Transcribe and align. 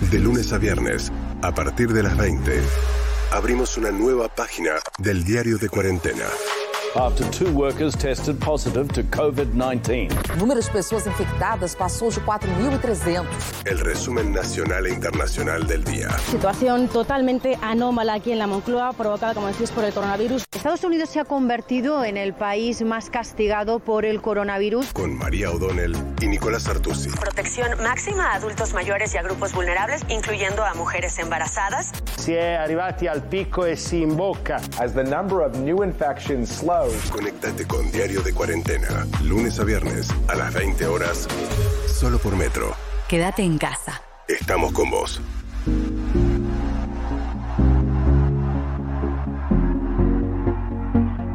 De 0.00 0.18
lunes 0.18 0.52
a 0.52 0.58
viernes, 0.58 1.10
a 1.42 1.54
partir 1.54 1.92
de 1.92 2.02
las 2.02 2.16
20, 2.18 2.60
abrimos 3.32 3.78
una 3.78 3.90
nueva 3.90 4.28
página 4.28 4.72
del 4.98 5.24
diario 5.24 5.56
de 5.56 5.68
cuarentena. 5.70 6.26
After 6.98 7.28
two 7.30 7.50
workers 7.52 7.94
tested 7.94 8.38
positive 8.40 8.92
to 8.92 9.02
COVID-19. 9.04 10.10
O 10.32 10.36
número 10.36 10.60
de 10.60 10.70
pessoas 10.70 11.06
infectadas 11.06 11.74
passou 11.74 12.10
de 12.10 12.20
4.300. 12.20 13.26
El 13.64 13.78
resumen 13.80 14.32
nacional 14.32 14.86
e 14.86 14.92
internacional 14.92 15.66
del 15.66 15.84
día. 15.84 16.10
Situación 16.30 16.88
totalmente 16.88 17.58
anómala 17.60 18.14
aquí 18.14 18.32
en 18.32 18.38
la 18.38 18.46
Moncloa, 18.46 18.92
provocada, 18.92 19.34
como 19.34 19.48
decís, 19.48 19.70
por 19.70 19.84
el 19.84 19.92
coronavirus. 19.92 20.44
Estados 20.54 20.84
Unidos 20.84 21.10
se 21.10 21.20
ha 21.20 21.24
convertido 21.24 22.04
en 22.04 22.16
el 22.16 22.32
país 22.32 22.82
más 22.82 23.10
castigado 23.10 23.78
por 23.78 24.04
el 24.04 24.20
coronavirus. 24.22 24.92
Con 24.92 25.16
María 25.16 25.50
O'Donnell 25.50 25.96
y 26.20 26.28
Nicolás 26.28 26.66
Artusi. 26.68 27.10
Protección 27.10 27.68
máxima 27.82 28.32
a 28.32 28.34
adultos 28.36 28.72
mayores 28.72 29.14
y 29.14 29.18
a 29.18 29.22
grupos 29.22 29.52
vulnerables, 29.52 30.02
incluyendo 30.08 30.64
a 30.64 30.74
mujeres 30.74 31.18
embarazadas. 31.18 31.92
Si 32.16 32.32
è 32.32 32.54
arrivati 32.54 33.06
al 33.06 33.22
picco 33.22 33.64
e 33.64 33.76
si 33.76 34.00
imbocca. 34.00 34.60
As 34.78 34.92
the 34.92 35.02
number 35.02 35.40
of 35.44 35.56
new 35.58 35.82
infections 35.82 36.50
slows. 36.86 37.10
Conéctate 37.10 37.66
con 37.66 37.90
Diario 37.90 38.22
de 38.22 38.32
Cuarentena, 38.32 39.06
lunes 39.24 39.58
a 39.60 39.64
viernes 39.64 40.14
a 40.28 40.34
las 40.34 40.54
20 40.54 40.86
horas, 40.86 41.28
solo 41.86 42.18
por 42.18 42.36
Metro. 42.36 42.74
Quédate 43.08 43.42
en 43.42 43.58
casa. 43.58 44.02
Estamos 44.28 44.72
con 44.72 44.90
vos. 44.90 45.20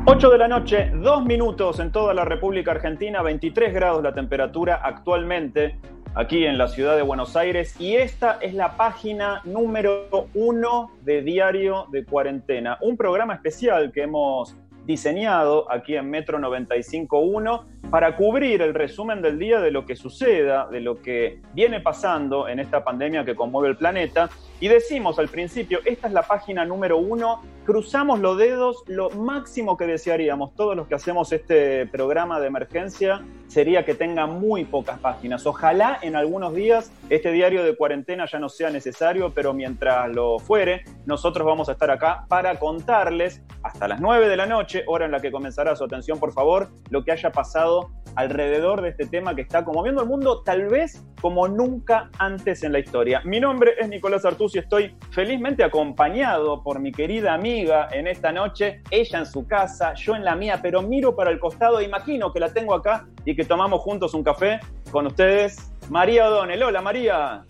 Ocho 0.06 0.30
de 0.30 0.38
la 0.38 0.48
noche, 0.48 0.92
dos 0.96 1.24
minutos 1.24 1.80
en 1.80 1.92
toda 1.92 2.14
la 2.14 2.26
República 2.26 2.72
Argentina, 2.72 3.22
23 3.22 3.74
grados 3.74 4.04
la 4.04 4.14
temperatura 4.14 4.82
actualmente 4.84 5.78
aquí 6.16 6.46
en 6.46 6.58
la 6.58 6.68
ciudad 6.68 6.98
de 6.98 7.02
Buenos 7.02 7.36
Aires 7.38 7.80
y 7.80 7.96
esta 7.96 8.38
es 8.42 8.54
la 8.54 8.76
página 8.76 9.42
número 9.46 10.28
uno 10.34 10.92
de 11.04 11.22
Diario 11.22 11.88
de 11.92 12.04
Cuarentena, 12.04 12.78
un 12.82 12.98
programa 12.98 13.36
especial 13.36 13.92
que 13.94 14.04
hemos 14.04 14.58
diseñado 14.86 15.72
aquí 15.72 15.96
en 15.96 16.10
Metro 16.10 16.40
95.1 16.40 17.81
para 17.90 18.16
cubrir 18.16 18.62
el 18.62 18.74
resumen 18.74 19.22
del 19.22 19.38
día 19.40 19.60
de 19.60 19.72
lo 19.72 19.86
que 19.86 19.96
suceda, 19.96 20.68
de 20.68 20.80
lo 20.80 21.02
que 21.02 21.42
viene 21.54 21.82
pasando 21.82 22.48
en 22.48 22.60
esta 22.60 22.84
pandemia 22.84 23.26
que 23.26 23.36
conmueve 23.36 23.70
el 23.70 23.78
planeta. 23.78 24.30
Y 24.60 24.68
decimos 24.68 25.18
al 25.20 25.28
principio, 25.28 25.80
esta 25.86 26.08
es 26.08 26.14
la 26.14 26.22
página 26.22 26.64
número 26.66 26.98
uno, 26.98 27.42
cruzamos 27.66 28.20
los 28.20 28.38
dedos, 28.38 28.84
lo 28.88 29.10
máximo 29.10 29.76
que 29.76 29.88
desearíamos 29.88 30.56
todos 30.56 30.76
los 30.76 30.88
que 30.88 30.96
hacemos 30.96 31.32
este 31.32 31.88
programa 31.88 32.40
de 32.40 32.48
emergencia 32.48 33.24
sería 33.48 33.84
que 33.84 33.96
tenga 33.96 34.28
muy 34.28 34.64
pocas 34.64 35.00
páginas. 35.00 35.46
Ojalá 35.46 36.00
en 36.02 36.16
algunos 36.16 36.54
días 36.54 36.92
este 37.10 37.32
diario 37.32 37.64
de 37.64 37.76
cuarentena 37.76 38.26
ya 38.26 38.40
no 38.40 38.50
sea 38.50 38.70
necesario, 38.70 39.34
pero 39.34 39.54
mientras 39.54 40.10
lo 40.14 40.40
fuere, 40.40 40.84
nosotros 41.06 41.46
vamos 41.46 41.68
a 41.68 41.74
estar 41.74 41.90
acá 41.92 42.26
para 42.30 42.60
contarles 42.60 43.42
hasta 43.64 43.88
las 43.88 44.00
9 44.00 44.30
de 44.30 44.38
la 44.38 44.46
noche, 44.46 44.84
hora 44.88 45.06
en 45.06 45.12
la 45.12 45.20
que 45.20 45.32
comenzará 45.32 45.76
su 45.76 45.84
atención, 45.84 46.20
por 46.20 46.34
favor, 46.34 46.70
lo 46.90 47.04
que 47.04 47.12
haya 47.12 47.32
pasado 47.32 47.71
alrededor 48.16 48.82
de 48.82 48.90
este 48.90 49.06
tema 49.06 49.36
que 49.36 49.42
está 49.42 49.64
como 49.64 49.84
viendo 49.84 50.02
el 50.02 50.08
mundo 50.10 50.42
tal 50.44 50.68
vez 50.68 51.06
como 51.22 51.48
nunca 51.48 52.10
antes 52.18 52.64
en 52.64 52.74
la 52.74 52.80
historia. 52.80 53.22
Mi 53.24 53.40
nombre 53.40 53.74
es 53.80 53.88
Nicolás 53.88 54.26
Artus 54.26 54.56
y 54.56 54.60
estoy 54.60 54.96
felizmente 55.12 55.64
acompañado 55.64 56.64
por 56.64 56.80
mi 56.80 56.92
querida 56.92 57.34
amiga 57.34 57.88
en 57.92 58.08
esta 58.08 58.32
noche, 58.32 58.82
ella 58.90 59.20
en 59.20 59.26
su 59.26 59.48
casa, 59.48 59.94
yo 59.94 60.16
en 60.16 60.26
la 60.26 60.36
mía, 60.36 60.60
pero 60.62 60.82
miro 60.82 61.16
para 61.16 61.32
el 61.32 61.40
costado 61.40 61.80
e 61.80 61.86
imagino 61.86 62.34
que 62.34 62.40
la 62.40 62.52
tengo 62.52 62.74
acá 62.74 63.08
y 63.26 63.36
que 63.36 63.46
tomamos 63.46 63.82
juntos 63.82 64.14
un 64.14 64.24
café 64.24 64.60
con 64.92 65.08
ustedes, 65.08 65.72
María 65.90 66.28
O'Donnell. 66.28 66.64
Hola 66.64 66.82
María. 66.82 67.46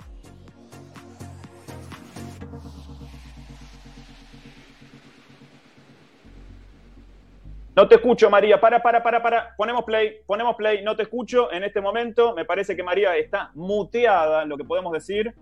No 7.82 7.88
te 7.88 7.96
escucho, 7.96 8.30
María. 8.30 8.62
Para, 8.62 8.80
para, 8.80 9.02
para, 9.02 9.24
para. 9.24 9.56
Ponemos 9.58 9.84
play, 9.86 10.18
ponemos 10.28 10.56
play. 10.56 10.84
No 10.84 10.96
te 10.96 11.02
escucho 11.02 11.52
en 11.52 11.64
este 11.64 11.82
momento. 11.82 12.36
Me 12.36 12.46
parece 12.46 12.76
que 12.76 12.84
María 12.84 13.18
está 13.18 13.50
muteada, 13.56 14.46
lo 14.46 14.56
que 14.56 14.64
podemos 14.64 14.94
decir. 14.94 15.34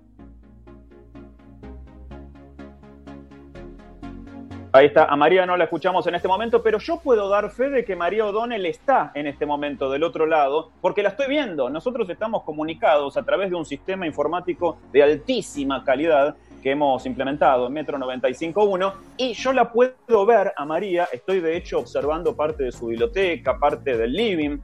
Ahí 4.72 4.86
está, 4.86 5.04
a 5.06 5.16
María 5.18 5.46
no 5.46 5.58
la 5.58 5.66
escuchamos 5.66 6.08
en 6.08 6.16
este 6.16 6.30
momento, 6.30 6.64
pero 6.64 6.78
yo 6.78 7.02
puedo 7.02 7.28
dar 7.28 7.50
fe 7.50 7.70
de 7.72 7.84
que 7.84 7.96
María 7.96 8.26
O'Donnell 8.26 8.66
está 8.68 9.12
en 9.16 9.28
este 9.28 9.46
momento 9.46 9.90
del 9.90 10.04
otro 10.04 10.26
lado, 10.26 10.72
porque 10.80 11.04
la 11.04 11.10
estoy 11.10 11.28
viendo. 11.28 11.70
Nosotros 11.70 12.10
estamos 12.10 12.44
comunicados 12.44 13.18
a 13.18 13.24
través 13.24 13.50
de 13.50 13.56
un 13.56 13.66
sistema 13.66 14.06
informático 14.06 14.78
de 14.94 15.04
altísima 15.04 15.84
calidad 15.84 16.38
que 16.62 16.72
hemos 16.72 17.06
implementado 17.06 17.68
en 17.68 17.74
Metro 17.74 17.98
95.1 17.98 18.94
y 19.18 19.34
yo 19.34 19.54
la 19.54 19.72
puedo 19.72 20.26
ver 20.26 20.54
a 20.56 20.66
María, 20.66 21.08
estoy 21.12 21.40
de 21.40 21.58
hecho 21.58 21.80
observando 21.80 22.36
parte 22.36 22.64
de 22.64 22.72
su 22.72 22.88
biblioteca, 22.88 23.58
parte 23.58 23.98
del 23.98 24.14
living 24.14 24.60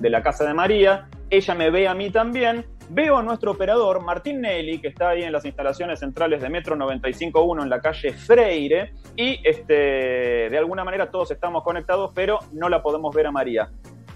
de 0.00 0.10
la 0.10 0.22
casa 0.22 0.44
de 0.44 0.54
María, 0.54 1.08
ella 1.30 1.54
me 1.54 1.70
ve 1.70 1.88
a 1.88 1.94
mí 1.94 2.10
también, 2.10 2.64
veo 2.90 3.18
a 3.18 3.22
nuestro 3.22 3.52
operador 3.52 4.02
Martín 4.02 4.40
Nelly, 4.40 4.80
que 4.80 4.88
está 4.88 5.10
ahí 5.10 5.22
en 5.22 5.32
las 5.32 5.44
instalaciones 5.44 6.00
centrales 6.00 6.40
de 6.40 6.48
Metro 6.48 6.76
95.1 6.76 7.62
en 7.62 7.68
la 7.68 7.80
calle 7.80 8.12
Freire, 8.12 8.94
y 9.16 9.40
este, 9.44 10.48
de 10.48 10.58
alguna 10.58 10.84
manera 10.84 11.10
todos 11.10 11.30
estamos 11.30 11.62
conectados, 11.62 12.12
pero 12.14 12.38
no 12.52 12.68
la 12.68 12.82
podemos 12.82 13.14
ver 13.14 13.26
a 13.26 13.32
María. 13.32 13.70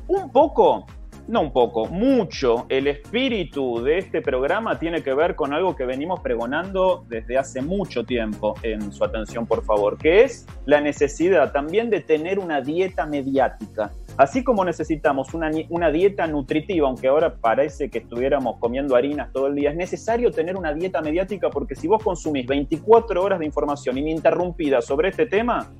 Un 0.08 0.32
poco 0.32 0.86
no 1.28 1.40
un 1.40 1.52
poco, 1.52 1.86
mucho, 1.86 2.66
el 2.68 2.88
espíritu 2.88 3.82
de 3.82 3.98
este 3.98 4.20
programa 4.22 4.78
tiene 4.78 5.02
que 5.02 5.14
ver 5.14 5.36
con 5.36 5.52
algo 5.52 5.76
que 5.76 5.84
venimos 5.84 6.20
pregonando 6.20 7.04
desde 7.08 7.38
hace 7.38 7.62
mucho 7.62 8.04
tiempo 8.04 8.54
en 8.62 8.92
su 8.92 9.04
atención, 9.04 9.46
por 9.46 9.64
favor, 9.64 9.98
que 9.98 10.24
es 10.24 10.46
la 10.66 10.80
necesidad 10.80 11.52
también 11.52 11.90
de 11.90 12.00
tener 12.00 12.38
una 12.38 12.60
dieta 12.60 13.06
mediática. 13.06 13.92
Así 14.16 14.44
como 14.44 14.64
necesitamos 14.64 15.32
una, 15.32 15.90
dieta 15.90 16.26
nutritiva, 16.26 16.88
aunque 16.88 17.08
ahora 17.08 17.34
parece 17.34 17.88
que 17.88 17.98
estuviéramos 17.98 18.58
comiendo 18.58 18.94
harinas 18.94 19.32
todo 19.32 19.46
el 19.46 19.54
día, 19.54 19.70
es 19.70 19.76
necesario 19.76 20.30
tener 20.30 20.56
una 20.56 20.74
dieta 20.74 21.00
mediática 21.00 21.48
porque 21.48 21.74
si 21.74 21.88
vos 21.88 22.02
consumís 22.02 22.46
24 22.46 23.22
horas 23.22 23.38
de 23.38 23.46
información 23.46 23.96
ininterrumpida 23.96 24.82
sobre 24.82 25.08
este 25.08 25.26
tema, 25.26 25.70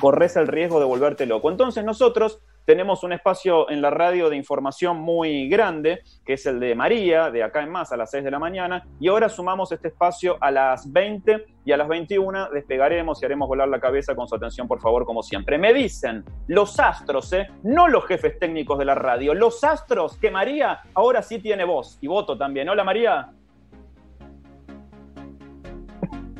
corres 0.00 0.34
el 0.36 0.48
riesgo 0.48 0.80
de 0.80 0.86
volverte 0.86 1.26
loco. 1.26 1.50
Entonces 1.50 1.84
nosotros 1.84 2.40
tenemos 2.64 3.02
un 3.02 3.12
espacio 3.12 3.70
en 3.70 3.82
la 3.82 3.90
radio 3.90 4.28
de 4.28 4.36
información 4.36 4.98
muy 4.98 5.48
grande, 5.48 6.02
que 6.24 6.34
es 6.34 6.46
el 6.46 6.60
de 6.60 6.74
María, 6.74 7.30
de 7.30 7.42
acá 7.42 7.62
en 7.62 7.70
más, 7.70 7.92
a 7.92 7.96
las 7.96 8.10
6 8.10 8.24
de 8.24 8.30
la 8.30 8.38
mañana, 8.38 8.86
y 9.00 9.08
ahora 9.08 9.28
sumamos 9.28 9.72
este 9.72 9.88
espacio 9.88 10.36
a 10.40 10.50
las 10.50 10.90
20 10.92 11.46
y 11.64 11.72
a 11.72 11.76
las 11.76 11.88
21 11.88 12.50
despegaremos 12.50 13.22
y 13.22 13.24
haremos 13.24 13.48
volar 13.48 13.68
la 13.68 13.80
cabeza 13.80 14.14
con 14.14 14.28
su 14.28 14.34
atención, 14.34 14.66
por 14.68 14.80
favor, 14.80 15.04
como 15.04 15.22
siempre. 15.22 15.58
Me 15.58 15.72
dicen 15.72 16.24
los 16.48 16.78
astros, 16.78 17.32
¿eh? 17.32 17.48
no 17.62 17.88
los 17.88 18.06
jefes 18.06 18.38
técnicos 18.38 18.78
de 18.78 18.84
la 18.84 18.94
radio, 18.94 19.34
los 19.34 19.62
astros 19.64 20.16
que 20.16 20.30
María 20.30 20.80
ahora 20.94 21.22
sí 21.22 21.38
tiene 21.38 21.64
voz 21.64 21.98
y 22.00 22.06
voto 22.06 22.36
también. 22.36 22.68
Hola 22.68 22.84
María. 22.84 23.30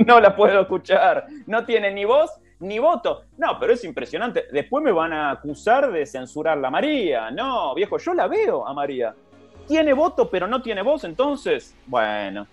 No 0.07 0.19
la 0.19 0.35
puedo 0.35 0.63
escuchar, 0.63 1.27
no 1.47 1.67
tiene 1.67 1.93
ni 1.93 2.07
voz 2.07 2.40
ni 2.61 2.79
voto. 2.79 3.23
No, 3.39 3.59
pero 3.59 3.73
es 3.73 3.85
impresionante. 3.85 4.47
Después 4.53 4.85
me 4.85 4.93
van 4.93 5.13
a 5.13 5.31
acusar 5.33 5.91
de 5.91 6.07
censurar 6.07 6.59
la 6.59 6.71
María. 6.71 7.31
No, 7.31 7.75
viejo, 7.75 7.99
yo 7.99 8.15
la 8.15 8.29
veo 8.29 8.67
a 8.67 8.73
María. 8.73 9.15
Tiene 9.67 9.93
voto, 9.93 10.31
pero 10.31 10.47
no 10.47 10.63
tiene 10.63 10.83
voz, 10.83 11.05
entonces. 11.05 11.77
Bueno. 11.87 12.47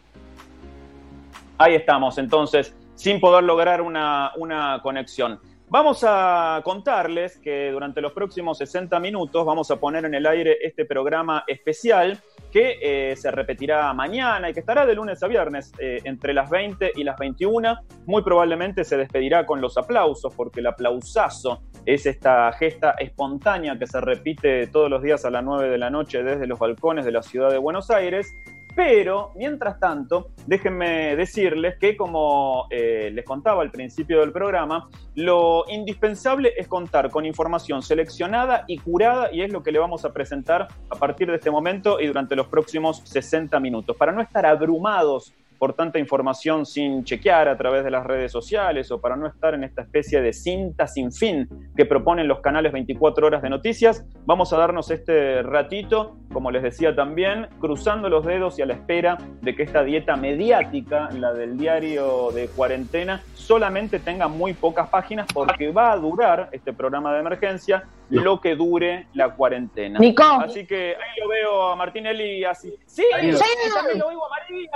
Ahí 1.60 1.74
estamos, 1.74 2.18
entonces, 2.20 2.76
sin 2.96 3.20
poder 3.20 3.44
lograr 3.44 3.82
una, 3.82 4.32
una 4.38 4.80
conexión. 4.84 5.40
Vamos 5.70 6.06
a 6.08 6.62
contarles 6.64 7.40
que 7.40 7.72
durante 7.72 8.00
los 8.00 8.14
próximos 8.14 8.60
60 8.60 9.00
minutos 9.00 9.46
vamos 9.46 9.70
a 9.72 9.76
poner 9.78 10.06
en 10.06 10.14
el 10.14 10.26
aire 10.26 10.58
este 10.62 10.86
programa 10.86 11.44
especial 11.48 12.22
que 12.52 12.78
eh, 12.82 13.16
se 13.16 13.32
repetirá 13.32 13.94
mañana 13.94 14.50
y 14.50 14.54
que 14.54 14.60
estará 14.60 14.86
de 14.86 14.96
lunes 14.96 15.22
a 15.24 15.28
viernes 15.28 15.72
eh, 15.80 16.00
entre 16.04 16.34
las 16.34 16.50
20 16.50 16.94
y 16.96 17.04
las 17.04 17.18
21. 17.18 17.78
Muy 18.06 18.22
probablemente 18.24 18.84
se 18.84 18.98
despedirá 18.98 19.46
con 19.46 19.62
los 19.62 19.78
aplausos 19.78 20.34
porque 20.36 20.60
el 20.60 20.68
aplausazo 20.68 21.62
es 21.86 22.06
esta 22.06 22.52
gesta 22.54 22.92
espontánea 23.00 23.78
que 23.78 23.88
se 23.88 24.02
repite 24.02 24.68
todos 24.68 24.90
los 24.90 25.02
días 25.02 25.24
a 25.26 25.30
las 25.30 25.44
9 25.44 25.70
de 25.70 25.78
la 25.78 25.90
noche 25.90 26.24
desde 26.24 26.48
los 26.48 26.60
balcones 26.60 27.06
de 27.06 27.12
la 27.12 27.22
ciudad 27.22 27.50
de 27.50 27.58
Buenos 27.58 27.90
Aires 27.90 28.34
pero, 28.78 29.32
mientras 29.34 29.80
tanto, 29.80 30.30
déjenme 30.46 31.16
decirles 31.16 31.80
que, 31.80 31.98
como 31.98 32.68
eh, 32.70 33.10
les 33.12 33.26
contaba 33.26 33.64
al 33.64 33.72
principio 33.72 34.20
del 34.20 34.32
programa, 34.32 34.88
lo 35.16 35.66
indispensable 35.68 36.54
es 36.56 36.68
contar 36.68 37.10
con 37.10 37.26
información 37.26 37.82
seleccionada 37.82 38.66
y 38.68 38.78
curada, 38.78 39.34
y 39.34 39.42
es 39.42 39.52
lo 39.52 39.64
que 39.64 39.72
le 39.72 39.80
vamos 39.80 40.06
a 40.06 40.14
presentar 40.14 40.68
a 40.92 40.96
partir 40.96 41.28
de 41.28 41.38
este 41.38 41.50
momento 41.50 42.00
y 42.00 42.06
durante 42.06 42.36
los 42.36 42.50
próximos 42.50 43.02
60 43.06 43.60
minutos, 43.60 43.98
para 43.98 44.12
no 44.12 44.22
estar 44.22 44.46
abrumados 44.46 45.34
por 45.58 45.74
tanta 45.74 46.00
información 46.00 46.66
sin 46.66 47.04
chequear 47.04 47.48
a 47.48 47.58
través 47.58 47.84
de 47.84 47.92
las 47.92 48.06
redes 48.06 48.32
sociales 48.32 48.92
o 48.92 49.02
para 49.02 49.16
no 49.16 49.28
estar 49.28 49.54
en 49.54 49.64
esta 49.64 49.82
especie 49.82 50.22
de 50.22 50.34
cinta 50.34 50.88
sin 50.88 51.12
fin 51.12 51.48
que 51.76 51.86
proponen 51.86 52.28
los 52.28 52.42
canales 52.42 52.72
24 52.72 53.28
horas 53.28 53.42
de 53.42 53.50
noticias, 53.50 54.06
vamos 54.26 54.54
a 54.54 54.58
darnos 54.58 54.92
este 54.92 55.42
ratito, 55.44 56.18
como 56.32 56.52
les 56.52 56.64
decía 56.64 56.96
también, 56.96 57.48
cruzando 57.60 58.10
los 58.10 58.26
dedos 58.26 58.60
y 58.60 58.62
a 58.62 58.66
la 58.66 58.74
espera 58.74 59.18
de 59.42 59.56
que 59.56 59.64
esta 59.64 59.84
dieta 59.84 60.16
mediática, 60.16 61.10
la 61.12 61.34
del 61.34 61.58
diario 61.58 62.32
de 62.32 62.48
cuarentena, 62.48 63.22
solamente 63.34 64.00
tenga 64.00 64.28
muy 64.28 64.54
pocas 64.54 64.90
páginas 64.90 65.28
porque 65.34 65.72
va 65.72 65.92
a 65.92 65.98
durar 65.98 66.50
este 66.52 66.74
programa 66.74 67.14
de 67.14 67.20
emergencia 67.20 67.84
lo 68.10 68.40
que 68.40 68.56
dure 68.56 69.08
la 69.14 69.34
cuarentena. 69.36 70.00
Nico. 70.00 70.24
Así 70.24 70.66
que 70.66 70.96
ahí 70.96 71.20
lo 71.22 71.30
veo 71.30 71.72
a 71.72 71.76
Martinelli 71.76 72.44
así. 72.46 72.74
Sí, 72.86 73.04
sí, 73.14 73.44
también 73.74 74.00
lo 74.00 74.08
oigo 74.08 74.26
a 74.26 74.30
María. 74.30 74.70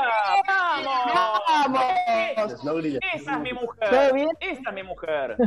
¡Vamos! 0.48 1.42
Vamos. 1.48 2.54
Esa 3.13 3.33
es 3.33 3.39
mi 3.39 3.54
mujer. 3.54 3.89
¿Todo 3.89 4.13
bien? 4.13 4.30
Esa 4.39 4.69
es 4.69 4.74
mi 4.74 4.83
mujer. 4.83 5.38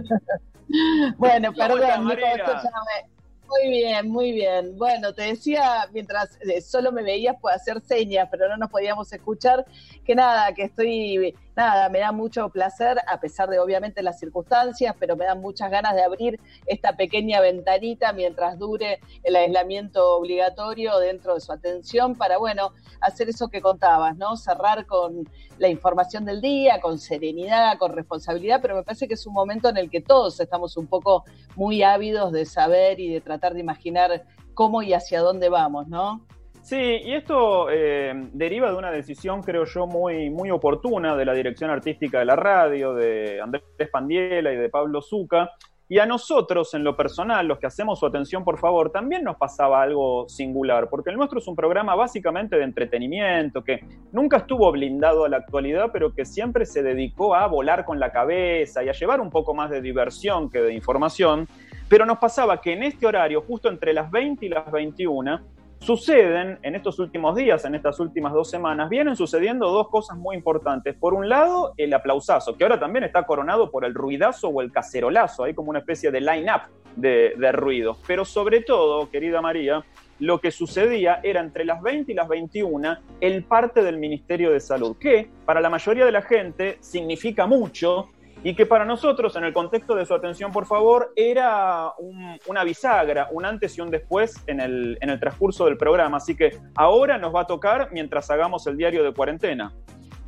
Bueno, 1.19 1.53
¿Cómo 1.53 1.63
estás, 1.63 1.79
perdón, 1.79 2.09
Nico, 2.09 2.27
escúchame. 2.27 3.15
Muy 3.49 3.71
bien, 3.71 4.09
muy 4.09 4.33
bien. 4.33 4.77
Bueno, 4.79 5.13
te 5.13 5.23
decía, 5.23 5.87
mientras 5.93 6.39
eh, 6.41 6.61
solo 6.61 6.91
me 6.91 7.03
veías, 7.03 7.37
puedo 7.41 7.55
hacer 7.55 7.81
señas, 7.81 8.29
pero 8.31 8.49
no 8.49 8.57
nos 8.57 8.71
podíamos 8.71 9.13
escuchar, 9.13 9.65
que 10.05 10.15
nada, 10.15 10.53
que 10.55 10.65
estoy, 10.65 11.35
nada, 11.57 11.89
me 11.89 12.01
da 12.01 12.13
mucho 12.13 12.49
placer, 12.49 12.99
a 13.07 13.21
pesar 13.21 13.49
de 13.49 13.59
obviamente 13.59 14.03
las 14.03 14.19
circunstancias, 14.19 14.95
pero 14.99 15.17
me 15.17 15.25
dan 15.25 15.41
muchas 15.41 15.71
ganas 15.71 15.95
de 15.95 16.03
abrir 16.03 16.41
esta 16.67 16.97
pequeña 16.97 17.41
ventanita 17.41 18.13
mientras 18.13 18.59
dure 18.59 19.01
el 19.23 19.37
aislamiento 19.37 20.17
obligatorio 20.17 20.99
dentro 20.99 21.35
de 21.35 21.41
su 21.41 21.53
atención 21.53 22.15
para, 22.15 22.39
bueno, 22.39 22.73
hacer 23.01 23.29
eso 23.29 23.49
que 23.49 23.61
contabas, 23.61 24.17
¿no? 24.17 24.37
Cerrar 24.37 24.87
con 24.87 25.29
la 25.59 25.69
información 25.69 26.25
del 26.25 26.41
día, 26.41 26.81
con 26.81 26.99
serenidad, 26.99 27.79
con 27.79 27.93
responsabilidad, 27.93 28.61
pero 28.61 28.75
me 28.75 28.83
parece 28.83 29.07
que 29.07 29.15
es 29.15 29.27
un 29.27 29.35
momento 29.35 29.69
en 29.69 29.77
el 29.77 29.91
que 29.91 30.01
todos 30.01 30.41
estamos 30.41 30.77
un 30.77 30.87
poco 30.87 31.25
muy 31.55 31.83
ávidos 31.83 32.33
de 32.33 32.45
saber 32.45 32.99
y 33.01 33.13
de 33.13 33.21
tratar 33.21 33.55
de 33.55 33.61
imaginar 33.61 34.25
cómo 34.55 34.83
y 34.83 34.93
hacia 34.93 35.21
dónde 35.21 35.49
vamos, 35.49 35.89
¿no? 35.89 36.27
Sí, 36.65 36.77
y 36.77 37.13
esto 37.13 37.69
eh, 37.71 38.15
deriva 38.33 38.71
de 38.71 38.79
una 38.79 38.91
decisión, 38.91 39.43
creo 39.43 39.67
yo, 39.67 39.87
muy, 39.87 40.31
muy 40.31 40.51
oportuna 40.51 41.15
de 41.15 41.27
la 41.27 41.35
dirección 41.35 41.69
artística 41.69 42.19
de 42.19 42.25
la 42.25 42.37
radio, 42.37 42.95
de 42.95 43.39
Andrés 43.39 43.63
Pandiela 43.93 44.51
y 44.51 44.57
de 44.57 44.71
Pablo 44.71 45.03
Zuca. 45.03 45.51
Y 45.91 45.99
a 45.99 46.07
nosotros, 46.07 46.73
en 46.73 46.83
lo 46.83 46.97
personal, 46.97 47.47
los 47.47 47.59
que 47.59 47.67
hacemos 47.67 48.01
su 48.01 48.07
atención, 48.07 48.45
por 48.45 48.59
favor, 48.59 48.91
también 48.91 49.25
nos 49.25 49.37
pasaba 49.37 49.83
algo 49.83 50.27
singular, 50.27 50.89
porque 50.89 51.11
el 51.11 51.19
nuestro 51.19 51.39
es 51.39 51.47
un 51.47 51.55
programa 51.55 51.95
básicamente 51.97 52.57
de 52.57 52.65
entretenimiento, 52.65 53.63
que 53.63 53.85
nunca 54.11 54.39
estuvo 54.39 54.73
blindado 54.73 55.27
a 55.27 55.29
la 55.29 55.37
actualidad, 55.37 55.91
pero 55.93 56.15
que 56.15 56.25
siempre 56.25 56.65
se 56.65 56.83
dedicó 56.83 57.35
a 57.35 57.47
volar 57.47 57.85
con 57.85 58.01
la 58.01 58.11
cabeza 58.11 58.83
y 58.83 58.89
a 58.89 58.93
llevar 58.93 59.21
un 59.21 59.29
poco 59.29 59.53
más 59.53 59.69
de 59.69 59.83
diversión 59.83 60.49
que 60.49 60.63
de 60.63 60.73
información. 60.73 61.47
Pero 61.91 62.07
nos 62.07 62.17
pasaba 62.17 62.63
que 62.63 62.73
en 62.73 62.85
este 62.85 63.07
horario, 63.07 63.43
justo 63.43 63.69
entre 63.69 63.93
las 63.93 64.11
20 64.11 64.47
y 64.47 64.49
las 64.49 64.73
21, 64.73 65.53
suceden 65.85 66.59
en 66.63 66.75
estos 66.75 66.99
últimos 66.99 67.37
días, 67.37 67.65
en 67.67 67.75
estas 67.75 68.01
últimas 68.01 68.33
dos 68.33 68.49
semanas, 68.49 68.89
vienen 68.89 69.17
sucediendo 69.17 69.71
dos 69.71 69.89
cosas 69.91 70.17
muy 70.17 70.35
importantes. 70.35 70.97
Por 70.97 71.13
un 71.13 71.29
lado, 71.29 71.75
el 71.77 71.93
aplausazo, 71.93 72.57
que 72.57 72.65
ahora 72.65 72.81
también 72.81 73.05
está 73.05 73.25
coronado 73.25 73.71
por 73.71 73.85
el 73.85 73.95
ruidazo 73.95 74.49
o 74.49 74.63
el 74.63 74.73
cacerolazo, 74.73 75.45
hay 75.45 75.55
como 75.55 75.69
una 75.71 75.81
especie 75.81 76.11
de 76.11 76.23
line-up 76.23 76.63
de, 76.97 77.35
de 77.37 77.53
ruidos. 77.53 77.99
Pero 78.07 78.25
sobre 78.25 78.63
todo, 78.63 79.11
querida 79.11 79.43
María, 79.43 79.85
lo 80.21 80.41
que 80.41 80.51
sucedía 80.51 81.21
era 81.23 81.41
entre 81.41 81.65
las 81.65 81.83
20 81.83 82.13
y 82.13 82.15
las 82.15 82.29
21 82.29 82.97
el 83.21 83.45
parte 83.45 83.83
del 83.83 83.99
Ministerio 83.99 84.53
de 84.53 84.61
Salud, 84.61 84.97
que 84.99 85.29
para 85.45 85.61
la 85.61 85.69
mayoría 85.69 86.07
de 86.07 86.13
la 86.13 86.23
gente 86.23 86.79
significa 86.81 87.47
mucho 87.47 88.09
y 88.45 88.55
que 88.55 88.67
para 88.67 88.85
nosotros, 88.85 89.35
en 89.37 89.45
el 89.45 89.53
contexto 89.53 89.95
de 89.97 90.05
su 90.07 90.15
atención, 90.15 90.53
por 90.53 90.67
favor, 90.67 91.13
era 91.17 91.91
un- 91.99 92.39
una 92.47 92.63
bisagra, 92.63 93.27
un 93.33 93.45
antes 93.45 93.77
y 93.77 93.81
un 93.81 93.91
después 93.91 94.41
en 94.47 94.61
el, 94.61 94.99
en 95.01 95.11
el 95.11 95.19
transcurso 95.19 95.65
del 95.65 95.77
programa. 95.79 96.19
Así 96.19 96.37
que 96.37 96.61
ahora 96.77 97.19
nos 97.19 97.35
va 97.35 97.41
a 97.41 97.47
tocar 97.47 97.89
mientras 97.91 98.31
hagamos 98.31 98.67
el 98.67 98.77
diario 98.77 99.03
de 99.03 99.13
cuarentena. 99.15 99.73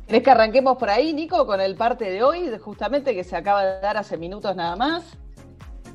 ¿Querés 0.07 0.23
que 0.23 0.31
arranquemos 0.31 0.77
por 0.77 0.89
ahí, 0.89 1.13
Nico, 1.13 1.45
con 1.45 1.61
el 1.61 1.75
parte 1.75 2.09
de 2.09 2.23
hoy, 2.23 2.49
justamente 2.59 3.13
que 3.13 3.23
se 3.23 3.35
acaba 3.35 3.63
de 3.65 3.81
dar 3.81 3.97
hace 3.97 4.17
minutos 4.17 4.55
nada 4.55 4.75
más? 4.75 5.17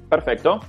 Perfecto. 0.08 0.60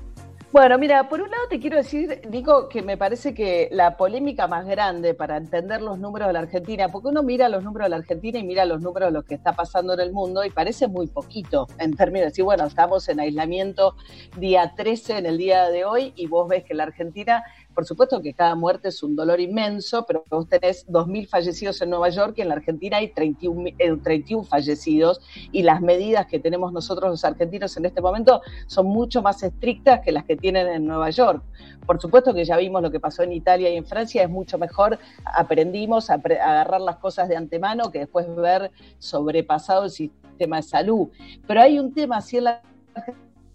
Bueno, 0.54 0.78
mira, 0.78 1.10
por 1.10 1.20
un 1.20 1.32
lado 1.32 1.48
te 1.50 1.60
quiero 1.60 1.78
decir, 1.78 2.22
Nico, 2.30 2.70
que 2.70 2.84
me 2.84 2.96
parece 2.96 3.34
que 3.34 3.70
la 3.72 3.98
polémica 3.98 4.48
más 4.48 4.68
grande 4.68 5.16
para 5.16 5.38
entender 5.38 5.82
los 5.82 5.98
números 5.98 6.28
de 6.28 6.34
la 6.34 6.42
Argentina, 6.42 6.90
porque 6.90 7.08
uno 7.08 7.24
mira 7.24 7.50
los 7.50 7.64
números 7.64 7.88
de 7.88 7.90
la 7.90 7.96
Argentina 7.96 8.38
y 8.38 8.44
mira 8.44 8.64
los 8.64 8.80
números 8.80 9.08
de 9.10 9.14
lo 9.14 9.24
que 9.24 9.34
está 9.34 9.54
pasando 9.54 9.96
en 9.96 10.02
el 10.02 10.14
mundo 10.14 10.46
y 10.46 10.52
parece 10.52 10.88
muy 10.88 11.08
poquito 11.08 11.66
en 11.80 11.96
términos 11.96 12.26
de 12.26 12.30
decir, 12.30 12.44
bueno, 12.44 12.66
estamos 12.66 13.10
en 13.10 13.20
aislamiento 13.20 13.96
día 14.38 14.74
13 14.78 15.18
en 15.18 15.26
el 15.26 15.40
día 15.40 15.70
de 15.70 15.86
hoy 15.86 16.14
y 16.16 16.28
vos 16.28 16.48
ves 16.48 16.64
que 16.64 16.76
la 16.76 16.84
Argentina, 16.84 17.44
por 17.74 17.86
supuesto 17.86 18.22
que 18.22 18.34
cada 18.34 18.56
muerte 18.56 18.90
es 18.90 19.02
un 19.04 19.16
dolor 19.16 19.40
inmenso, 19.40 20.06
pero 20.06 20.24
vos 20.30 20.48
tenés 20.48 20.86
2.000 20.88 21.28
fallecidos 21.28 21.82
en 21.82 21.90
Nueva 21.90 22.10
York 22.10 22.36
y 22.38 22.42
en 22.42 22.50
la 22.50 22.56
Argentina 22.56 22.98
hay 22.98 23.10
31, 23.10 23.62
mi- 23.62 23.76
eh, 23.80 23.96
31 24.02 24.44
fallecidos 24.44 25.22
y 25.52 25.64
las 25.64 25.82
medidas 25.82 26.28
que 26.28 26.40
tenemos 26.40 26.72
nosotros 26.72 27.10
los 27.10 27.26
argentinos 27.26 27.76
en 27.78 27.86
este 27.86 28.02
momento 28.02 28.42
son 28.68 28.86
mucho 28.88 29.22
más 29.22 29.42
estrictas 29.44 30.02
que 30.02 30.12
las 30.12 30.24
que 30.26 30.36
tienen 30.36 30.68
en 30.68 30.86
Nueva 30.86 31.10
York. 31.10 31.44
Por 31.86 32.00
supuesto 32.00 32.34
que 32.34 32.46
ya 32.46 32.56
vimos 32.58 32.82
lo 32.82 32.92
que 32.92 33.00
pasó 33.00 33.24
en 33.24 33.34
Italia 33.34 33.70
y 33.70 33.76
en 33.76 33.86
Francia, 33.86 34.24
es 34.24 34.30
mucho 34.30 34.58
mejor, 34.58 35.00
aprendimos 35.26 36.10
a, 36.10 36.14
agarrar 36.14 36.80
las 36.82 36.98
cosas 36.98 37.28
de 37.28 37.36
antemano 37.36 37.92
que 37.92 38.00
después 38.00 38.26
ver 38.36 38.72
sobrepasado 39.00 39.86
el 39.86 39.90
sistema 39.90 40.58
de 40.58 40.64
salud. 40.64 41.10
Pero 41.48 41.62
hay 41.62 41.80
un 41.80 41.94
tema 41.94 42.18
así 42.18 42.38
en 42.38 42.46
la 42.46 42.62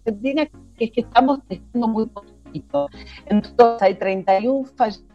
Argentina 0.05 0.45
que 0.77 0.85
es 0.85 0.91
que 0.91 1.01
estamos 1.01 1.39
testando 1.47 1.87
muy 1.87 2.05
Entonces 3.25 3.81
hay 3.81 3.95
31 3.95 4.65
fallecidos, 4.75 5.09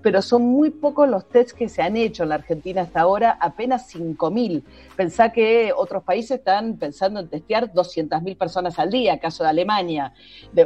pero 0.00 0.22
son 0.22 0.42
muy 0.42 0.70
pocos 0.70 1.08
los 1.08 1.28
tests 1.28 1.52
que 1.52 1.68
se 1.68 1.82
han 1.82 1.96
hecho 1.96 2.22
en 2.22 2.28
la 2.28 2.36
Argentina 2.36 2.82
hasta 2.82 3.00
ahora, 3.00 3.36
apenas 3.40 3.92
5.000. 3.92 4.62
Pensá 4.96 5.32
que 5.32 5.72
otros 5.76 6.04
países 6.04 6.38
están 6.38 6.76
pensando 6.78 7.18
en 7.18 7.28
testear 7.28 7.72
200.000 7.72 8.38
personas 8.38 8.78
al 8.78 8.90
día, 8.90 9.18
caso 9.18 9.42
de 9.42 9.50
Alemania. 9.50 10.12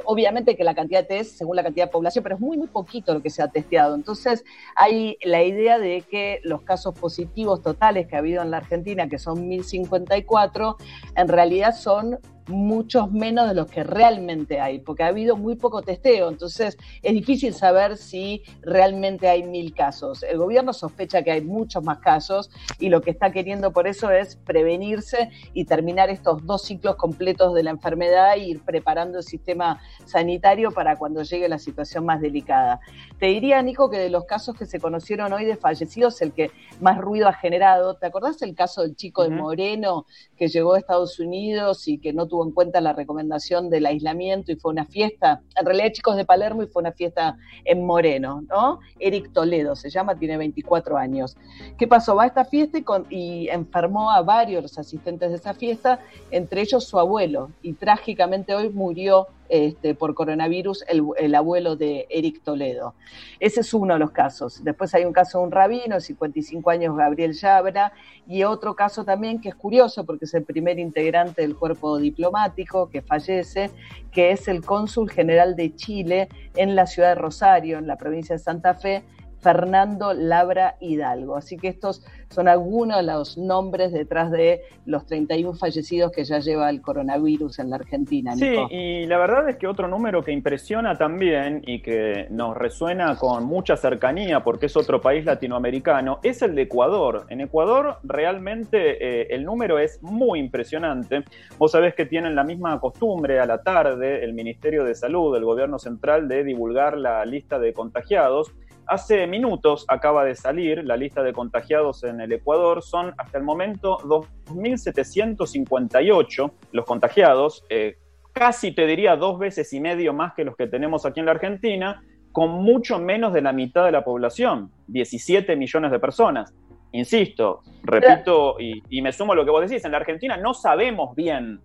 Obviamente 0.04 0.54
que 0.54 0.64
la 0.64 0.74
cantidad 0.74 1.00
de 1.00 1.16
test 1.16 1.38
según 1.38 1.56
la 1.56 1.62
cantidad 1.62 1.86
de 1.86 1.92
población, 1.92 2.22
pero 2.22 2.34
es 2.34 2.40
muy, 2.40 2.58
muy 2.58 2.68
poquito 2.68 3.14
lo 3.14 3.22
que 3.22 3.30
se 3.30 3.42
ha 3.42 3.48
testeado. 3.48 3.94
Entonces 3.94 4.44
hay 4.76 5.16
la 5.22 5.42
idea 5.42 5.78
de 5.78 6.02
que 6.02 6.40
los 6.44 6.60
casos 6.62 6.94
positivos 6.98 7.62
totales 7.62 8.06
que 8.06 8.16
ha 8.16 8.18
habido 8.18 8.42
en 8.42 8.50
la 8.50 8.58
Argentina, 8.58 9.08
que 9.08 9.18
son 9.18 9.48
1.054, 9.48 10.76
en 11.16 11.28
realidad 11.28 11.74
son 11.74 12.18
muchos 12.48 13.10
menos 13.10 13.48
de 13.48 13.54
los 13.54 13.70
que 13.70 13.84
realmente 13.84 14.60
hay, 14.60 14.80
porque 14.80 15.02
ha 15.02 15.08
habido 15.08 15.36
muy 15.36 15.56
poco 15.56 15.82
testeo, 15.82 16.28
entonces 16.28 16.76
es 17.02 17.12
difícil 17.12 17.54
saber 17.54 17.96
si 17.96 18.42
realmente 18.60 19.28
hay 19.28 19.42
mil 19.42 19.72
casos. 19.74 20.22
El 20.22 20.38
gobierno 20.38 20.72
sospecha 20.72 21.22
que 21.22 21.30
hay 21.30 21.40
muchos 21.40 21.82
más 21.82 21.98
casos 21.98 22.50
y 22.78 22.88
lo 22.88 23.00
que 23.00 23.10
está 23.10 23.32
queriendo 23.32 23.72
por 23.72 23.86
eso 23.86 24.10
es 24.10 24.36
prevenirse 24.36 25.30
y 25.54 25.64
terminar 25.64 26.10
estos 26.10 26.44
dos 26.44 26.62
ciclos 26.62 26.96
completos 26.96 27.54
de 27.54 27.62
la 27.62 27.70
enfermedad 27.70 28.34
e 28.34 28.40
ir 28.40 28.64
preparando 28.64 29.18
el 29.18 29.24
sistema 29.24 29.80
sanitario 30.04 30.72
para 30.72 30.96
cuando 30.96 31.22
llegue 31.22 31.48
la 31.48 31.58
situación 31.58 32.04
más 32.04 32.20
delicada. 32.20 32.80
Te 33.18 33.26
diría, 33.26 33.62
Nico, 33.62 33.88
que 33.88 33.98
de 33.98 34.10
los 34.10 34.24
casos 34.24 34.56
que 34.56 34.66
se 34.66 34.78
conocieron 34.78 35.32
hoy 35.32 35.44
de 35.44 35.56
fallecidos, 35.56 36.20
el 36.20 36.32
que 36.32 36.50
más 36.80 36.98
ruido 36.98 37.28
ha 37.28 37.32
generado, 37.32 37.94
¿te 37.94 38.06
acordás 38.06 38.42
el 38.42 38.54
caso 38.54 38.82
del 38.82 38.94
chico 38.94 39.22
de. 39.22 39.38
Moreno 39.38 40.06
que 40.36 40.48
llegó 40.48 40.74
a 40.74 40.78
Estados 40.78 41.18
Unidos 41.18 41.88
y 41.88 41.98
que 41.98 42.12
no 42.12 42.26
tuvo 42.26 42.37
en 42.44 42.52
cuenta 42.52 42.80
la 42.80 42.92
recomendación 42.92 43.70
del 43.70 43.86
aislamiento 43.86 44.52
y 44.52 44.56
fue 44.56 44.72
una 44.72 44.84
fiesta? 44.84 45.42
En 45.56 45.66
realidad, 45.66 45.92
chicos 45.92 46.16
de 46.16 46.24
Palermo 46.24 46.62
y 46.62 46.66
fue 46.66 46.80
una 46.80 46.92
fiesta 46.92 47.36
en 47.64 47.84
Moreno, 47.84 48.42
¿no? 48.48 48.80
Eric 48.98 49.32
Toledo 49.32 49.76
se 49.76 49.90
llama, 49.90 50.18
tiene 50.18 50.36
24 50.36 50.96
años. 50.96 51.36
¿Qué 51.76 51.86
pasó? 51.86 52.16
Va 52.16 52.24
a 52.24 52.26
esta 52.26 52.44
fiesta 52.44 52.78
y, 53.10 53.48
enfermó 53.48 54.10
a 54.10 54.22
varios 54.22 54.78
asistentes 54.78 55.30
de 55.30 55.36
esa 55.36 55.54
fiesta, 55.54 56.00
entre 56.30 56.60
ellos 56.60 56.84
su 56.84 56.98
abuelo, 56.98 57.50
y 57.62 57.72
trágicamente 57.74 58.54
hoy 58.54 58.68
murió 58.70 59.26
este, 59.48 59.94
por 59.94 60.14
coronavirus 60.14 60.84
el, 60.88 61.02
el 61.16 61.34
abuelo 61.34 61.76
de 61.76 62.06
Eric 62.10 62.42
Toledo. 62.42 62.94
Ese 63.40 63.60
es 63.60 63.74
uno 63.74 63.94
de 63.94 64.00
los 64.00 64.10
casos. 64.10 64.62
Después 64.62 64.94
hay 64.94 65.04
un 65.04 65.12
caso 65.12 65.38
de 65.38 65.44
un 65.44 65.50
rabino, 65.50 66.00
55 66.00 66.70
años, 66.70 66.96
Gabriel 66.96 67.32
Yabra, 67.32 67.92
y 68.26 68.44
otro 68.44 68.74
caso 68.74 69.04
también 69.04 69.40
que 69.40 69.48
es 69.48 69.54
curioso 69.54 70.04
porque 70.04 70.26
es 70.26 70.34
el 70.34 70.44
primer 70.44 70.78
integrante 70.78 71.42
del 71.42 71.56
cuerpo 71.56 71.98
diplomático 71.98 72.90
que 72.90 73.02
fallece, 73.02 73.70
que 74.12 74.32
es 74.32 74.48
el 74.48 74.64
cónsul 74.64 75.10
general 75.10 75.56
de 75.56 75.74
Chile 75.74 76.28
en 76.54 76.74
la 76.74 76.86
ciudad 76.86 77.10
de 77.10 77.14
Rosario, 77.16 77.78
en 77.78 77.86
la 77.86 77.96
provincia 77.96 78.34
de 78.34 78.38
Santa 78.40 78.74
Fe, 78.74 79.04
Fernando 79.40 80.14
Labra 80.14 80.76
Hidalgo. 80.80 81.36
Así 81.36 81.56
que 81.56 81.68
estos 81.68 82.04
son 82.28 82.48
algunos 82.48 82.98
de 82.98 83.02
los 83.04 83.38
nombres 83.38 83.92
detrás 83.92 84.30
de 84.30 84.62
los 84.84 85.06
31 85.06 85.54
fallecidos 85.54 86.12
que 86.12 86.24
ya 86.24 86.38
lleva 86.40 86.68
el 86.70 86.82
coronavirus 86.82 87.58
en 87.58 87.70
la 87.70 87.76
Argentina. 87.76 88.34
Nico. 88.34 88.68
Sí, 88.68 88.74
y 88.74 89.06
la 89.06 89.18
verdad 89.18 89.48
es 89.48 89.56
que 89.56 89.66
otro 89.66 89.88
número 89.88 90.22
que 90.22 90.32
impresiona 90.32 90.96
también 90.96 91.62
y 91.66 91.80
que 91.80 92.26
nos 92.30 92.56
resuena 92.56 93.16
con 93.16 93.44
mucha 93.44 93.76
cercanía 93.76 94.40
porque 94.42 94.66
es 94.66 94.76
otro 94.76 95.00
país 95.00 95.24
latinoamericano 95.24 96.20
es 96.22 96.42
el 96.42 96.54
de 96.54 96.62
Ecuador. 96.62 97.26
En 97.28 97.40
Ecuador 97.40 97.98
realmente 98.02 99.22
eh, 99.22 99.28
el 99.30 99.44
número 99.44 99.78
es 99.78 100.02
muy 100.02 100.38
impresionante. 100.38 101.24
Vos 101.58 101.72
sabés 101.72 101.94
que 101.94 102.06
tienen 102.06 102.34
la 102.34 102.44
misma 102.44 102.78
costumbre 102.80 103.40
a 103.40 103.46
la 103.46 103.62
tarde 103.62 104.24
el 104.24 104.32
Ministerio 104.32 104.84
de 104.84 104.94
Salud, 104.94 105.34
el 105.36 105.44
gobierno 105.44 105.78
central, 105.78 106.28
de 106.28 106.44
divulgar 106.44 106.96
la 106.96 107.24
lista 107.24 107.58
de 107.58 107.72
contagiados 107.72 108.52
Hace 108.88 109.26
minutos 109.26 109.84
acaba 109.86 110.24
de 110.24 110.34
salir 110.34 110.82
la 110.82 110.96
lista 110.96 111.22
de 111.22 111.34
contagiados 111.34 112.04
en 112.04 112.22
el 112.22 112.32
Ecuador. 112.32 112.82
Son 112.82 113.12
hasta 113.18 113.36
el 113.36 113.44
momento 113.44 113.98
2.758 113.98 116.50
los 116.72 116.86
contagiados, 116.86 117.66
eh, 117.68 117.98
casi 118.32 118.72
te 118.72 118.86
diría 118.86 119.16
dos 119.16 119.38
veces 119.38 119.70
y 119.74 119.80
medio 119.80 120.14
más 120.14 120.32
que 120.32 120.44
los 120.44 120.56
que 120.56 120.66
tenemos 120.66 121.04
aquí 121.04 121.20
en 121.20 121.26
la 121.26 121.32
Argentina, 121.32 122.02
con 122.32 122.48
mucho 122.50 122.98
menos 122.98 123.34
de 123.34 123.42
la 123.42 123.52
mitad 123.52 123.84
de 123.84 123.92
la 123.92 124.04
población, 124.04 124.72
17 124.86 125.54
millones 125.56 125.90
de 125.90 125.98
personas. 125.98 126.54
Insisto, 126.92 127.60
repito 127.82 128.56
y, 128.58 129.02
me 129.02 129.12
sumo 129.12 129.34
a 129.34 129.36
lo 129.36 129.44
que 129.44 129.50
vos 129.50 129.68
decís, 129.68 129.84
en 129.84 129.92
la 129.92 129.98
Argentina 129.98 130.38
no 130.38 130.54
sabemos 130.54 131.14
bien 131.14 131.60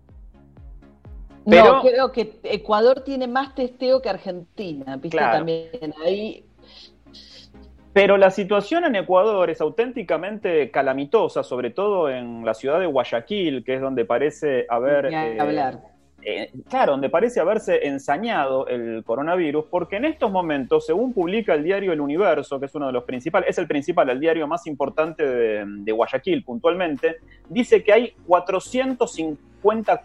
pero, 1.46 1.74
no, 1.74 1.82
creo 1.82 2.10
que 2.10 2.40
Ecuador 2.42 3.02
tiene 3.02 3.26
más 3.26 3.54
testeo 3.54 4.00
que 4.00 4.08
Argentina, 4.08 4.96
¿viste? 4.96 5.18
También 5.18 5.94
ahí 6.02 6.46
pero 7.94 8.16
la 8.16 8.30
situación 8.30 8.84
en 8.84 8.96
Ecuador 8.96 9.48
es 9.50 9.60
auténticamente 9.60 10.70
calamitosa, 10.72 11.44
sobre 11.44 11.70
todo 11.70 12.10
en 12.10 12.44
la 12.44 12.52
ciudad 12.52 12.80
de 12.80 12.86
Guayaquil, 12.86 13.64
que 13.64 13.76
es 13.76 13.80
donde 13.80 14.04
parece 14.04 14.66
haber... 14.68 15.06
Eh, 15.06 15.40
hablar. 15.40 15.78
Eh, 16.26 16.50
claro, 16.68 16.92
donde 16.92 17.08
parece 17.08 17.38
haberse 17.38 17.86
ensañado 17.86 18.66
el 18.66 19.04
coronavirus, 19.04 19.66
porque 19.70 19.96
en 19.96 20.06
estos 20.06 20.32
momentos, 20.32 20.86
según 20.86 21.12
publica 21.12 21.54
el 21.54 21.62
diario 21.62 21.92
El 21.92 22.00
Universo, 22.00 22.58
que 22.58 22.66
es 22.66 22.74
uno 22.74 22.88
de 22.88 22.92
los 22.92 23.04
principales, 23.04 23.50
es 23.50 23.58
el 23.58 23.68
principal, 23.68 24.10
el 24.10 24.18
diario 24.18 24.48
más 24.48 24.66
importante 24.66 25.24
de, 25.24 25.64
de 25.64 25.92
Guayaquil 25.92 26.42
puntualmente, 26.42 27.18
dice 27.48 27.84
que 27.84 27.92
hay 27.92 28.14
450 28.26 29.53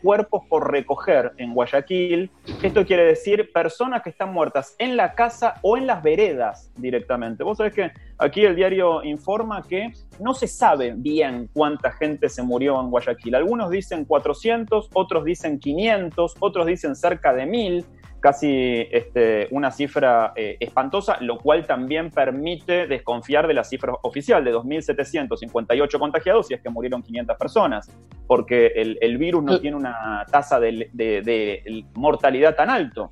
cuerpos 0.01 0.43
por 0.49 0.71
recoger 0.71 1.33
en 1.37 1.53
Guayaquil. 1.53 2.31
Esto 2.63 2.85
quiere 2.85 3.05
decir 3.05 3.51
personas 3.51 4.01
que 4.01 4.09
están 4.09 4.33
muertas 4.33 4.75
en 4.79 4.95
la 4.97 5.13
casa 5.13 5.55
o 5.61 5.77
en 5.77 5.85
las 5.85 6.01
veredas 6.01 6.71
directamente. 6.77 7.43
Vos 7.43 7.57
sabés 7.57 7.73
que 7.73 7.91
aquí 8.17 8.45
el 8.45 8.55
diario 8.55 9.03
informa 9.03 9.63
que 9.67 9.93
no 10.19 10.33
se 10.33 10.47
sabe 10.47 10.93
bien 10.95 11.49
cuánta 11.53 11.91
gente 11.91 12.29
se 12.29 12.41
murió 12.41 12.79
en 12.79 12.89
Guayaquil. 12.89 13.35
Algunos 13.35 13.69
dicen 13.69 14.05
400, 14.05 14.89
otros 14.93 15.25
dicen 15.25 15.59
500, 15.59 16.35
otros 16.39 16.65
dicen 16.65 16.95
cerca 16.95 17.33
de 17.33 17.45
1000 17.45 17.85
casi 18.19 18.87
este, 18.91 19.47
una 19.51 19.71
cifra 19.71 20.33
eh, 20.35 20.57
espantosa, 20.59 21.17
lo 21.21 21.37
cual 21.37 21.65
también 21.65 22.11
permite 22.11 22.87
desconfiar 22.87 23.47
de 23.47 23.53
la 23.53 23.63
cifra 23.63 23.93
oficial 24.03 24.43
de 24.43 24.53
2.758 24.53 25.99
contagiados 25.99 26.51
y 26.51 26.53
es 26.53 26.61
que 26.61 26.69
murieron 26.69 27.01
500 27.01 27.37
personas, 27.37 27.91
porque 28.27 28.67
el, 28.75 29.17
virus 29.17 29.43
no 29.43 29.59
tiene 29.59 29.77
una 29.77 30.25
tasa 30.31 30.59
de, 30.59 31.83
mortalidad 31.95 32.55
tan 32.55 32.69
alto. 32.69 33.11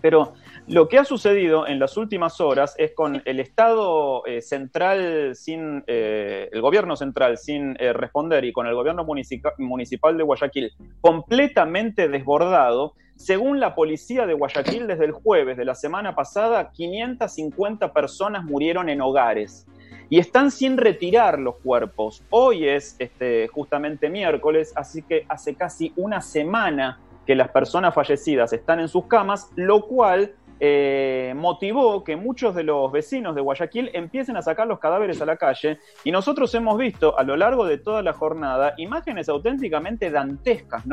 Pero 0.00 0.32
lo 0.70 0.88
que 0.88 0.98
ha 0.98 1.04
sucedido 1.04 1.66
en 1.66 1.80
las 1.80 1.96
últimas 1.96 2.40
horas 2.40 2.74
es 2.78 2.92
con 2.94 3.22
el 3.24 3.40
Estado 3.40 4.24
eh, 4.24 4.40
central 4.40 5.34
sin, 5.34 5.82
eh, 5.88 6.48
el 6.52 6.60
gobierno 6.60 6.94
central 6.94 7.38
sin 7.38 7.74
responder 7.74 8.44
y 8.44 8.52
con 8.52 8.66
el 8.66 8.74
gobierno 8.74 9.04
municipal 9.04 10.16
de 10.16 10.22
Guayaquil 10.22 10.72
completamente 11.00 12.08
desbordado, 12.08 12.94
según 13.16 13.58
la 13.58 13.74
policía 13.74 14.26
de 14.26 14.34
Guayaquil, 14.34 14.86
desde 14.86 15.06
el 15.06 15.12
jueves 15.12 15.56
de 15.56 15.64
la 15.64 15.74
semana 15.74 16.14
pasada, 16.14 16.70
550 16.70 17.92
personas 17.92 18.44
murieron 18.44 18.88
en 18.88 19.00
hogares 19.00 19.66
y 20.08 20.18
están 20.18 20.50
sin 20.50 20.76
retirar 20.76 21.38
los 21.38 21.56
cuerpos. 21.56 22.22
Hoy 22.30 22.68
es 22.68 22.96
este, 22.98 23.48
justamente 23.48 24.08
miércoles, 24.08 24.72
así 24.76 25.02
que 25.02 25.24
hace 25.28 25.54
casi 25.54 25.92
una 25.96 26.20
semana 26.20 27.00
que 27.26 27.36
las 27.36 27.50
personas 27.50 27.94
fallecidas 27.94 28.52
están 28.52 28.80
en 28.80 28.88
sus 28.88 29.06
camas, 29.06 29.50
lo 29.54 29.86
cual 29.86 30.34
eh, 30.60 31.32
motivó 31.36 32.04
que 32.04 32.16
muchos 32.16 32.54
de 32.54 32.62
los 32.62 32.92
vecinos 32.92 33.34
de 33.34 33.40
Guayaquil 33.40 33.90
empiecen 33.94 34.36
a 34.36 34.42
sacar 34.42 34.66
los 34.66 34.78
cadáveres 34.78 35.20
a 35.22 35.26
la 35.26 35.36
calle 35.36 35.78
y 36.04 36.12
nosotros 36.12 36.54
hemos 36.54 36.76
visto 36.76 37.18
a 37.18 37.22
lo 37.22 37.36
largo 37.36 37.64
de 37.64 37.78
toda 37.78 38.02
la 38.02 38.12
jornada 38.12 38.74
imágenes 38.76 39.28
auténticamente 39.28 40.10
dantescas 40.10 40.84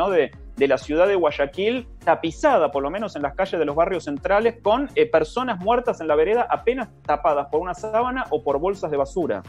de 0.55 0.67
la 0.67 0.77
ciudad 0.77 1.07
de 1.07 1.15
Guayaquil 1.15 1.87
tapizada, 2.03 2.71
por 2.71 2.81
lo 2.81 2.89
menos 2.89 3.15
en 3.15 3.21
las 3.21 3.35
calles 3.35 3.59
de 3.59 3.65
los 3.65 3.75
barrios 3.75 4.05
centrales, 4.05 4.55
con 4.61 4.89
eh, 4.95 5.05
personas 5.05 5.59
muertas 5.59 5.99
en 5.99 6.07
la 6.07 6.15
vereda 6.15 6.47
apenas 6.49 6.89
tapadas 7.03 7.47
por 7.51 7.61
una 7.61 7.73
sábana 7.73 8.25
o 8.29 8.43
por 8.43 8.59
bolsas 8.59 8.89
de 8.89 8.97
basura. 8.97 9.43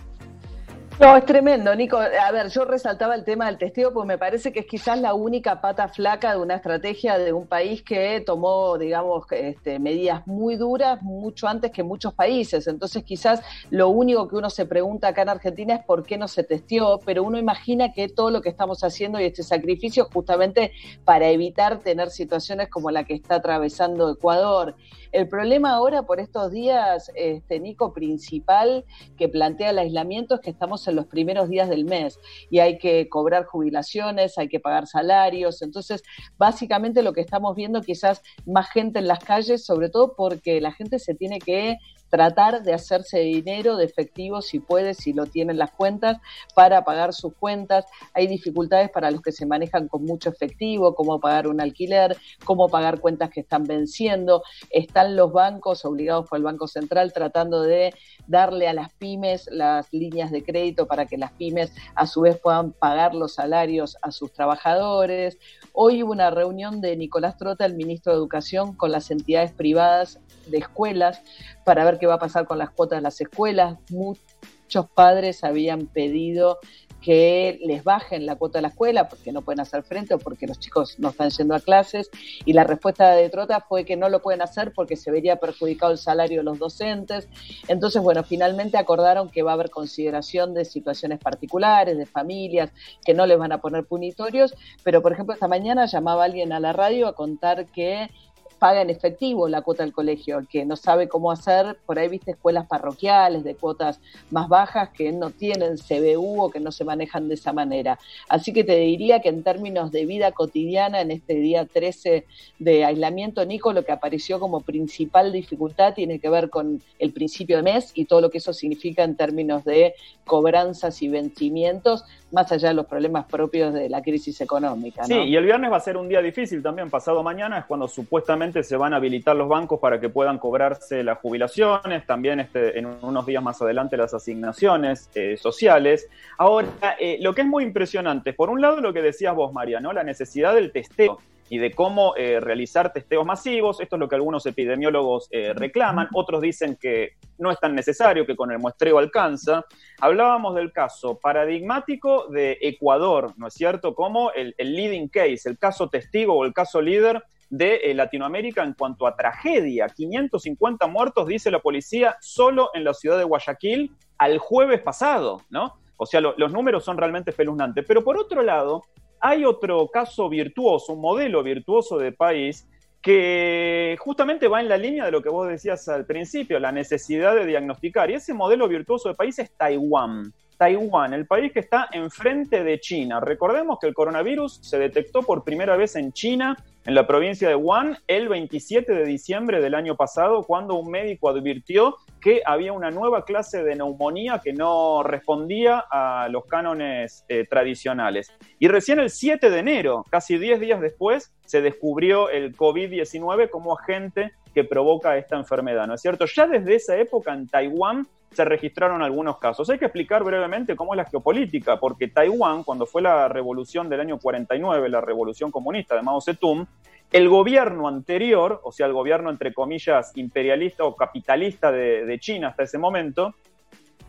No, 1.00 1.16
es 1.16 1.24
tremendo, 1.24 1.72
Nico. 1.76 1.96
A 1.96 2.32
ver, 2.32 2.48
yo 2.48 2.64
resaltaba 2.64 3.14
el 3.14 3.22
tema 3.22 3.46
del 3.46 3.56
testeo 3.56 3.92
porque 3.92 4.08
me 4.08 4.18
parece 4.18 4.50
que 4.50 4.60
es 4.60 4.66
quizás 4.66 5.00
la 5.00 5.14
única 5.14 5.60
pata 5.60 5.86
flaca 5.86 6.32
de 6.32 6.40
una 6.40 6.56
estrategia 6.56 7.18
de 7.18 7.32
un 7.32 7.46
país 7.46 7.84
que 7.84 8.20
tomó, 8.20 8.76
digamos, 8.78 9.24
este, 9.30 9.78
medidas 9.78 10.26
muy 10.26 10.56
duras 10.56 11.00
mucho 11.02 11.46
antes 11.46 11.70
que 11.70 11.84
muchos 11.84 12.14
países. 12.14 12.66
Entonces, 12.66 13.04
quizás 13.04 13.42
lo 13.70 13.90
único 13.90 14.26
que 14.26 14.34
uno 14.34 14.50
se 14.50 14.66
pregunta 14.66 15.06
acá 15.06 15.22
en 15.22 15.28
Argentina 15.28 15.76
es 15.76 15.84
por 15.84 16.02
qué 16.02 16.18
no 16.18 16.26
se 16.26 16.42
testeó, 16.42 16.98
pero 17.06 17.22
uno 17.22 17.38
imagina 17.38 17.92
que 17.92 18.08
todo 18.08 18.32
lo 18.32 18.42
que 18.42 18.48
estamos 18.48 18.82
haciendo 18.82 19.20
y 19.20 19.24
este 19.24 19.44
sacrificio 19.44 20.02
es 20.02 20.12
justamente 20.12 20.72
para 21.04 21.28
evitar 21.28 21.78
tener 21.78 22.10
situaciones 22.10 22.70
como 22.70 22.90
la 22.90 23.04
que 23.04 23.14
está 23.14 23.36
atravesando 23.36 24.10
Ecuador. 24.10 24.74
El 25.12 25.28
problema 25.28 25.72
ahora 25.72 26.02
por 26.02 26.20
estos 26.20 26.52
días, 26.52 27.10
este, 27.14 27.60
Nico, 27.60 27.92
principal 27.92 28.84
que 29.16 29.28
plantea 29.28 29.70
el 29.70 29.78
aislamiento 29.78 30.34
es 30.34 30.40
que 30.40 30.50
estamos 30.50 30.86
en 30.86 30.96
los 30.96 31.06
primeros 31.06 31.48
días 31.48 31.68
del 31.68 31.84
mes 31.84 32.18
y 32.50 32.58
hay 32.58 32.78
que 32.78 33.08
cobrar 33.08 33.46
jubilaciones, 33.46 34.36
hay 34.36 34.48
que 34.48 34.60
pagar 34.60 34.86
salarios. 34.86 35.62
Entonces, 35.62 36.02
básicamente 36.36 37.02
lo 37.02 37.12
que 37.12 37.22
estamos 37.22 37.56
viendo 37.56 37.80
quizás 37.80 38.22
más 38.44 38.70
gente 38.70 38.98
en 38.98 39.08
las 39.08 39.20
calles, 39.20 39.64
sobre 39.64 39.88
todo 39.88 40.14
porque 40.14 40.60
la 40.60 40.72
gente 40.72 40.98
se 40.98 41.14
tiene 41.14 41.38
que 41.38 41.78
tratar 42.10 42.62
de 42.62 42.74
hacerse 42.74 43.18
dinero 43.20 43.76
de 43.76 43.84
efectivo 43.84 44.42
si 44.42 44.58
puede, 44.58 44.94
si 44.94 45.12
lo 45.12 45.26
tienen 45.26 45.58
las 45.58 45.70
cuentas, 45.70 46.18
para 46.54 46.84
pagar 46.84 47.12
sus 47.12 47.34
cuentas. 47.34 47.84
Hay 48.14 48.26
dificultades 48.26 48.90
para 48.90 49.10
los 49.10 49.22
que 49.22 49.32
se 49.32 49.46
manejan 49.46 49.88
con 49.88 50.04
mucho 50.04 50.30
efectivo, 50.30 50.94
cómo 50.94 51.20
pagar 51.20 51.46
un 51.48 51.60
alquiler, 51.60 52.16
cómo 52.44 52.68
pagar 52.68 53.00
cuentas 53.00 53.30
que 53.30 53.40
están 53.40 53.64
venciendo. 53.64 54.42
Están 54.70 55.16
los 55.16 55.32
bancos 55.32 55.84
obligados 55.84 56.28
por 56.28 56.38
el 56.38 56.44
Banco 56.44 56.66
Central 56.66 57.12
tratando 57.12 57.62
de 57.62 57.94
darle 58.26 58.68
a 58.68 58.72
las 58.72 58.92
pymes 58.94 59.48
las 59.50 59.92
líneas 59.92 60.30
de 60.30 60.42
crédito 60.44 60.86
para 60.86 61.06
que 61.06 61.16
las 61.16 61.32
pymes 61.32 61.72
a 61.94 62.06
su 62.06 62.22
vez 62.22 62.38
puedan 62.38 62.72
pagar 62.72 63.14
los 63.14 63.34
salarios 63.34 63.96
a 64.02 64.10
sus 64.10 64.32
trabajadores. 64.32 65.38
Hoy 65.72 66.02
hubo 66.02 66.12
una 66.12 66.30
reunión 66.30 66.80
de 66.80 66.96
Nicolás 66.96 67.36
Trota, 67.36 67.64
el 67.64 67.74
ministro 67.74 68.12
de 68.12 68.18
Educación, 68.18 68.74
con 68.74 68.92
las 68.92 69.10
entidades 69.10 69.52
privadas 69.52 70.20
de 70.46 70.58
escuelas 70.58 71.22
para 71.64 71.84
ver 71.84 71.97
qué 71.98 72.06
va 72.06 72.14
a 72.14 72.18
pasar 72.18 72.46
con 72.46 72.58
las 72.58 72.70
cuotas 72.70 72.98
de 72.98 73.02
las 73.02 73.20
escuelas. 73.20 73.78
Muchos 73.90 74.88
padres 74.94 75.44
habían 75.44 75.86
pedido 75.86 76.58
que 77.00 77.58
les 77.64 77.84
bajen 77.84 78.26
la 78.26 78.36
cuota 78.36 78.58
de 78.58 78.62
la 78.62 78.68
escuela 78.68 79.08
porque 79.08 79.32
no 79.32 79.42
pueden 79.42 79.60
hacer 79.60 79.82
frente 79.82 80.14
o 80.14 80.18
porque 80.18 80.46
los 80.46 80.58
chicos 80.58 80.98
no 80.98 81.10
están 81.10 81.30
yendo 81.30 81.54
a 81.54 81.60
clases. 81.60 82.10
Y 82.44 82.52
la 82.52 82.64
respuesta 82.64 83.12
de 83.12 83.30
Trota 83.30 83.60
fue 83.60 83.84
que 83.84 83.96
no 83.96 84.08
lo 84.08 84.20
pueden 84.20 84.42
hacer 84.42 84.72
porque 84.74 84.96
se 84.96 85.10
vería 85.10 85.36
perjudicado 85.36 85.92
el 85.92 85.98
salario 85.98 86.38
de 86.38 86.44
los 86.44 86.58
docentes. 86.58 87.28
Entonces, 87.68 88.02
bueno, 88.02 88.24
finalmente 88.24 88.78
acordaron 88.78 89.30
que 89.30 89.42
va 89.42 89.52
a 89.52 89.54
haber 89.54 89.70
consideración 89.70 90.54
de 90.54 90.64
situaciones 90.64 91.18
particulares, 91.20 91.96
de 91.96 92.06
familias, 92.06 92.70
que 93.04 93.14
no 93.14 93.26
les 93.26 93.38
van 93.38 93.52
a 93.52 93.60
poner 93.60 93.84
punitorios. 93.86 94.54
Pero, 94.82 95.00
por 95.00 95.12
ejemplo, 95.12 95.34
esta 95.34 95.48
mañana 95.48 95.86
llamaba 95.86 96.24
alguien 96.24 96.52
a 96.52 96.60
la 96.60 96.72
radio 96.72 97.06
a 97.06 97.14
contar 97.14 97.66
que 97.66 98.10
paga 98.58 98.82
en 98.82 98.90
efectivo 98.90 99.48
la 99.48 99.62
cuota 99.62 99.82
del 99.82 99.92
colegio, 99.92 100.44
que 100.50 100.64
no 100.64 100.76
sabe 100.76 101.08
cómo 101.08 101.30
hacer, 101.30 101.76
por 101.86 101.98
ahí 101.98 102.08
viste 102.08 102.32
escuelas 102.32 102.66
parroquiales 102.66 103.44
de 103.44 103.54
cuotas 103.54 104.00
más 104.30 104.48
bajas 104.48 104.90
que 104.90 105.12
no 105.12 105.30
tienen 105.30 105.76
CBU 105.76 106.42
o 106.42 106.50
que 106.50 106.60
no 106.60 106.72
se 106.72 106.84
manejan 106.84 107.28
de 107.28 107.34
esa 107.34 107.52
manera. 107.52 107.98
Así 108.28 108.52
que 108.52 108.64
te 108.64 108.76
diría 108.76 109.20
que 109.20 109.28
en 109.28 109.42
términos 109.42 109.92
de 109.92 110.06
vida 110.06 110.32
cotidiana, 110.32 111.00
en 111.00 111.10
este 111.10 111.34
día 111.34 111.64
13 111.64 112.26
de 112.58 112.84
aislamiento, 112.84 113.44
Nico, 113.44 113.72
lo 113.72 113.84
que 113.84 113.92
apareció 113.92 114.40
como 114.40 114.60
principal 114.60 115.32
dificultad 115.32 115.94
tiene 115.94 116.18
que 116.18 116.28
ver 116.28 116.50
con 116.50 116.82
el 116.98 117.12
principio 117.12 117.56
de 117.56 117.62
mes 117.62 117.92
y 117.94 118.06
todo 118.06 118.20
lo 118.20 118.30
que 118.30 118.38
eso 118.38 118.52
significa 118.52 119.04
en 119.04 119.16
términos 119.16 119.64
de 119.64 119.94
cobranzas 120.24 121.00
y 121.02 121.08
vencimientos, 121.08 122.04
más 122.30 122.52
allá 122.52 122.68
de 122.68 122.74
los 122.74 122.86
problemas 122.86 123.26
propios 123.26 123.72
de 123.72 123.88
la 123.88 124.02
crisis 124.02 124.40
económica. 124.40 125.04
Sí, 125.04 125.14
y 125.14 125.36
el 125.36 125.44
viernes 125.44 125.72
va 125.72 125.76
a 125.78 125.80
ser 125.80 125.96
un 125.96 126.08
día 126.08 126.20
difícil 126.20 126.62
también, 126.62 126.90
pasado 126.90 127.22
mañana 127.22 127.60
es 127.60 127.64
cuando 127.64 127.88
supuestamente 127.88 128.47
próximamente 128.48 128.62
se 128.62 128.76
van 128.76 128.92
a 128.92 128.96
habilitar 128.96 129.36
los 129.36 129.48
bancos 129.48 129.78
para 129.80 130.00
que 130.00 130.08
puedan 130.08 130.38
cobrarse 130.38 131.02
las 131.02 131.18
jubilaciones, 131.18 132.06
también 132.06 132.40
este, 132.40 132.78
en 132.78 132.86
unos 132.86 133.26
días 133.26 133.42
más 133.42 133.60
adelante 133.60 133.96
las 133.96 134.14
asignaciones 134.14 135.10
eh, 135.14 135.36
sociales. 135.36 136.08
Ahora, 136.38 136.68
eh, 136.98 137.18
lo 137.20 137.34
que 137.34 137.42
es 137.42 137.46
muy 137.46 137.64
impresionante, 137.64 138.32
por 138.32 138.50
un 138.50 138.60
lado 138.60 138.80
lo 138.80 138.92
que 138.92 139.02
decías 139.02 139.34
vos, 139.34 139.52
María, 139.52 139.80
¿no? 139.80 139.92
la 139.92 140.04
necesidad 140.04 140.54
del 140.54 140.72
testeo 140.72 141.18
y 141.50 141.58
de 141.58 141.72
cómo 141.72 142.14
eh, 142.16 142.40
realizar 142.40 142.92
testeos 142.92 143.24
masivos. 143.24 143.80
Esto 143.80 143.96
es 143.96 144.00
lo 144.00 144.08
que 144.08 144.16
algunos 144.16 144.44
epidemiólogos 144.46 145.28
eh, 145.30 145.52
reclaman, 145.54 146.08
otros 146.12 146.42
dicen 146.42 146.76
que 146.76 147.12
no 147.38 147.50
es 147.50 147.58
tan 147.58 147.74
necesario, 147.74 148.26
que 148.26 148.36
con 148.36 148.50
el 148.52 148.58
muestreo 148.58 148.98
alcanza. 148.98 149.64
Hablábamos 150.00 150.54
del 150.54 150.72
caso 150.72 151.18
paradigmático 151.18 152.26
de 152.28 152.58
Ecuador, 152.60 153.32
¿no 153.36 153.46
es 153.48 153.54
cierto? 153.54 153.94
Como 153.94 154.32
el, 154.32 154.54
leading 154.58 155.08
case, 155.08 155.48
el 155.48 155.58
caso 155.58 155.88
testigo 155.88 156.34
o 156.34 156.44
el 156.44 156.52
caso 156.52 156.80
líder 156.82 157.22
de 157.50 157.76
eh, 157.76 157.94
Latinoamérica 157.94 158.62
en 158.62 158.74
cuanto 158.74 159.06
a 159.06 159.16
tragedia. 159.16 159.88
550 159.88 160.86
muertos, 160.86 161.26
dice 161.26 161.50
la 161.50 161.60
policía, 161.60 162.16
solo 162.20 162.70
en 162.74 162.84
la 162.84 162.94
ciudad 162.94 163.18
de 163.18 163.24
Guayaquil 163.24 163.92
al 164.18 164.38
jueves 164.38 164.80
pasado, 164.80 165.42
¿no? 165.50 165.78
O 165.96 166.06
sea, 166.06 166.20
los 166.20 166.52
números 166.52 166.84
son 166.84 166.96
realmente 166.96 167.30
espeluznantes. 167.30 167.84
Pero 167.86 168.04
por 168.04 168.16
otro 168.16 168.42
lado, 168.42 168.84
hay 169.20 169.44
otro 169.44 169.88
caso 169.88 170.28
virtuoso, 170.28 170.92
un 170.92 171.00
modelo 171.00 171.42
virtuoso 171.42 171.98
de 171.98 172.12
país 172.12 172.68
que 173.02 173.96
justamente 173.98 174.48
va 174.48 174.60
en 174.60 174.68
la 174.68 174.76
línea 174.76 175.04
de 175.04 175.10
lo 175.10 175.22
que 175.22 175.28
vos 175.28 175.48
decías 175.48 175.88
al 175.88 176.06
principio, 176.06 176.58
la 176.58 176.72
necesidad 176.72 177.34
de 177.34 177.46
diagnosticar. 177.46 178.10
Y 178.10 178.14
ese 178.14 178.34
modelo 178.34 178.68
virtuoso 178.68 179.08
de 179.08 179.14
país 179.14 179.38
es 179.38 179.52
Taiwán. 179.56 180.32
Taiwán, 180.58 181.14
el 181.14 181.26
país 181.26 181.52
que 181.52 181.60
está 181.60 181.88
enfrente 181.92 182.64
de 182.64 182.80
China. 182.80 183.20
Recordemos 183.20 183.78
que 183.80 183.86
el 183.86 183.94
coronavirus 183.94 184.58
se 184.60 184.78
detectó 184.78 185.22
por 185.22 185.44
primera 185.44 185.76
vez 185.76 185.94
en 185.94 186.12
China, 186.12 186.56
en 186.84 186.94
la 186.94 187.06
provincia 187.06 187.48
de 187.48 187.54
Wuhan, 187.54 187.98
el 188.08 188.28
27 188.28 188.92
de 188.92 189.04
diciembre 189.04 189.60
del 189.60 189.74
año 189.74 189.94
pasado, 189.94 190.42
cuando 190.42 190.74
un 190.74 190.90
médico 190.90 191.28
advirtió 191.28 191.96
que 192.20 192.42
había 192.44 192.72
una 192.72 192.90
nueva 192.90 193.24
clase 193.24 193.62
de 193.62 193.76
neumonía 193.76 194.40
que 194.42 194.52
no 194.52 195.02
respondía 195.02 195.84
a 195.90 196.28
los 196.28 196.46
cánones 196.46 197.24
eh, 197.28 197.46
tradicionales. 197.48 198.32
Y 198.58 198.68
recién 198.68 198.98
el 198.98 199.10
7 199.10 199.50
de 199.50 199.58
enero, 199.58 200.04
casi 200.10 200.38
10 200.38 200.60
días 200.60 200.80
después, 200.80 201.32
se 201.44 201.62
descubrió 201.62 202.30
el 202.30 202.56
COVID-19 202.56 203.50
como 203.50 203.78
agente 203.78 204.32
que 204.54 204.64
provoca 204.64 205.16
esta 205.16 205.36
enfermedad, 205.36 205.86
¿no 205.86 205.94
es 205.94 206.00
cierto? 206.00 206.24
Ya 206.24 206.46
desde 206.46 206.74
esa 206.74 206.96
época 206.96 207.32
en 207.32 207.46
Taiwán 207.46 208.08
se 208.32 208.44
registraron 208.44 209.02
algunos 209.02 209.38
casos. 209.38 209.68
Hay 209.70 209.78
que 209.78 209.86
explicar 209.86 210.22
brevemente 210.22 210.76
cómo 210.76 210.94
es 210.94 210.98
la 210.98 211.04
geopolítica, 211.04 211.78
porque 211.80 212.08
Taiwán, 212.08 212.62
cuando 212.62 212.86
fue 212.86 213.02
la 213.02 213.28
revolución 213.28 213.88
del 213.88 214.00
año 214.00 214.18
49, 214.18 214.88
la 214.88 215.00
revolución 215.00 215.50
comunista 215.50 215.94
de 215.94 216.02
Mao 216.02 216.20
Zedong, 216.20 216.66
el 217.10 217.28
gobierno 217.28 217.88
anterior, 217.88 218.60
o 218.64 218.70
sea, 218.70 218.86
el 218.86 218.92
gobierno 218.92 219.30
entre 219.30 219.54
comillas 219.54 220.12
imperialista 220.16 220.84
o 220.84 220.94
capitalista 220.94 221.72
de, 221.72 222.04
de 222.04 222.18
China 222.18 222.48
hasta 222.48 222.64
ese 222.64 222.78
momento, 222.78 223.34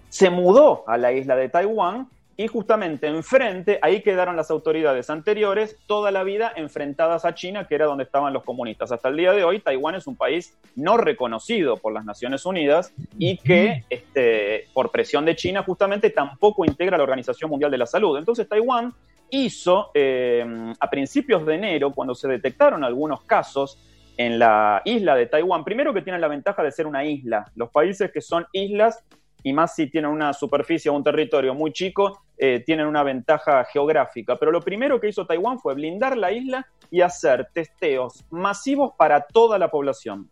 se 0.09 0.29
mudó 0.29 0.83
a 0.87 0.97
la 0.97 1.11
isla 1.11 1.35
de 1.35 1.49
Taiwán 1.49 2.09
y 2.39 2.47
justamente 2.47 3.07
enfrente, 3.07 3.79
ahí 3.81 4.01
quedaron 4.01 4.37
las 4.37 4.49
autoridades 4.49 5.09
anteriores, 5.09 5.75
toda 5.87 6.09
la 6.09 6.23
vida 6.23 6.53
enfrentadas 6.55 7.25
a 7.25 7.35
China, 7.35 7.67
que 7.67 7.75
era 7.75 7.85
donde 7.85 8.05
estaban 8.05 8.31
los 8.31 8.45
comunistas. 8.45 8.93
Hasta 8.93 9.09
el 9.09 9.17
día 9.17 9.33
de 9.33 9.43
hoy, 9.43 9.59
Taiwán 9.59 9.95
es 9.95 10.07
un 10.07 10.15
país 10.15 10.57
no 10.73 10.95
reconocido 10.95 11.75
por 11.75 11.91
las 11.91 12.05
Naciones 12.05 12.45
Unidas 12.45 12.93
y 13.17 13.39
que, 13.39 13.83
este, 13.89 14.67
por 14.73 14.89
presión 14.89 15.25
de 15.25 15.35
China, 15.35 15.63
justamente 15.63 16.11
tampoco 16.11 16.63
integra 16.63 16.95
la 16.95 17.03
Organización 17.03 17.49
Mundial 17.49 17.71
de 17.71 17.77
la 17.77 17.85
Salud. 17.85 18.17
Entonces, 18.17 18.47
Taiwán 18.47 18.93
hizo, 19.29 19.91
eh, 19.93 20.73
a 20.79 20.89
principios 20.89 21.45
de 21.45 21.55
enero, 21.55 21.91
cuando 21.91 22.15
se 22.15 22.29
detectaron 22.29 22.85
algunos 22.85 23.21
casos, 23.23 23.77
en 24.15 24.39
la 24.39 24.81
isla 24.85 25.13
de 25.15 25.25
Taiwán, 25.25 25.65
primero 25.65 25.93
que 25.93 26.01
tienen 26.01 26.21
la 26.21 26.29
ventaja 26.29 26.63
de 26.63 26.71
ser 26.71 26.87
una 26.87 27.03
isla. 27.03 27.51
Los 27.55 27.69
países 27.69 28.11
que 28.13 28.21
son 28.21 28.45
islas 28.53 29.03
y 29.43 29.53
más 29.53 29.75
si 29.75 29.87
tienen 29.87 30.11
una 30.11 30.33
superficie 30.33 30.89
o 30.89 30.93
un 30.93 31.03
territorio 31.03 31.53
muy 31.53 31.71
chico, 31.71 32.21
eh, 32.41 32.63
tienen 32.65 32.87
una 32.87 33.03
ventaja 33.03 33.65
geográfica. 33.65 34.37
Pero 34.37 34.51
lo 34.51 34.61
primero 34.61 34.99
que 34.99 35.09
hizo 35.09 35.25
Taiwán 35.25 35.59
fue 35.59 35.73
blindar 35.73 36.17
la 36.17 36.31
isla 36.31 36.65
y 36.89 37.01
hacer 37.01 37.49
testeos 37.53 38.23
masivos 38.29 38.93
para 38.97 39.25
toda 39.25 39.59
la 39.59 39.69
población. 39.69 40.29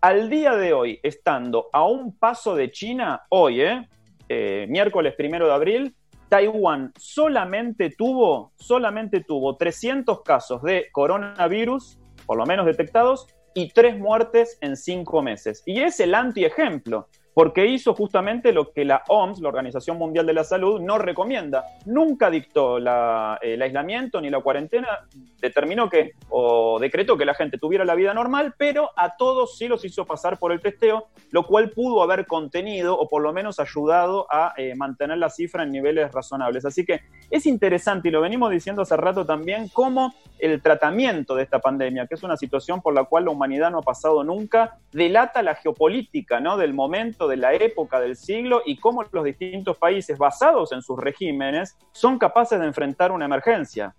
Al 0.00 0.30
día 0.30 0.56
de 0.56 0.72
hoy, 0.72 0.98
estando 1.02 1.68
a 1.70 1.86
un 1.86 2.16
paso 2.16 2.56
de 2.56 2.70
China, 2.70 3.22
hoy, 3.28 3.60
eh, 3.60 3.86
eh, 4.30 4.66
miércoles 4.70 5.14
primero 5.14 5.46
de 5.46 5.52
abril, 5.52 5.94
Taiwán 6.30 6.90
solamente 6.96 7.90
tuvo, 7.90 8.52
solamente 8.56 9.20
tuvo 9.20 9.56
300 9.58 10.22
casos 10.22 10.62
de 10.62 10.86
coronavirus, 10.90 11.98
por 12.24 12.38
lo 12.38 12.46
menos 12.46 12.64
detectados, 12.64 13.26
y 13.54 13.68
tres 13.68 13.98
muertes 13.98 14.56
en 14.62 14.76
cinco 14.76 15.20
meses. 15.20 15.62
Y 15.66 15.82
es 15.82 16.00
el 16.00 16.14
antiejemplo 16.14 17.08
porque 17.34 17.66
hizo 17.66 17.94
justamente 17.94 18.52
lo 18.52 18.72
que 18.72 18.84
la 18.84 19.02
OMS, 19.08 19.40
la 19.40 19.48
Organización 19.48 19.98
Mundial 19.98 20.26
de 20.26 20.34
la 20.34 20.44
Salud, 20.44 20.80
no 20.80 20.98
recomienda. 20.98 21.64
Nunca 21.86 22.30
dictó 22.30 22.78
el 22.78 23.62
aislamiento 23.62 24.20
ni 24.20 24.30
la 24.30 24.40
cuarentena, 24.40 25.06
determinó 25.40 25.88
que, 25.88 26.12
o 26.28 26.78
decretó 26.78 27.16
que 27.16 27.24
la 27.24 27.34
gente 27.34 27.58
tuviera 27.58 27.84
la 27.84 27.94
vida 27.94 28.12
normal, 28.14 28.54
pero 28.58 28.90
a 28.96 29.16
todos 29.16 29.56
sí 29.56 29.68
los 29.68 29.84
hizo 29.84 30.04
pasar 30.04 30.38
por 30.38 30.52
el 30.52 30.60
testeo, 30.60 31.08
lo 31.30 31.46
cual 31.46 31.70
pudo 31.70 32.02
haber 32.02 32.26
contenido 32.26 32.98
o 32.98 33.08
por 33.08 33.22
lo 33.22 33.32
menos 33.32 33.58
ayudado 33.58 34.26
a 34.30 34.52
eh, 34.56 34.74
mantener 34.74 35.18
la 35.18 35.30
cifra 35.30 35.62
en 35.62 35.72
niveles 35.72 36.12
razonables. 36.12 36.64
Así 36.64 36.84
que 36.84 37.00
es 37.32 37.46
interesante, 37.46 38.08
y 38.08 38.10
lo 38.10 38.20
venimos 38.20 38.50
diciendo 38.50 38.82
hace 38.82 38.94
rato 38.94 39.24
también, 39.24 39.68
cómo 39.68 40.14
el 40.38 40.60
tratamiento 40.60 41.34
de 41.34 41.44
esta 41.44 41.60
pandemia, 41.60 42.06
que 42.06 42.14
es 42.14 42.22
una 42.22 42.36
situación 42.36 42.82
por 42.82 42.92
la 42.92 43.04
cual 43.04 43.24
la 43.24 43.30
humanidad 43.30 43.70
no 43.70 43.78
ha 43.78 43.82
pasado 43.82 44.22
nunca, 44.22 44.76
delata 44.92 45.42
la 45.42 45.54
geopolítica 45.54 46.40
¿no? 46.40 46.58
del 46.58 46.74
momento 46.74 47.28
de 47.28 47.38
la 47.38 47.54
época 47.54 48.00
del 48.00 48.16
siglo 48.16 48.60
y 48.66 48.76
cómo 48.76 49.02
los 49.10 49.24
distintos 49.24 49.78
países 49.78 50.18
basados 50.18 50.72
en 50.72 50.82
sus 50.82 50.98
regímenes 50.98 51.76
son 51.92 52.18
capaces 52.18 52.60
de 52.60 52.66
enfrentar 52.66 53.12
una 53.12 53.24
emergencia. 53.24 53.94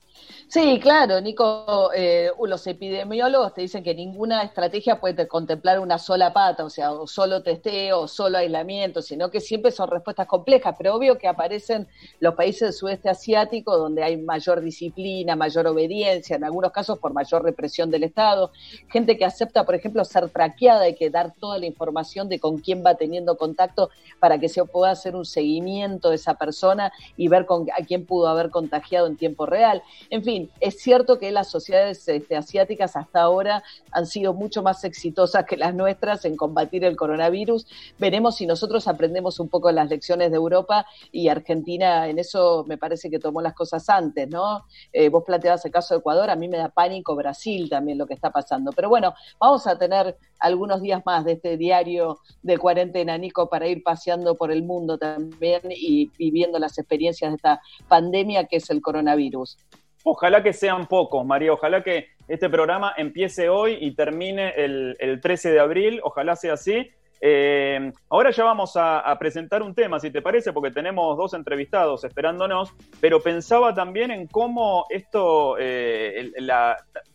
Sí, 0.48 0.80
claro, 0.80 1.20
Nico, 1.20 1.92
eh, 1.96 2.30
los 2.46 2.68
epidemiólogos 2.68 3.56
te 3.56 3.62
dicen 3.62 3.84
que 3.84 3.96
ninguna 3.96 4.44
estrategia 4.44 5.00
puede 5.00 5.28
contemplar 5.28 5.80
una 5.80 5.98
sola 5.98 6.32
pata, 6.32 6.64
o 6.64 6.70
sea, 6.70 6.92
o 6.92 7.08
solo 7.08 7.42
testeo, 7.42 8.08
solo 8.08 8.38
aislamiento, 8.38 9.02
sino 9.02 9.32
que 9.32 9.42
siempre 9.42 9.72
son 9.72 9.90
respuestas 9.90 10.28
complejas, 10.28 10.76
pero 10.78 10.94
obvio 10.94 11.18
que 11.18 11.28
aparecen 11.28 11.88
los 12.20 12.36
países 12.36 12.62
del 12.62 12.74
sudeste 12.74 13.10
asiático 13.10 13.23
donde 13.64 14.04
hay 14.04 14.18
mayor 14.18 14.62
disciplina, 14.62 15.36
mayor 15.36 15.68
obediencia, 15.68 16.36
en 16.36 16.44
algunos 16.44 16.72
casos 16.72 17.00
por 17.00 17.14
mayor 17.14 17.44
represión 17.44 17.90
del 17.90 18.04
Estado, 18.04 18.52
gente 18.90 19.18
que 19.18 19.26
acepta, 19.26 19.66
por 19.66 19.76
ejemplo, 19.76 20.04
ser 20.04 20.30
traqueada 20.30 20.88
y 20.88 20.96
que 20.96 21.10
dar 21.10 21.34
toda 21.40 21.58
la 21.58 21.66
información 21.66 22.28
de 22.30 22.40
con 22.40 22.58
quién 22.58 22.84
va 22.86 22.96
teniendo 22.96 23.38
contacto 23.38 23.90
para 24.20 24.40
que 24.40 24.50
se 24.50 24.64
pueda 24.66 24.92
hacer 24.92 25.16
un 25.16 25.26
seguimiento 25.26 26.10
de 26.10 26.16
esa 26.16 26.36
persona 26.36 26.92
y 27.18 27.28
ver 27.28 27.46
con, 27.46 27.68
a 27.72 27.84
quién 27.86 28.06
pudo 28.06 28.28
haber 28.28 28.50
contagiado 28.50 29.08
en 29.08 29.16
tiempo 29.16 29.46
real. 29.46 29.82
En 30.10 30.24
fin, 30.24 30.50
es 30.60 30.80
cierto 30.80 31.18
que 31.18 31.32
las 31.32 31.50
sociedades 31.50 32.08
este, 32.08 32.36
asiáticas 32.36 32.96
hasta 32.96 33.22
ahora 33.22 33.64
han 33.92 34.06
sido 34.06 34.34
mucho 34.34 34.64
más 34.64 34.84
exitosas 34.84 35.46
que 35.46 35.58
las 35.58 35.74
nuestras 35.74 36.26
en 36.26 36.36
combatir 36.36 36.84
el 36.84 36.96
coronavirus. 36.96 37.68
Veremos 38.00 38.38
si 38.38 38.46
nosotros 38.46 38.88
aprendemos 38.88 39.40
un 39.40 39.48
poco 39.48 39.72
las 39.72 39.90
lecciones 39.90 40.32
de 40.32 40.38
Europa 40.38 40.86
y 41.12 41.30
Argentina 41.30 42.08
en 42.08 42.20
eso 42.20 42.66
me 42.68 42.78
parece 42.78 43.03
que 43.10 43.20
tomó 43.20 43.42
las 43.42 43.54
cosas 43.54 43.88
antes, 43.90 44.30
¿no? 44.30 44.66
Eh, 44.92 45.10
vos 45.10 45.24
planteabas 45.26 45.64
el 45.66 45.72
caso 45.72 45.94
de 45.94 46.00
Ecuador, 46.00 46.30
a 46.30 46.36
mí 46.36 46.48
me 46.48 46.58
da 46.58 46.70
pánico 46.70 47.16
Brasil 47.16 47.70
también 47.70 47.98
lo 47.98 48.06
que 48.06 48.14
está 48.14 48.32
pasando. 48.32 48.72
Pero 48.72 48.90
bueno, 48.90 49.14
vamos 49.40 49.68
a 49.68 49.78
tener 49.78 50.18
algunos 50.40 50.82
días 50.82 51.02
más 51.06 51.26
de 51.26 51.34
este 51.34 51.58
diario 51.58 52.20
de 52.42 52.58
cuarentena, 52.58 53.18
Nico, 53.18 53.50
para 53.50 53.68
ir 53.68 53.84
paseando 53.84 54.36
por 54.36 54.52
el 54.52 54.64
mundo 54.64 54.98
también 54.98 55.62
y 55.70 56.10
viviendo 56.18 56.60
las 56.60 56.78
experiencias 56.78 57.32
de 57.32 57.36
esta 57.36 57.62
pandemia 57.88 58.46
que 58.46 58.58
es 58.58 58.70
el 58.70 58.82
coronavirus. 58.82 59.58
Ojalá 60.04 60.44
que 60.44 60.52
sean 60.52 60.88
pocos, 60.88 61.26
María. 61.26 61.54
Ojalá 61.54 61.82
que 61.82 62.08
este 62.28 62.50
programa 62.50 62.94
empiece 62.98 63.48
hoy 63.48 63.78
y 63.80 63.96
termine 63.96 64.54
el, 64.58 65.20
13 65.22 65.52
de 65.52 65.60
abril. 65.62 66.02
Ojalá 66.04 66.36
sea 66.36 66.54
así. 66.54 66.92
Eh, 67.26 67.94
ahora 68.10 68.32
ya 68.32 68.44
vamos 68.44 68.74
a, 68.76 69.16
presentar 69.18 69.64
un 69.64 69.74
tema, 69.74 69.98
si 69.98 70.12
te 70.12 70.22
parece, 70.22 70.52
porque 70.52 70.72
tenemos 70.72 71.18
dos 71.18 71.34
entrevistados 71.34 72.04
esperándonos, 72.04 72.74
pero 73.00 73.22
pensaba 73.22 73.74
también 73.74 74.12
en 74.12 74.28
cómo 74.28 74.86
esto, 74.90 75.56
eh, 75.58 76.34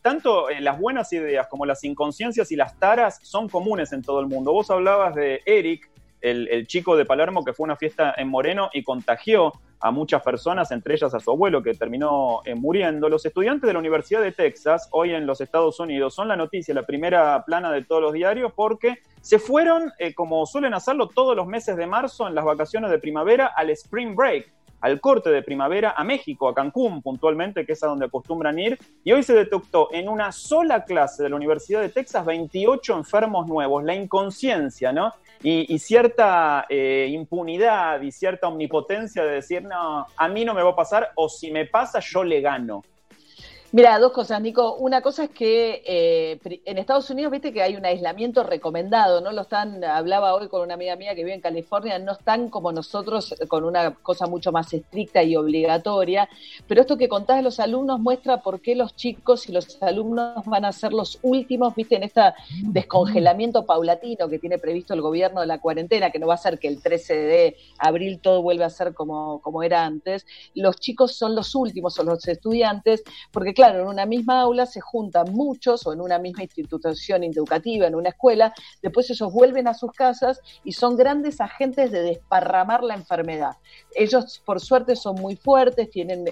tanto 0.01 0.47
las 0.61 0.81
buenas 0.81 1.13
ideas 1.13 1.47
como 1.49 1.67
las 1.67 1.85
inconsciencias 1.85 2.51
y 2.51 2.57
las 2.57 2.79
taras 2.79 3.19
son 3.23 3.51
comunes 3.51 3.93
en 3.93 4.01
todo 4.01 4.21
el 4.21 4.29
mundo. 4.29 4.51
Vos 4.51 4.71
hablabas 4.71 5.15
de 5.15 5.43
Eric, 5.45 5.91
el, 6.21 6.67
chico 6.67 6.97
de 6.97 7.05
Palermo 7.05 7.45
que 7.45 7.53
fue 7.53 7.65
una 7.65 7.77
fiesta 7.77 8.15
en 8.17 8.29
Moreno 8.29 8.71
y 8.73 8.83
contagió 8.83 9.53
a 9.81 9.91
muchas 9.91 10.23
personas, 10.23 10.73
entre 10.73 10.95
ellas 10.95 11.15
a 11.15 11.21
su 11.21 11.31
abuelo 11.31 11.63
que 11.63 11.75
terminó 11.75 12.41
eh, 12.45 12.55
muriendo. 12.55 13.09
Los 13.09 13.25
estudiantes 13.25 13.67
de 13.67 13.73
la 13.73 13.79
Universidad 13.79 14.23
de 14.23 14.33
Texas, 14.33 14.89
hoy 14.91 15.15
en 15.15 15.27
los 15.27 15.41
Estados 15.41 15.79
Unidos, 15.79 16.15
son 16.15 16.29
la 16.29 16.37
noticia, 16.37 16.75
la 16.75 16.85
primera 16.85 17.45
plana 17.45 17.71
de 17.71 17.85
todos 17.85 18.03
los 18.03 18.13
diarios, 18.13 18.53
porque 18.55 18.99
se 19.21 19.39
fueron, 19.39 19.93
eh, 19.99 20.15
como 20.15 20.45
suelen 20.47 20.75
hacerlo 20.75 21.09
todos 21.09 21.37
los 21.37 21.47
meses 21.47 21.77
de 21.77 21.87
marzo, 21.87 22.27
en 22.27 22.35
las 22.35 22.45
vacaciones 22.45 22.91
de 22.91 22.99
primavera, 22.99 23.53
al 23.57 23.71
Spring 23.71 24.17
Break. 24.17 24.53
Al 24.81 25.01
corte 25.01 25.31
de 25.31 25.43
primavera 25.43 25.95
a 25.97 26.05
México, 26.05 26.49
a 26.49 26.55
Cancún 26.55 27.03
puntualmente, 27.03 27.67
que 27.67 27.73
es 27.73 27.83
a 27.83 27.89
donde 27.89 28.07
acostumbran 28.07 28.59
ir, 28.59 28.79
y 29.05 29.13
hoy 29.13 29.23
se 29.23 29.35
detectó 29.35 29.89
en 29.93 30.09
una 30.09 30.33
sola 30.33 30.85
clase 30.85 31.23
de 31.23 31.31
la 31.31 31.37
Universidad 31.37 31.81
de 31.81 31.89
Texas 31.89 32.25
28 32.25 32.97
enfermos 32.97 33.47
nuevos, 33.47 33.85
la 33.85 33.95
inconsciencia, 33.95 34.93
¿no? 34.93 35.13
Y, 35.43 35.79
cierta 35.79 36.67
eh, 36.69 37.09
impunidad 37.11 38.03
y 38.03 38.11
cierta 38.11 38.49
omnipotencia 38.49 39.23
de 39.23 39.35
decir, 39.35 39.63
no, 39.63 40.07
a 40.17 40.29
mí 40.29 40.45
no 40.45 40.53
me 40.53 40.63
va 40.63 40.71
a 40.71 40.77
pasar, 40.77 41.13
o 41.15 41.29
si 41.29 41.53
me 41.53 41.65
pasa, 41.65 42.01
yo 42.01 42.25
le 42.25 42.41
gano. 42.41 42.83
Mira, 43.71 43.99
dos 43.99 44.13
cosas, 44.13 44.41
Nico. 44.41 44.77
Una 44.77 45.03
cosa 45.03 45.25
es 45.25 45.31
que 45.31 45.83
eh, 45.85 46.61
en 46.65 46.79
Estados 46.79 47.11
Unidos, 47.11 47.31
viste 47.31 47.53
que 47.53 47.61
hay 47.61 47.77
un 47.77 47.85
aislamiento 47.85 48.43
recomendado, 48.43 49.21
¿no? 49.21 49.31
Lo 49.31 49.43
están, 49.43 49.85
hablaba 49.85 50.35
hoy 50.35 50.49
con 50.49 50.63
una 50.63 50.73
amiga 50.73 50.97
mía 50.97 51.15
que 51.15 51.23
vive 51.23 51.35
en 51.35 51.43
California, 51.43 51.99
no 51.99 52.13
están 52.13 52.49
como 52.49 52.73
nosotros 52.73 53.35
con 53.47 53.65
una 53.65 53.93
cosa 53.97 54.27
mucho 54.27 54.53
más 54.53 54.73
estricta 54.73 55.23
y 55.23 55.37
obligatoria, 55.37 56.31
pero 56.67 56.81
esto 56.81 56.97
que 56.97 57.11
contás 57.11 57.37
de 57.37 57.43
los 57.43 57.61
alumnos 57.61 58.01
muestra 58.01 58.41
por 58.41 58.63
qué 58.63 58.75
los 58.75 58.97
chicos 58.97 59.51
y 59.51 59.53
los 59.53 59.83
alumnos 59.83 60.47
van 60.47 60.65
a 60.65 60.73
ser 60.73 60.95
los 60.95 61.19
últimos, 61.21 61.75
viste, 61.75 61.97
en 61.97 62.05
este 62.05 62.23
descongelamiento 62.63 63.67
paulatino 63.67 64.31
que 64.31 64.39
tiene 64.39 64.57
previsto 64.57 64.95
el 64.95 65.03
gobierno 65.03 65.43
de 65.43 65.47
la 65.47 65.61
cuarentena, 65.61 66.11
que 66.11 66.19
no 66.19 66.27
va 66.27 66.35
a 66.35 66.39
ser 66.39 66.59
que 66.59 66.69
el 66.69 66.81
13 66.81 67.15
de 67.15 67.57
abril 67.77 68.19
todo 68.21 68.41
vuelva 68.41 68.65
a 68.65 68.71
ser 68.71 68.95
como, 68.95 69.43
como 69.43 69.63
era 69.63 69.85
antes. 69.85 70.25
Los 70.55 70.77
chicos 70.77 71.15
son 71.17 71.35
los 71.35 71.55
últimos, 71.55 71.93
son 71.93 72.07
los 72.07 72.27
estudiantes, 72.27 73.03
porque 73.31 73.58
claro, 73.59 73.81
en 73.81 73.89
una 73.89 74.07
misma 74.07 74.41
aula 74.41 74.67
se 74.67 74.81
juntan 74.81 75.33
muchos 75.33 75.85
o 75.85 75.93
en 75.93 76.01
una 76.01 76.21
misma 76.21 76.45
institución 76.45 77.25
educativa, 77.25 77.89
en 77.89 77.97
una 77.97 78.11
escuela, 78.11 78.55
después 78.83 79.11
ellos 79.11 79.33
vuelven 79.33 79.67
a 79.67 79.75
sus 79.75 79.91
casas 79.91 80.41
y 80.63 80.71
son 80.71 80.97
grandes 80.97 81.41
agentes 81.41 81.91
de 81.91 82.03
desparramar 82.03 82.85
la 82.85 82.95
enfermedad. 82.95 83.57
Ellos, 83.97 84.41
por 84.47 84.61
suerte, 84.61 84.95
son 84.95 85.17
muy 85.17 85.35
fuertes, 85.35 85.91
tienen, 85.91 86.27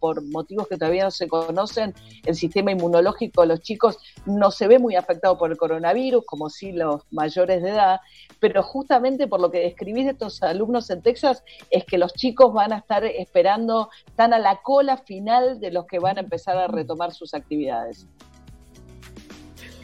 por 0.00 0.22
motivos 0.22 0.68
que 0.68 0.78
todavía 0.78 1.04
no 1.04 1.10
se 1.10 1.28
conocen, 1.28 1.92
el 2.24 2.34
sistema 2.34 2.70
inmunológico 2.70 3.44
los 3.44 3.60
chicos 3.60 3.98
no 4.24 4.50
se 4.50 4.66
ve 4.66 4.78
muy 4.78 4.96
afectado 4.96 5.36
por 5.36 5.50
el 5.50 5.58
coronavirus, 5.58 6.24
como 6.24 6.48
sí 6.48 6.72
los 6.72 7.02
mayores 7.10 7.62
de 7.62 7.72
edad, 7.72 8.00
pero 8.38 8.62
justamente 8.62 9.28
por 9.28 9.42
lo 9.42 9.50
que 9.50 9.58
describís 9.58 10.06
de 10.06 10.12
estos 10.12 10.42
alumnos 10.42 10.88
en 10.88 11.02
Texas, 11.02 11.44
es 11.68 11.84
que 11.84 11.98
los 11.98 12.14
chicos 12.14 12.54
van 12.54 12.72
a 12.72 12.78
estar 12.78 13.04
esperando, 13.04 13.90
están 14.06 14.32
a 14.32 14.38
la 14.38 14.62
cola 14.62 14.96
final 14.96 15.60
de 15.60 15.72
los 15.72 15.84
que 15.84 15.98
van 15.98 16.16
a 16.16 16.22
empezar 16.22 16.56
a 16.56 16.69
retomar 16.70 17.12
sus 17.12 17.34
actividades. 17.34 18.06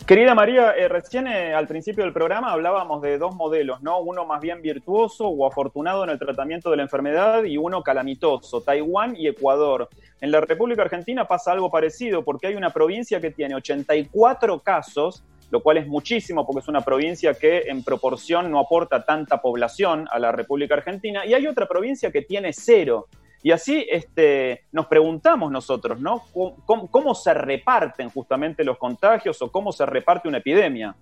Querida 0.07 0.37
María, 0.37 0.70
eh, 0.70 0.87
recién 0.87 1.27
eh, 1.27 1.53
al 1.53 1.66
principio 1.66 2.05
del 2.05 2.12
programa 2.12 2.53
hablábamos 2.53 3.03
de 3.03 3.18
dos 3.18 3.35
modelos, 3.35 3.83
¿no? 3.83 3.99
Uno 3.99 4.25
más 4.25 4.40
bien 4.40 4.62
virtuoso 4.62 5.27
o 5.27 5.44
afortunado 5.44 6.05
en 6.05 6.11
el 6.11 6.18
tratamiento 6.20 6.70
de 6.70 6.77
la 6.77 6.85
enfermedad 6.85 7.42
y 7.42 7.57
uno 7.57 7.83
calamitoso, 7.83 8.61
Taiwán 8.61 9.16
y 9.16 9.27
Ecuador. 9.27 9.88
En 10.20 10.31
la 10.31 10.40
República 10.40 10.83
Argentina 10.83 11.27
pasa 11.27 11.51
algo 11.51 11.72
parecido 11.72 12.25
porque 12.25 12.46
hay 12.46 12.55
una 12.55 12.70
provincia 12.70 13.20
que 13.20 13.33
tiene 13.33 13.57
84 13.57 14.61
casos, 14.61 15.25
lo 15.51 15.61
cual 15.61 15.79
es 15.79 15.88
muchísimo 15.88 16.46
porque 16.46 16.61
es 16.61 16.68
una 16.68 16.83
provincia 16.83 17.35
que 17.35 17.64
en 17.66 17.83
proporción 17.83 18.49
no 18.49 18.61
aporta 18.61 19.05
tanta 19.05 19.42
población 19.42 20.07
a 20.12 20.20
la 20.20 20.31
República 20.31 20.75
Argentina, 20.75 21.27
y 21.27 21.35
hay 21.35 21.49
otra 21.49 21.66
provincia 21.66 22.12
que 22.12 22.22
tiene 22.22 22.53
cero. 22.53 23.09
Y 23.47 23.53
así 23.53 23.87
este, 23.89 24.65
nos 24.73 24.87
preguntamos 24.87 25.53
nosotros, 25.53 26.01
¿no? 26.01 26.25
¿Cómo, 26.65 27.15
se 27.15 27.33
reparten 27.33 28.11
justamente 28.11 28.65
los 28.65 28.77
contagios 28.77 29.41
o 29.41 29.53
cómo 29.53 29.71
se 29.71 29.87
reparte 29.87 30.27
una 30.27 30.39
epidemia? 30.39 30.97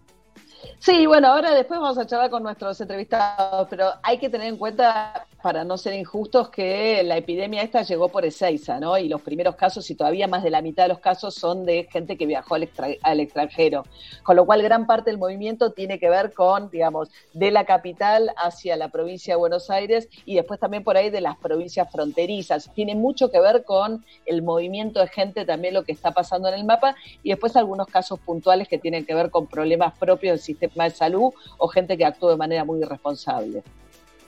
Sí, 0.78 1.06
bueno, 1.06 1.28
ahora 1.28 1.54
después 1.54 1.80
vamos 1.80 1.98
a 1.98 2.06
charlar 2.06 2.30
con 2.30 2.42
nuestros 2.42 2.80
entrevistados, 2.80 3.66
pero 3.70 3.90
hay 4.02 4.18
que 4.18 4.28
tener 4.28 4.48
en 4.48 4.56
cuenta 4.56 5.26
para 5.42 5.62
no 5.62 5.76
ser 5.76 5.92
injustos, 5.92 6.48
que 6.48 7.02
la 7.02 7.18
epidemia 7.18 7.62
esta 7.62 7.82
llegó 7.82 8.08
por 8.08 8.24
Ezeiza, 8.24 8.80
¿no? 8.80 8.96
Y 8.96 9.08
los 9.10 9.20
primeros 9.20 9.56
casos, 9.56 9.90
y 9.90 9.94
todavía 9.94 10.26
más 10.26 10.42
de 10.42 10.48
la 10.48 10.62
mitad 10.62 10.84
de 10.84 10.88
los 10.88 11.00
casos, 11.00 11.34
son 11.34 11.66
de 11.66 11.86
gente 11.92 12.16
que 12.16 12.24
viajó 12.24 12.54
al, 12.54 13.20
extranjero. 13.20 13.84
Con 14.22 14.36
lo 14.36 14.46
cual, 14.46 14.62
gran 14.62 14.86
parte 14.86 15.10
del 15.10 15.18
movimiento 15.18 15.72
tiene 15.72 15.98
que 15.98 16.08
ver 16.08 16.32
con, 16.32 16.70
digamos, 16.70 17.10
de 17.34 17.50
la 17.50 17.66
capital 17.66 18.32
hacia 18.38 18.76
la 18.76 18.88
provincia 18.88 19.34
de 19.34 19.38
Buenos 19.38 19.68
Aires 19.68 20.08
y 20.24 20.34
después 20.34 20.58
también 20.58 20.82
por 20.82 20.96
ahí 20.96 21.10
de 21.10 21.20
las 21.20 21.36
provincias 21.36 21.92
fronterizas. 21.92 22.70
Tiene 22.74 22.94
mucho 22.94 23.30
que 23.30 23.38
ver 23.38 23.64
con 23.64 24.02
el 24.24 24.40
movimiento 24.42 25.00
de 25.00 25.08
gente, 25.08 25.44
también 25.44 25.74
lo 25.74 25.84
que 25.84 25.92
está 25.92 26.12
pasando 26.12 26.48
en 26.48 26.54
el 26.54 26.64
mapa, 26.64 26.96
y 27.22 27.28
después 27.28 27.54
algunos 27.54 27.86
casos 27.88 28.18
puntuales 28.18 28.66
que 28.66 28.78
tienen 28.78 29.04
que 29.04 29.14
ver 29.14 29.28
con 29.28 29.46
problemas 29.46 29.92
propios 29.98 30.32
del 30.32 30.40
sistema 30.40 30.53
de 30.58 30.90
salud 30.90 31.32
o 31.58 31.68
gente 31.68 31.96
que 31.96 32.04
actúa 32.04 32.32
de 32.32 32.36
manera 32.36 32.64
muy 32.64 32.80
irresponsable. 32.80 33.62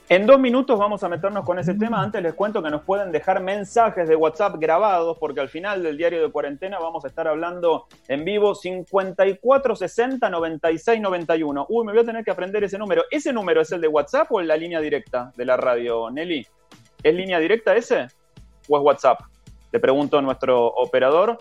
En 0.09 0.25
dos 0.25 0.39
minutos 0.39 0.79
vamos 0.79 1.03
a 1.03 1.09
meternos 1.09 1.43
con 1.43 1.59
ese 1.59 1.73
tema. 1.73 2.01
Antes 2.01 2.23
les 2.23 2.33
cuento 2.33 2.63
que 2.63 2.69
nos 2.69 2.83
pueden 2.83 3.11
dejar 3.11 3.41
mensajes 3.41 4.07
de 4.07 4.15
WhatsApp 4.15 4.55
grabados, 4.57 5.17
porque 5.17 5.41
al 5.41 5.49
final 5.49 5.83
del 5.83 5.97
diario 5.97 6.21
de 6.21 6.31
cuarentena 6.31 6.79
vamos 6.79 7.03
a 7.03 7.09
estar 7.09 7.27
hablando 7.27 7.87
en 8.07 8.23
vivo 8.23 8.55
5460 8.55 10.29
9691. 10.29 11.65
Uy, 11.67 11.85
me 11.85 11.91
voy 11.91 12.03
a 12.03 12.05
tener 12.05 12.23
que 12.23 12.31
aprender 12.31 12.63
ese 12.63 12.77
número. 12.77 13.03
¿Ese 13.11 13.33
número 13.33 13.59
es 13.59 13.71
el 13.73 13.81
de 13.81 13.89
WhatsApp 13.89 14.31
o 14.31 14.39
la 14.41 14.55
línea 14.55 14.79
directa 14.79 15.33
de 15.35 15.43
la 15.43 15.57
radio, 15.57 16.09
Nelly? 16.09 16.47
¿Es 17.03 17.13
línea 17.13 17.37
directa 17.39 17.75
ese 17.75 18.07
o 18.69 18.77
es 18.77 18.83
WhatsApp? 18.83 19.19
Le 19.73 19.79
pregunto 19.81 20.19
a 20.19 20.21
nuestro 20.21 20.67
operador. 20.67 21.37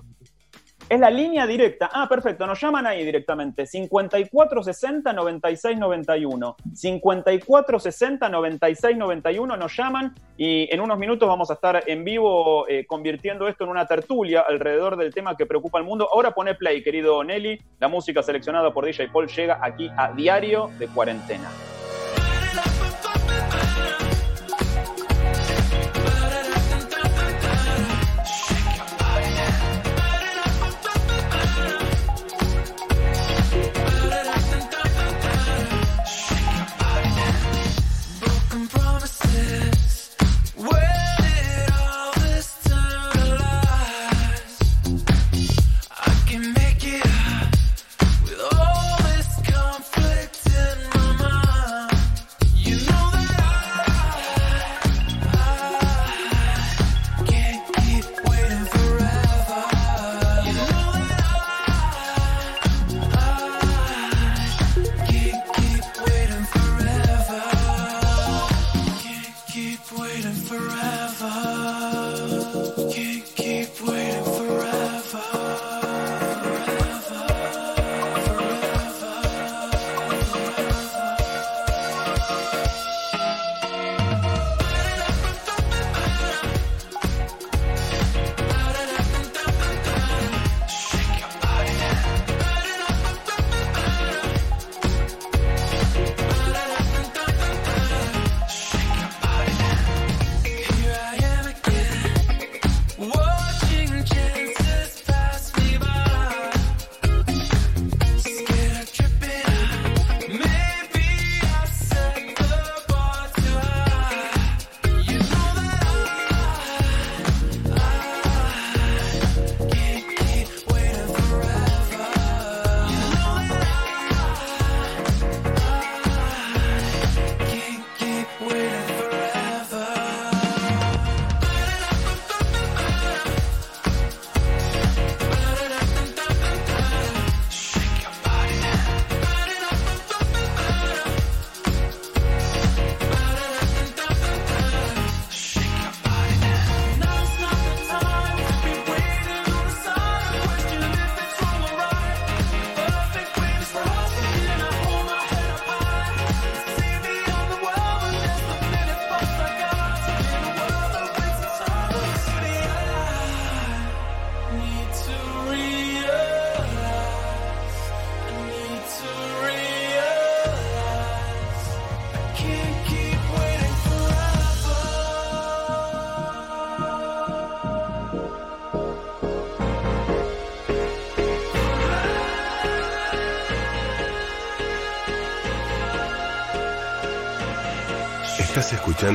Es 0.88 1.01
la 1.01 1.11
línea 1.11 1.49
directa. 1.49 1.90
Ah, 1.92 2.09
perfecto, 2.09 2.46
nos 2.46 2.61
llaman 2.61 2.87
ahí 2.87 3.05
directamente. 3.05 3.66
5460 3.66 5.12
9691. 5.12 6.57
5460 6.72 8.29
9691 8.29 9.57
nos 9.57 9.77
llaman 9.77 10.14
y 10.37 10.72
en 10.72 10.81
unos 10.81 10.96
minutos 10.96 11.29
vamos 11.29 11.51
a 11.51 11.55
estar 11.55 11.83
en 11.88 12.05
vivo 12.05 12.68
eh, 12.68 12.87
convirtiendo 12.87 13.49
esto 13.49 13.64
en 13.64 13.70
una 13.70 13.87
tertulia 13.87 14.44
alrededor 14.49 14.96
del 14.96 15.12
tema 15.12 15.37
que 15.37 15.44
preocupa 15.44 15.79
al 15.79 15.85
mundo. 15.85 16.09
Ahora 16.12 16.31
pone 16.31 16.55
play, 16.55 16.85
querido 16.85 17.25
Nelly. 17.25 17.61
La 17.81 17.88
música 17.88 18.22
seleccionada 18.22 18.72
por 18.72 18.85
DJ 18.85 19.09
Paul 19.09 19.27
llega 19.27 19.59
aquí 19.61 19.90
a 19.96 20.12
Diario 20.12 20.70
de 20.79 20.87
Cuarentena. 20.87 21.51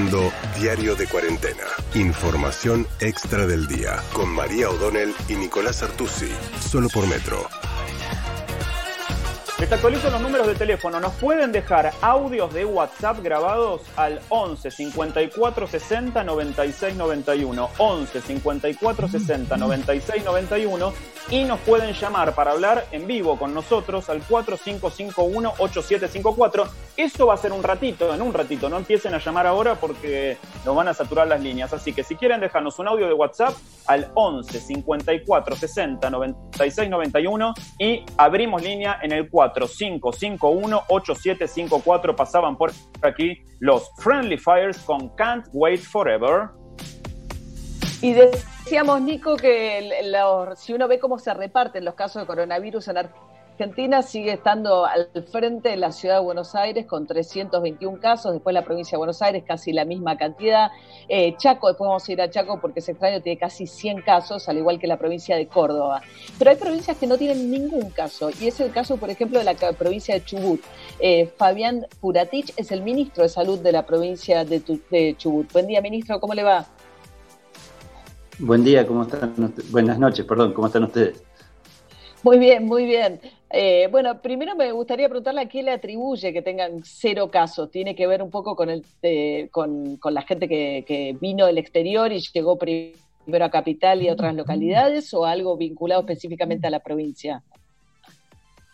Escuchando 0.01 0.31
Diario 0.59 0.95
de 0.95 1.07
Cuarentena. 1.07 1.63
Información 1.95 2.87
extra 2.99 3.45
del 3.45 3.67
día 3.67 4.01
con 4.13 4.29
María 4.29 4.69
O'Donnell 4.69 5.13
y 5.27 5.35
Nicolás 5.35 5.83
Artusi. 5.83 6.31
Solo 6.59 6.89
por 6.89 7.07
Metro. 7.07 7.47
Les 9.59 9.71
actualizo 9.71 10.09
los 10.09 10.19
números 10.21 10.47
de 10.47 10.55
teléfono. 10.55 10.99
Nos 10.99 11.13
pueden 11.13 11.51
dejar 11.51 11.93
audios 12.01 12.51
de 12.51 12.65
WhatsApp 12.65 13.21
grabados 13.21 13.81
al 13.95 14.19
11 14.29 14.71
54 14.71 15.67
60 15.67 16.23
96 16.23 16.95
91. 16.95 17.69
11 17.77 18.21
54 18.21 19.07
60 19.07 19.57
96 19.57 20.25
91. 20.25 20.93
Y 21.29 21.43
nos 21.43 21.59
pueden 21.61 21.93
llamar 21.93 22.35
para 22.35 22.51
hablar 22.51 22.85
en 22.91 23.07
vivo 23.07 23.37
con 23.37 23.53
nosotros 23.53 24.09
al 24.09 24.21
4551 24.21 25.53
8754. 25.57 26.67
Eso 26.97 27.27
va 27.27 27.35
a 27.35 27.37
ser 27.37 27.53
un 27.53 27.63
ratito, 27.63 28.13
en 28.13 28.21
un 28.21 28.33
ratito. 28.33 28.69
No 28.69 28.77
empiecen 28.77 29.13
a 29.13 29.19
llamar 29.19 29.47
ahora 29.47 29.75
porque 29.75 30.37
nos 30.65 30.75
van 30.75 30.87
a 30.87 30.93
saturar 30.93 31.27
las 31.27 31.41
líneas. 31.41 31.73
Así 31.73 31.93
que 31.93 32.03
si 32.03 32.15
quieren 32.15 32.41
dejarnos 32.41 32.79
un 32.79 32.87
audio 32.87 33.07
de 33.07 33.13
WhatsApp 33.13 33.55
al 33.87 34.11
11 34.13 34.59
54 34.59 35.55
60 35.55 36.09
96 36.09 36.89
91 36.89 37.53
y 37.79 38.03
abrimos 38.17 38.61
línea 38.61 38.99
en 39.01 39.11
el 39.11 39.29
4 39.29 39.51
4551-8754 39.51 42.15
pasaban 42.15 42.57
por 42.57 42.71
aquí 43.01 43.43
los 43.59 43.91
Friendly 43.97 44.37
Fires 44.37 44.77
con 44.79 45.09
Can't 45.15 45.47
Wait 45.53 45.81
Forever. 45.81 46.49
Y 48.01 48.13
decíamos, 48.63 49.01
Nico, 49.01 49.35
que 49.35 49.89
si 50.55 50.73
uno 50.73 50.87
ve 50.87 50.99
cómo 50.99 51.19
se 51.19 51.33
reparten 51.33 51.85
los 51.85 51.95
casos 51.95 52.21
de 52.21 52.27
coronavirus 52.27 52.87
en 52.89 52.97
Argentina, 52.97 54.01
sigue 54.01 54.33
estando 54.33 54.85
al 54.85 55.09
frente 55.31 55.75
la 55.77 55.91
ciudad 55.91 56.15
de 56.15 56.21
Buenos 56.21 56.55
Aires 56.55 56.85
con 56.85 57.05
321 57.05 57.99
casos, 57.99 58.33
después 58.33 58.53
la 58.53 58.63
provincia 58.63 58.95
de 58.95 58.97
Buenos 58.97 59.21
Aires 59.21 59.43
casi 59.45 59.73
la 59.73 59.83
misma 59.83 60.17
cantidad. 60.17 60.71
Eh, 61.09 61.35
Chaco, 61.37 61.67
después 61.67 61.87
vamos 61.87 62.07
a 62.07 62.11
ir 62.11 62.21
a 62.21 62.29
Chaco 62.29 62.59
porque 62.61 62.79
es 62.79 62.89
extraño, 62.89 63.21
tiene 63.21 63.37
casi 63.37 63.67
100 63.67 64.01
casos, 64.03 64.47
al 64.47 64.57
igual 64.57 64.79
que 64.79 64.87
la 64.87 64.97
provincia 64.97 65.35
de 65.35 65.47
Córdoba. 65.47 66.01
Pero 66.39 66.51
hay 66.51 66.57
provincias 66.57 66.97
que 66.97 67.07
no 67.07 67.17
tienen 67.17 67.51
ningún 67.51 67.89
caso, 67.89 68.29
y 68.39 68.47
es 68.47 68.59
el 68.59 68.71
caso, 68.71 68.97
por 68.97 69.09
ejemplo, 69.09 69.39
de 69.39 69.45
la 69.45 69.53
provincia 69.73 70.15
de 70.15 70.23
Chubut. 70.23 70.61
Eh, 70.99 71.27
Fabián 71.37 71.85
Puratich 71.99 72.53
es 72.55 72.71
el 72.71 72.83
ministro 72.83 73.23
de 73.23 73.29
Salud 73.29 73.59
de 73.59 73.71
la 73.71 73.85
provincia 73.85 74.45
de 74.45 75.15
Chubut. 75.17 75.51
Buen 75.51 75.67
día, 75.67 75.81
ministro, 75.81 76.19
¿cómo 76.19 76.33
le 76.33 76.43
va? 76.43 76.67
Buen 78.43 78.63
día, 78.63 78.87
¿cómo 78.87 79.03
están? 79.03 79.53
Buenas 79.69 79.99
noches, 79.99 80.25
perdón, 80.25 80.53
¿cómo 80.53 80.65
están 80.65 80.85
ustedes? 80.85 81.23
Muy 82.23 82.39
bien, 82.39 82.65
muy 82.65 82.85
bien. 82.85 83.19
Eh, 83.51 83.87
bueno, 83.91 84.19
primero 84.19 84.55
me 84.55 84.71
gustaría 84.71 85.07
preguntarle 85.07 85.41
a 85.41 85.47
qué 85.47 85.61
le 85.61 85.69
atribuye 85.69 86.33
que 86.33 86.41
tengan 86.41 86.81
cero 86.83 87.29
casos. 87.29 87.69
¿Tiene 87.69 87.95
que 87.95 88.07
ver 88.07 88.23
un 88.23 88.31
poco 88.31 88.55
con, 88.55 88.71
el, 88.71 88.83
eh, 89.03 89.49
con, 89.51 89.99
la 90.03 90.23
gente 90.23 90.47
que, 90.47 91.15
vino 91.21 91.45
del 91.45 91.59
exterior 91.59 92.11
y 92.11 92.19
llegó 92.33 92.57
primero 92.57 93.45
a 93.45 93.51
Capital 93.51 94.01
y 94.01 94.09
a 94.09 94.13
otras 94.13 94.33
localidades 94.33 95.13
o 95.13 95.23
algo 95.25 95.55
vinculado 95.55 96.01
específicamente 96.01 96.65
a 96.65 96.71
la 96.71 96.79
provincia? 96.79 97.43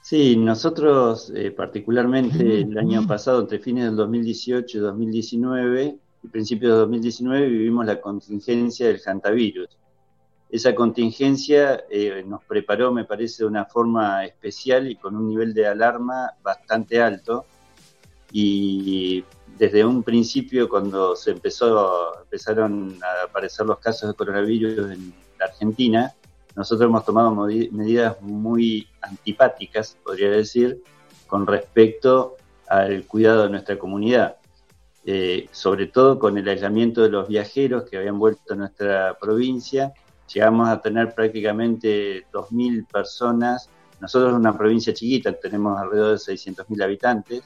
Sí, 0.02 0.38
nosotros 0.38 1.30
eh, 1.36 1.52
particularmente 1.52 2.62
el 2.62 2.78
año 2.78 3.06
pasado, 3.06 3.42
entre 3.42 3.60
fines 3.60 3.84
del 3.84 3.98
2018 3.98 4.78
y 4.78 4.80
2019, 4.80 5.84
y 5.84 6.07
principios 6.28 6.74
de 6.74 6.78
2019, 6.80 7.48
vivimos 7.48 7.86
la 7.86 8.00
contingencia 8.00 8.88
del 8.88 9.02
hantavirus 9.06 9.78
esa 10.50 10.74
contingencia 10.74 11.84
eh, 11.90 12.24
nos 12.26 12.44
preparó, 12.44 12.94
me 12.94 13.04
parece, 13.04 13.44
de 13.44 13.48
una 13.48 13.66
forma 13.66 14.24
especial 14.26 14.90
y 14.90 14.96
con 14.96 15.16
un 15.16 15.28
nivel 15.28 15.54
de 15.54 15.68
alarma 15.68 16.32
bastante 16.42 17.02
alto. 17.02 17.46
Y 18.32 19.26
desde 19.58 19.86
un 19.86 20.04
principio, 20.04 20.70
cuando 20.70 21.16
se 21.16 21.32
empezó, 21.32 22.22
empezaron 22.22 22.98
a 23.04 23.26
aparecer 23.26 23.66
los 23.66 23.80
casos 23.80 24.10
de 24.10 24.16
coronavirus 24.16 24.92
en 24.92 25.14
la 25.38 25.46
Argentina, 25.46 26.14
nosotros 26.56 26.90
hemos 26.90 27.06
tomado 27.06 27.32
medidas 27.32 28.20
muy 28.22 28.88
antipáticas, 29.02 29.96
podría 30.04 30.32
decir, 30.32 30.82
con 31.28 31.46
respecto 31.46 32.36
al 32.68 33.06
cuidado 33.06 33.44
de 33.44 33.50
nuestra 33.50 33.78
comunidad. 33.78 34.38
Eh, 35.10 35.48
sobre 35.52 35.88
todo 35.88 36.20
con 36.20 36.38
el 36.38 36.48
aislamiento 36.50 37.02
de 37.02 37.10
los 37.10 37.30
viajeros 37.30 37.90
que 37.90 37.96
habían 37.96 38.20
vuelto 38.20 38.54
a 38.54 38.58
nuestra 38.58 39.18
provincia 39.18 39.94
llegamos 40.34 40.68
a 40.68 40.82
tener 40.82 41.14
prácticamente 41.14 42.26
2.000 42.32 42.88
personas. 42.88 43.70
Nosotros 44.00 44.34
una 44.34 44.56
provincia 44.56 44.94
chiquita, 44.94 45.34
tenemos 45.34 45.80
alrededor 45.80 46.12
de 46.12 46.18
600.000 46.18 46.84
habitantes 46.84 47.44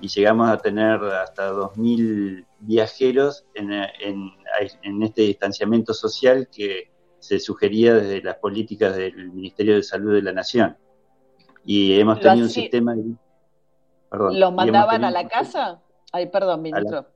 y 0.00 0.08
llegamos 0.08 0.50
a 0.50 0.58
tener 0.58 1.00
hasta 1.04 1.52
2.000 1.52 2.44
viajeros 2.60 3.44
en, 3.54 3.72
en, 3.72 5.02
este 5.02 5.22
distanciamiento 5.22 5.94
social 5.94 6.48
que 6.50 6.90
se 7.18 7.38
sugería 7.38 7.94
desde 7.94 8.22
las 8.22 8.36
políticas 8.36 8.96
del 8.96 9.30
Ministerio 9.32 9.76
de 9.76 9.82
Salud 9.82 10.14
de 10.14 10.22
la 10.22 10.32
Nación. 10.32 10.76
Y 11.64 11.98
hemos 12.00 12.20
tenido 12.20 12.46
un 12.46 12.50
sistema... 12.50 12.96
Perdón, 14.10 14.40
¿Los 14.40 14.52
mandaban 14.52 15.04
a 15.04 15.10
la 15.10 15.28
casa? 15.28 15.80
Ay, 16.12 16.28
perdón, 16.28 16.62
ministro. 16.62 17.06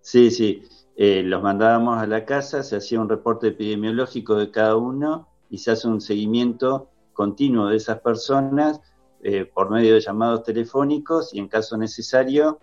sí, 0.00 0.30
sí. 0.30 0.62
Eh, 0.96 1.24
los 1.24 1.42
mandábamos 1.42 1.98
a 1.98 2.06
la 2.06 2.24
casa, 2.24 2.62
se 2.62 2.76
hacía 2.76 3.00
un 3.00 3.08
reporte 3.08 3.48
epidemiológico 3.48 4.36
de 4.36 4.52
cada 4.52 4.76
uno 4.76 5.28
y 5.50 5.58
se 5.58 5.72
hace 5.72 5.88
un 5.88 6.00
seguimiento 6.00 6.88
continuo 7.12 7.66
de 7.66 7.76
esas 7.76 8.00
personas 8.00 8.80
eh, 9.22 9.44
por 9.44 9.70
medio 9.70 9.94
de 9.94 10.00
llamados 10.00 10.44
telefónicos 10.44 11.34
y 11.34 11.40
en 11.40 11.48
caso 11.48 11.76
necesario 11.76 12.60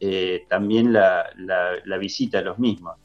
eh, 0.00 0.44
también 0.48 0.92
la, 0.92 1.26
visita 2.00 2.40
a 2.40 2.42
los 2.42 2.58
mismos. 2.58 2.96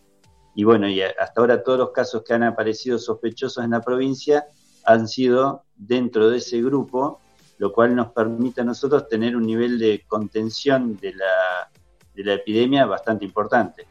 Y 0.55 0.63
bueno, 0.63 0.87
y 0.87 1.01
hasta 1.01 1.41
ahora 1.41 1.63
todos 1.63 1.77
los 1.77 1.91
casos 1.91 2.23
que 2.23 2.33
han 2.33 2.43
aparecido 2.43 2.97
sospechosos 2.97 3.63
en 3.63 3.71
la 3.71 3.81
provincia 3.81 4.47
han 4.85 5.07
sido 5.07 5.65
dentro 5.75 6.29
de 6.29 6.37
ese 6.37 6.61
grupo, 6.61 7.19
lo 7.59 7.71
cual 7.71 7.95
nos 7.95 8.11
permite 8.11 8.61
a 8.61 8.63
nosotros 8.63 9.07
tener 9.07 9.35
un 9.35 9.45
nivel 9.45 9.77
de 9.77 10.03
contención 10.07 10.97
de 10.97 11.13
la, 11.13 11.69
de 12.15 12.23
la 12.23 12.33
epidemia 12.33 12.85
bastante 12.85 13.25
importante. 13.25 13.85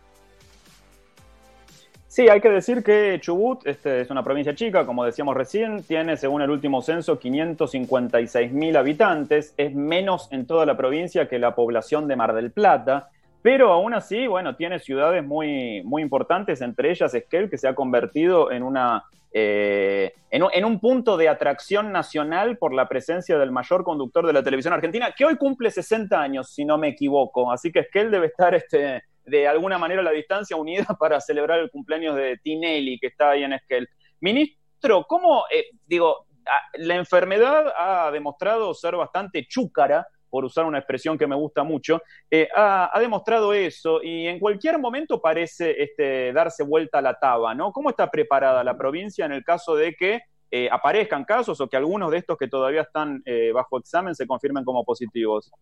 Sí, 2.13 2.29
hay 2.29 2.43
que 2.43 2.51
decir 2.51 2.85
que 2.85 3.19
Chubut 3.23 3.67
este, 3.67 4.03
es 4.03 4.11
una 4.11 4.23
provincia 4.23 4.55
chica, 4.55 4.85
como 4.85 5.03
decíamos 5.03 5.35
recién, 5.35 5.83
tiene, 5.83 6.19
según 6.19 6.43
el 6.43 6.51
último 6.51 6.83
censo, 6.83 7.19
556 7.19 8.53
mil 8.53 8.77
habitantes, 8.77 9.55
es 9.57 9.75
menos 9.75 10.29
en 10.31 10.47
toda 10.47 10.67
la 10.67 10.77
provincia 10.77 11.27
que 11.27 11.39
la 11.39 11.55
población 11.55 12.07
de 12.09 12.17
Mar 12.17 12.35
del 12.35 12.51
Plata, 12.51 13.09
pero 13.43 13.73
aún 13.73 13.93
así, 13.93 14.27
bueno, 14.27 14.57
tiene 14.57 14.79
ciudades 14.79 15.25
muy, 15.25 15.83
muy 15.85 16.03
importantes, 16.03 16.61
entre 16.61 16.91
ellas 16.91 17.13
Esquel, 17.15 17.51
que 17.51 17.59
se 17.59 17.69
ha 17.69 17.75
convertido 17.75 18.51
en 18.53 18.63
una 18.63 19.05
eh, 19.35 20.13
en, 20.31 20.65
un 20.65 20.79
punto 20.79 21.17
de 21.17 21.29
atracción 21.29 21.91
nacional 21.91 22.59
por 22.59 22.75
la 22.75 22.87
presencia 22.87 23.39
del 23.39 23.51
mayor 23.51 23.83
conductor 23.83 24.27
de 24.27 24.33
la 24.35 24.43
televisión 24.43 24.75
argentina, 24.75 25.13
que 25.17 25.25
hoy 25.25 25.37
cumple 25.37 25.71
60 25.71 26.21
años, 26.21 26.51
si 26.53 26.65
no 26.65 26.77
me 26.77 26.89
equivoco. 26.89 27.51
Así 27.51 27.73
que 27.73 27.81
Esquel 27.81 28.11
debe 28.11 28.27
estar 28.27 28.55
este, 28.55 29.03
de 29.25 29.49
alguna 29.49 29.79
manera 29.79 30.03
la 30.03 30.11
distancia 30.11 30.57
unida 30.57 30.85
para 31.01 31.21
celebrar 31.21 31.61
el 31.61 31.71
cumpleaños 31.71 32.15
de 32.17 32.39
Tinelli, 32.43 32.99
que 32.99 33.07
está 33.07 33.31
ahí 33.31 33.45
en 33.45 33.55
Esquel. 33.55 33.89
Ministro, 34.21 35.05
¿cómo, 35.09 35.45
eh, 35.51 35.67
digo, 35.87 36.27
la 36.75 36.97
enfermedad 36.97 37.73
ha 37.77 38.11
demostrado 38.11 38.75
ser 38.75 38.97
bastante 38.97 39.47
chúcara, 39.49 40.07
por 40.33 40.47
usar 40.47 40.65
una 40.65 40.79
expresión 40.79 41.19
que 41.19 41.27
me 41.27 41.37
gusta 41.37 41.63
mucho, 41.63 42.01
eh, 42.31 42.49
ha, 42.57 42.91
demostrado 42.99 43.53
eso 43.53 44.03
y 44.03 44.27
en 44.27 44.39
cualquier 44.39 44.79
momento 44.79 45.21
parece 45.21 45.83
este, 45.83 46.33
darse 46.33 46.63
vuelta 46.63 46.99
a 46.99 47.03
la 47.03 47.19
taba, 47.19 47.55
¿no? 47.55 47.71
¿Cómo 47.71 47.91
está 47.91 48.11
preparada 48.11 48.65
la 48.65 48.79
provincia 48.79 49.27
en 49.27 49.33
el 49.33 49.45
caso 49.45 49.77
de 49.77 49.93
que 49.93 50.21
eh, 50.51 50.71
aparezcan 50.73 51.27
casos 51.27 51.61
o 51.61 51.69
que 51.69 51.77
algunos 51.77 52.11
de 52.11 52.17
estos 52.17 52.39
que 52.39 52.49
todavía 52.49 52.81
están 52.81 53.23
bajo 53.53 53.79
examen 53.79 54.15
se 54.15 54.27
confirmen 54.27 54.65
como 54.65 54.83
positivos? 54.87 55.53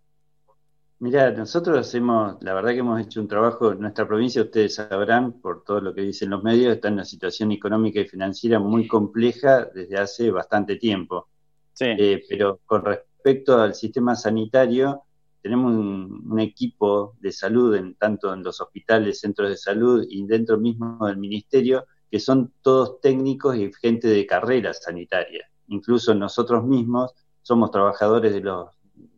Mira, 1.01 1.33
nosotros 1.33 1.77
hacemos, 1.77 2.37
la 2.43 2.55
verdad 2.55 2.71
que 2.71 2.79
hemos 2.79 3.01
hecho 3.01 3.21
un 3.21 3.27
trabajo, 3.27 3.73
en 3.73 3.81
nuestra 3.81 4.07
provincia, 4.07 4.43
ustedes 4.43 4.77
sabrán, 4.77 5.41
por 5.41 5.65
todo 5.65 5.81
lo 5.81 5.93
que 5.93 6.03
dicen 6.03 6.31
los 6.31 6.45
medios, 6.45 6.75
está 6.75 6.87
en 6.89 6.95
una 6.95 7.05
situación 7.05 7.51
económica 7.51 7.99
y 7.99 8.07
financiera 8.07 8.61
muy 8.61 8.87
compleja 8.87 9.65
desde 9.65 9.99
hace 9.99 10.31
bastante 10.31 10.77
tiempo. 10.77 11.27
Sí. 11.73 11.87
Eh, 11.99 12.23
pero 12.29 12.61
con 12.67 12.85
respecto 12.85 13.10
al 13.49 13.75
sistema 13.75 14.15
sanitario, 14.15 15.03
tenemos 15.43 15.73
un, 15.73 16.41
equipo 16.41 17.17
de 17.21 17.33
salud, 17.33 17.75
en, 17.75 17.95
tanto 17.95 18.33
en 18.33 18.43
los 18.43 18.61
hospitales, 18.61 19.21
centros 19.21 19.49
de 19.49 19.57
salud 19.57 20.05
y 20.09 20.27
dentro 20.27 20.59
mismo 20.59 21.07
del 21.07 21.17
ministerio, 21.17 21.87
que 22.11 22.19
son 22.19 22.53
todos 22.63 23.01
técnicos 23.01 23.57
y 23.57 23.71
gente 23.81 24.09
de 24.09 24.27
carrera 24.27 24.73
sanitaria. 24.73 25.49
Incluso 25.69 26.15
nosotros 26.15 26.65
mismos 26.65 27.13
somos 27.43 27.71
trabajadores 27.71 28.33
de 28.33 28.41
los 28.41 28.69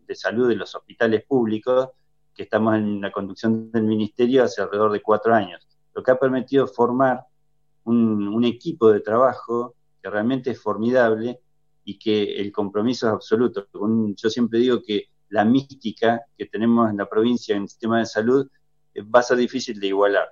de 0.06 0.14
salud 0.14 0.48
de 0.48 0.56
los 0.56 0.74
hospitales 0.74 1.24
públicos, 1.24 1.88
que 2.34 2.44
estamos 2.44 2.74
en 2.76 3.00
la 3.00 3.10
conducción 3.10 3.70
del 3.72 3.84
ministerio 3.84 4.44
hace 4.44 4.62
alrededor 4.62 4.92
de 4.92 5.02
cuatro 5.02 5.34
años, 5.34 5.66
lo 5.94 6.02
que 6.02 6.10
ha 6.10 6.18
permitido 6.18 6.66
formar 6.66 7.24
un, 7.84 8.44
equipo 8.44 8.90
de 8.90 9.00
trabajo 9.00 9.76
que 10.02 10.10
realmente 10.10 10.50
es 10.50 10.60
formidable 10.60 11.40
y 11.84 11.98
que 11.98 12.36
el 12.36 12.52
compromiso 12.52 13.08
es 13.08 13.12
absoluto. 13.14 13.66
yo 14.16 14.30
siempre 14.30 14.58
digo 14.58 14.82
que 14.82 15.08
la 15.28 15.44
mística 15.44 16.22
que 16.36 16.46
tenemos 16.46 16.90
en 16.90 16.98
la 16.98 17.08
provincia 17.08 17.56
en 17.56 17.62
el 17.62 17.68
sistema 17.68 17.98
de 17.98 18.06
salud 18.06 18.48
va 18.96 19.20
a 19.20 19.22
ser 19.22 19.38
difícil 19.38 19.80
de 19.80 19.88
igualar. 19.88 20.28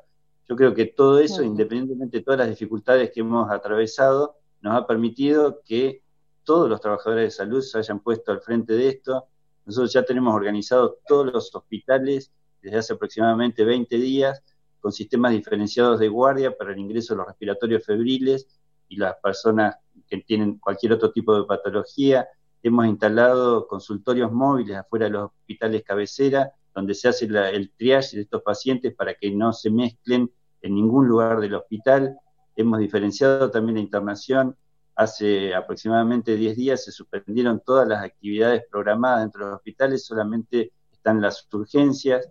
Yo 0.48 0.56
creo 0.56 0.74
que 0.74 0.86
todo 0.86 1.20
eso, 1.20 1.42
independientemente 1.42 2.18
de 2.18 2.24
todas 2.24 2.40
las 2.40 2.48
dificultades 2.48 3.10
que 3.10 3.20
hemos 3.20 3.50
atravesado, 3.50 4.36
nos 4.60 4.74
ha 4.74 4.86
permitido 4.86 5.62
que 5.64 6.02
todos 6.44 6.68
los 6.68 6.80
trabajadores 6.80 7.24
de 7.24 7.30
salud 7.30 7.62
se 7.62 7.78
hayan 7.78 8.00
puesto 8.00 8.32
al 8.32 8.40
frente 8.40 8.74
de 8.74 8.88
esto. 8.88 9.28
Nosotros 9.64 9.92
ya 9.92 10.02
tenemos 10.04 10.34
organizados 10.34 10.96
todos 11.06 11.32
los 11.32 11.54
hospitales 11.54 12.32
desde 12.60 12.78
hace 12.78 12.92
aproximadamente 12.94 13.64
20 13.64 13.96
días 13.96 14.42
con 14.80 14.92
sistemas 14.92 15.32
diferenciados 15.32 16.00
de 16.00 16.08
guardia 16.08 16.56
para 16.56 16.72
el 16.72 16.78
ingreso 16.78 17.14
de 17.14 17.18
los 17.18 17.26
respiratorios 17.28 17.84
febriles 17.84 18.59
y 18.90 18.96
las 18.96 19.14
personas 19.22 19.76
que 20.06 20.18
tienen 20.18 20.58
cualquier 20.58 20.92
otro 20.92 21.12
tipo 21.12 21.34
de 21.34 21.46
patología. 21.46 22.28
Hemos 22.62 22.86
instalado 22.86 23.66
consultorios 23.66 24.30
móviles 24.30 24.76
afuera 24.76 25.06
de 25.06 25.12
los 25.12 25.30
hospitales 25.30 25.82
cabecera, 25.84 26.52
donde 26.74 26.94
se 26.94 27.08
hace 27.08 27.26
el 27.26 27.72
triage 27.76 28.16
de 28.16 28.22
estos 28.22 28.42
pacientes 28.42 28.94
para 28.94 29.14
que 29.14 29.30
no 29.30 29.52
se 29.52 29.70
mezclen 29.70 30.30
en 30.60 30.74
ningún 30.74 31.08
lugar 31.08 31.40
del 31.40 31.54
hospital. 31.54 32.18
Hemos 32.56 32.80
diferenciado 32.80 33.50
también 33.50 33.76
la 33.76 33.82
internación. 33.82 34.56
Hace 34.96 35.54
aproximadamente 35.54 36.36
10 36.36 36.56
días 36.56 36.84
se 36.84 36.92
suspendieron 36.92 37.62
todas 37.64 37.88
las 37.88 38.04
actividades 38.04 38.64
programadas 38.70 39.20
dentro 39.20 39.44
de 39.44 39.50
los 39.52 39.56
hospitales, 39.58 40.04
solamente 40.04 40.72
están 40.92 41.20
las 41.20 41.48
urgencias. 41.52 42.28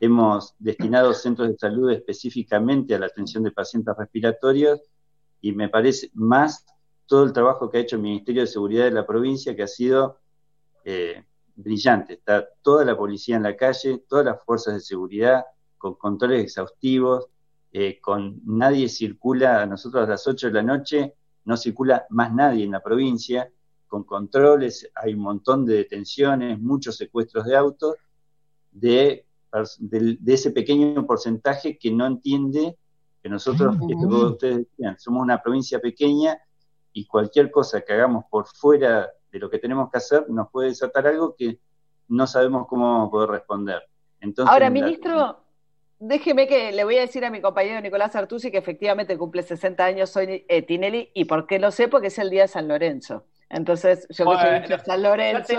Hemos 0.00 0.54
destinado 0.58 1.14
centros 1.14 1.48
de 1.48 1.56
salud 1.56 1.90
específicamente 1.92 2.94
a 2.94 2.98
la 2.98 3.06
atención 3.06 3.44
de 3.44 3.52
pacientes 3.52 3.94
respiratorios 3.96 4.80
y 5.40 5.52
me 5.52 5.68
parece 5.68 6.10
más 6.14 6.66
todo 7.06 7.24
el 7.24 7.32
trabajo 7.32 7.70
que 7.70 7.78
ha 7.78 7.80
hecho 7.80 7.96
el 7.96 8.02
Ministerio 8.02 8.42
de 8.42 8.46
Seguridad 8.46 8.84
de 8.84 8.92
la 8.92 9.06
provincia, 9.06 9.54
que 9.56 9.62
ha 9.62 9.68
sido 9.68 10.18
eh, 10.84 11.24
brillante. 11.54 12.14
Está 12.14 12.48
toda 12.62 12.84
la 12.84 12.96
policía 12.96 13.36
en 13.36 13.42
la 13.42 13.56
calle, 13.56 14.04
todas 14.08 14.24
las 14.24 14.42
fuerzas 14.44 14.74
de 14.74 14.80
seguridad, 14.80 15.44
con 15.76 15.94
controles 15.94 16.42
exhaustivos, 16.42 17.26
eh, 17.72 18.00
con 18.00 18.40
nadie 18.44 18.88
circula, 18.88 19.62
a 19.62 19.66
nosotros 19.66 20.04
a 20.04 20.10
las 20.10 20.26
8 20.26 20.48
de 20.48 20.52
la 20.52 20.62
noche 20.62 21.14
no 21.44 21.56
circula 21.56 22.06
más 22.10 22.32
nadie 22.32 22.64
en 22.64 22.72
la 22.72 22.82
provincia, 22.82 23.50
con 23.88 24.04
controles, 24.04 24.88
hay 24.94 25.14
un 25.14 25.20
montón 25.20 25.64
de 25.64 25.78
detenciones, 25.78 26.60
muchos 26.60 26.96
secuestros 26.96 27.46
de 27.46 27.56
autos, 27.56 27.96
de 28.70 29.24
de, 29.78 30.18
ese 30.26 30.50
pequeño 30.50 31.06
porcentaje 31.06 31.78
que 31.78 31.90
no 31.90 32.06
entiende 32.06 32.76
que 33.22 33.28
nosotros, 33.28 33.76
ustedes 33.80 34.58
decían, 34.58 34.98
somos 34.98 35.22
una 35.22 35.42
provincia 35.42 35.78
pequeña 35.78 36.38
y 36.92 37.06
cualquier 37.06 37.50
cosa 37.50 37.82
que 37.82 37.92
hagamos 37.92 38.24
por 38.30 38.46
fuera 38.46 39.10
de 39.30 39.38
lo 39.38 39.50
que 39.50 39.58
tenemos 39.58 39.90
que 39.90 39.98
hacer 39.98 40.28
nos 40.28 40.50
puede 40.50 40.68
desatar 40.68 41.06
algo 41.06 41.34
que 41.36 41.60
no 42.08 42.26
sabemos 42.26 42.66
cómo 42.66 43.10
poder 43.10 43.30
responder. 43.30 43.82
Entonces, 44.20 44.52
Ahora, 44.52 44.68
ministro, 44.68 45.40
déjeme 45.98 46.48
que 46.48 46.72
le 46.72 46.84
voy 46.84 46.96
a 46.96 47.00
decir 47.02 47.24
a 47.24 47.30
mi 47.30 47.40
compañero 47.40 47.80
Nicolás 47.80 48.16
Artusi 48.16 48.50
que 48.50 48.58
efectivamente 48.58 49.16
cumple 49.16 49.42
60 49.42 49.84
años, 49.84 50.10
soy 50.10 50.44
eh, 50.48 50.62
Tinelli, 50.62 51.10
y 51.14 51.26
por 51.26 51.46
qué 51.46 51.58
lo 51.58 51.70
sé, 51.70 51.88
porque 51.88 52.08
es 52.08 52.18
el 52.18 52.30
día 52.30 52.42
de 52.42 52.48
San 52.48 52.66
Lorenzo. 52.66 53.24
Entonces, 53.48 54.06
yo 54.10 54.24
que 54.30 54.78
San 54.78 55.02
Lorenzo. 55.02 55.52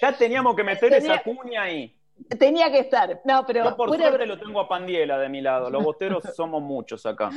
Ya 0.00 0.16
teníamos, 0.16 0.56
que 0.56 0.64
meter 0.64 0.92
esa 0.94 1.22
cuña 1.22 1.62
ahí. 1.62 1.94
Tenía 2.38 2.70
que 2.70 2.78
estar. 2.78 3.20
No, 3.24 3.44
pero. 3.46 3.64
Yo 3.64 3.76
por 3.76 3.94
suerte 3.94 4.26
lo 4.26 4.38
tengo 4.38 4.60
a 4.60 4.68
Pandiela 4.68 5.18
de 5.18 5.28
mi 5.28 5.40
lado. 5.40 5.68
Los 5.68 5.82
boteros 5.82 6.22
somos 6.36 6.62
muchos 6.62 7.04
acá. 7.06 7.30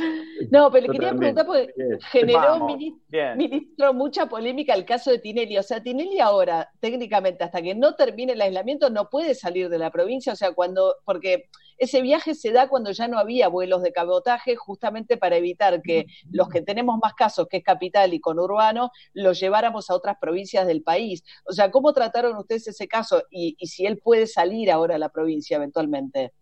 No, 0.51 0.71
pero 0.71 0.87
le 0.87 0.93
quería 0.93 1.13
preguntar 1.13 1.45
porque 1.45 1.73
generó 2.11 2.65
ministro, 2.65 3.35
ministro, 3.35 3.93
mucha 3.93 4.27
polémica 4.27 4.73
el 4.73 4.85
caso 4.85 5.11
de 5.11 5.19
Tinelli. 5.19 5.57
O 5.57 5.63
sea, 5.63 5.81
Tinelli 5.81 6.19
ahora, 6.19 6.69
técnicamente, 6.79 7.43
hasta 7.43 7.61
que 7.61 7.75
no 7.75 7.95
termine 7.95 8.33
el 8.33 8.41
aislamiento, 8.41 8.89
no 8.89 9.09
puede 9.09 9.35
salir 9.35 9.67
de 9.69 9.79
la 9.79 9.91
provincia. 9.91 10.33
O 10.33 10.35
sea, 10.35 10.53
cuando. 10.53 10.95
Porque 11.03 11.49
ese 11.77 12.01
viaje 12.01 12.35
se 12.35 12.51
da 12.51 12.67
cuando 12.67 12.91
ya 12.91 13.07
no 13.07 13.19
había 13.19 13.47
vuelos 13.47 13.81
de 13.83 13.91
cabotaje, 13.91 14.55
justamente 14.55 15.17
para 15.17 15.37
evitar 15.37 15.81
que 15.81 16.07
los 16.31 16.49
que 16.49 16.61
tenemos 16.61 16.97
más 17.01 17.13
casos, 17.13 17.47
que 17.49 17.57
es 17.57 17.63
capital 17.63 18.13
y 18.13 18.19
conurbano, 18.19 18.91
los 19.13 19.39
lleváramos 19.39 19.89
a 19.89 19.95
otras 19.95 20.17
provincias 20.19 20.65
del 20.67 20.81
país. 20.83 21.23
O 21.45 21.53
sea, 21.53 21.71
¿cómo 21.71 21.93
trataron 21.93 22.35
ustedes 22.37 22.67
ese 22.67 22.87
caso? 22.87 23.23
Y, 23.29 23.55
si 23.67 23.85
él 23.85 23.99
puede 23.99 24.27
salir 24.27 24.71
ahora 24.71 24.95
a 24.95 24.99
la 24.99 25.09
provincia 25.09 25.57
eventualmente. 25.57 26.33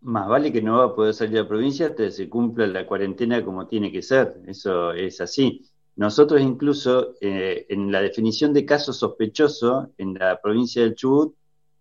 Más 0.00 0.28
vale 0.28 0.52
que 0.52 0.60
no 0.60 0.78
va 0.78 0.84
a 0.84 0.94
poder 0.94 1.14
salir 1.14 1.38
a 1.38 1.42
la 1.42 1.48
provincia 1.48 1.86
hasta 1.86 2.04
que 2.04 2.10
se 2.10 2.28
cumpla 2.28 2.66
la 2.66 2.86
cuarentena 2.86 3.44
como 3.44 3.66
tiene 3.66 3.90
que 3.90 4.02
ser. 4.02 4.40
Eso 4.46 4.92
es 4.92 5.20
así. 5.20 5.62
Nosotros 5.96 6.40
incluso 6.40 7.14
eh, 7.20 7.66
en 7.68 7.90
la 7.90 8.02
definición 8.02 8.52
de 8.52 8.66
caso 8.66 8.92
sospechoso 8.92 9.90
en 9.96 10.14
la 10.14 10.40
provincia 10.40 10.82
del 10.82 10.94
Chubut 10.94 11.34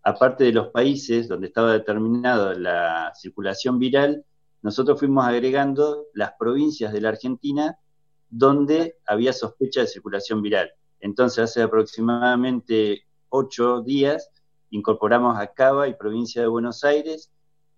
aparte 0.03 0.43
de 0.43 0.51
los 0.51 0.67
países 0.67 1.27
donde 1.27 1.47
estaba 1.47 1.73
determinada 1.73 2.53
la 2.53 3.13
circulación 3.15 3.79
viral, 3.79 4.25
nosotros 4.61 4.99
fuimos 4.99 5.25
agregando 5.25 6.07
las 6.13 6.33
provincias 6.37 6.93
de 6.93 7.01
la 7.01 7.09
Argentina 7.09 7.77
donde 8.29 8.97
había 9.05 9.31
sospecha 9.31 9.81
de 9.81 9.87
circulación 9.87 10.41
viral. 10.41 10.71
Entonces, 10.99 11.43
hace 11.43 11.61
aproximadamente 11.61 13.05
ocho 13.29 13.81
días 13.81 14.29
incorporamos 14.69 15.37
a 15.37 15.47
Cava 15.47 15.87
y 15.87 15.93
provincia 15.93 16.41
de 16.41 16.47
Buenos 16.47 16.83
Aires, 16.83 17.31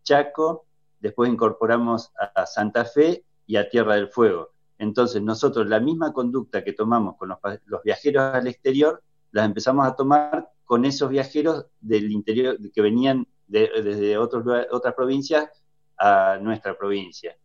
Chaco, 0.04 0.66
después 1.00 1.30
incorporamos 1.32 2.12
a 2.36 2.46
Santa 2.46 2.86
Fe 2.86 3.26
y 3.46 3.58
a 3.58 3.70
Tierra 3.70 3.96
del 3.96 4.10
Fuego. 4.10 4.52
Entonces, 4.78 5.22
nosotros 5.22 5.68
la 5.68 5.80
misma 5.80 6.14
conducta 6.14 6.64
que 6.64 6.74
tomamos 6.74 7.18
con 7.18 7.30
los, 7.30 7.40
los 7.66 7.84
viajeros 7.84 8.24
al 8.34 8.48
exterior, 8.48 9.04
las 9.32 9.46
empezamos 9.46 9.86
a 9.86 9.96
tomar 9.96 10.48
con 10.66 10.86
esos 10.86 11.10
viajeros 11.10 11.68
del 11.80 12.12
interior 12.12 12.58
que 12.72 12.82
venían 12.82 13.28
desde 13.48 14.18
otros, 14.18 14.44
otras 14.72 14.94
provincias 14.96 15.50
a 15.98 16.38
nuestra 16.42 16.78
provincia. 16.78 17.38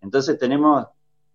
Entonces 0.00 0.38
tenemos 0.38 0.86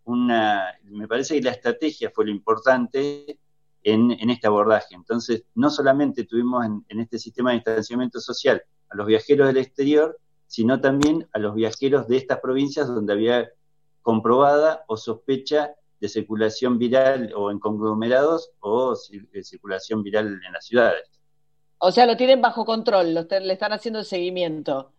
una, 0.05 0.73
me 0.83 1.07
parece 1.07 1.35
que 1.35 1.43
la 1.43 1.51
estrategia 1.51 2.11
fue 2.13 2.25
lo 2.25 2.31
importante 2.31 3.39
en, 3.83 4.29
este 4.29 4.47
abordaje. 4.47 4.95
Entonces, 4.95 5.45
no 5.55 5.69
solamente 5.69 6.25
tuvimos 6.25 6.65
en, 6.65 6.85
en, 6.89 6.99
este 6.99 7.19
sistema 7.19 7.51
de 7.51 7.57
distanciamiento 7.57 8.19
social 8.19 8.61
a 8.89 8.95
los 8.95 9.07
viajeros 9.07 9.47
del 9.47 9.57
exterior, 9.57 10.19
sino 10.47 10.81
también 10.81 11.27
a 11.33 11.39
los 11.39 11.55
viajeros 11.55 12.07
de 12.07 12.17
estas 12.17 12.39
provincias 12.39 12.87
donde 12.87 13.13
había 13.13 13.49
comprobada 14.01 14.83
o 14.87 14.97
sospecha 14.97 15.73
de 15.99 16.09
circulación 16.09 16.77
viral 16.77 17.31
o 17.35 17.51
en 17.51 17.59
conglomerados 17.59 18.51
o 18.59 18.95
circulación 18.95 20.03
viral 20.03 20.39
en 20.45 20.53
las 20.53 20.65
ciudades. 20.65 21.16
O 21.79 21.91
sea, 21.91 22.05
lo 22.05 22.17
tienen 22.17 22.41
bajo 22.41 22.65
control, 22.65 23.13
le 23.13 23.53
están 23.53 23.73
haciendo 23.73 23.99
el 23.99 24.05
seguimiento. 24.05 24.91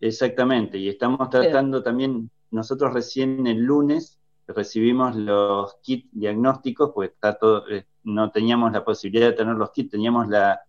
Exactamente, 0.00 0.78
y 0.78 0.88
estamos 0.88 1.30
tratando 1.30 1.82
también, 1.82 2.30
nosotros 2.50 2.92
recién 2.92 3.46
el 3.46 3.58
lunes 3.58 4.20
recibimos 4.46 5.16
los 5.16 5.74
kits 5.82 6.08
diagnósticos, 6.12 6.92
pues 6.94 7.10
está 7.10 7.36
todo, 7.38 7.68
eh, 7.68 7.86
no 8.04 8.30
teníamos 8.30 8.72
la 8.72 8.84
posibilidad 8.84 9.28
de 9.28 9.32
tener 9.32 9.56
los 9.56 9.72
kits, 9.72 9.90
teníamos 9.90 10.28
la, 10.28 10.60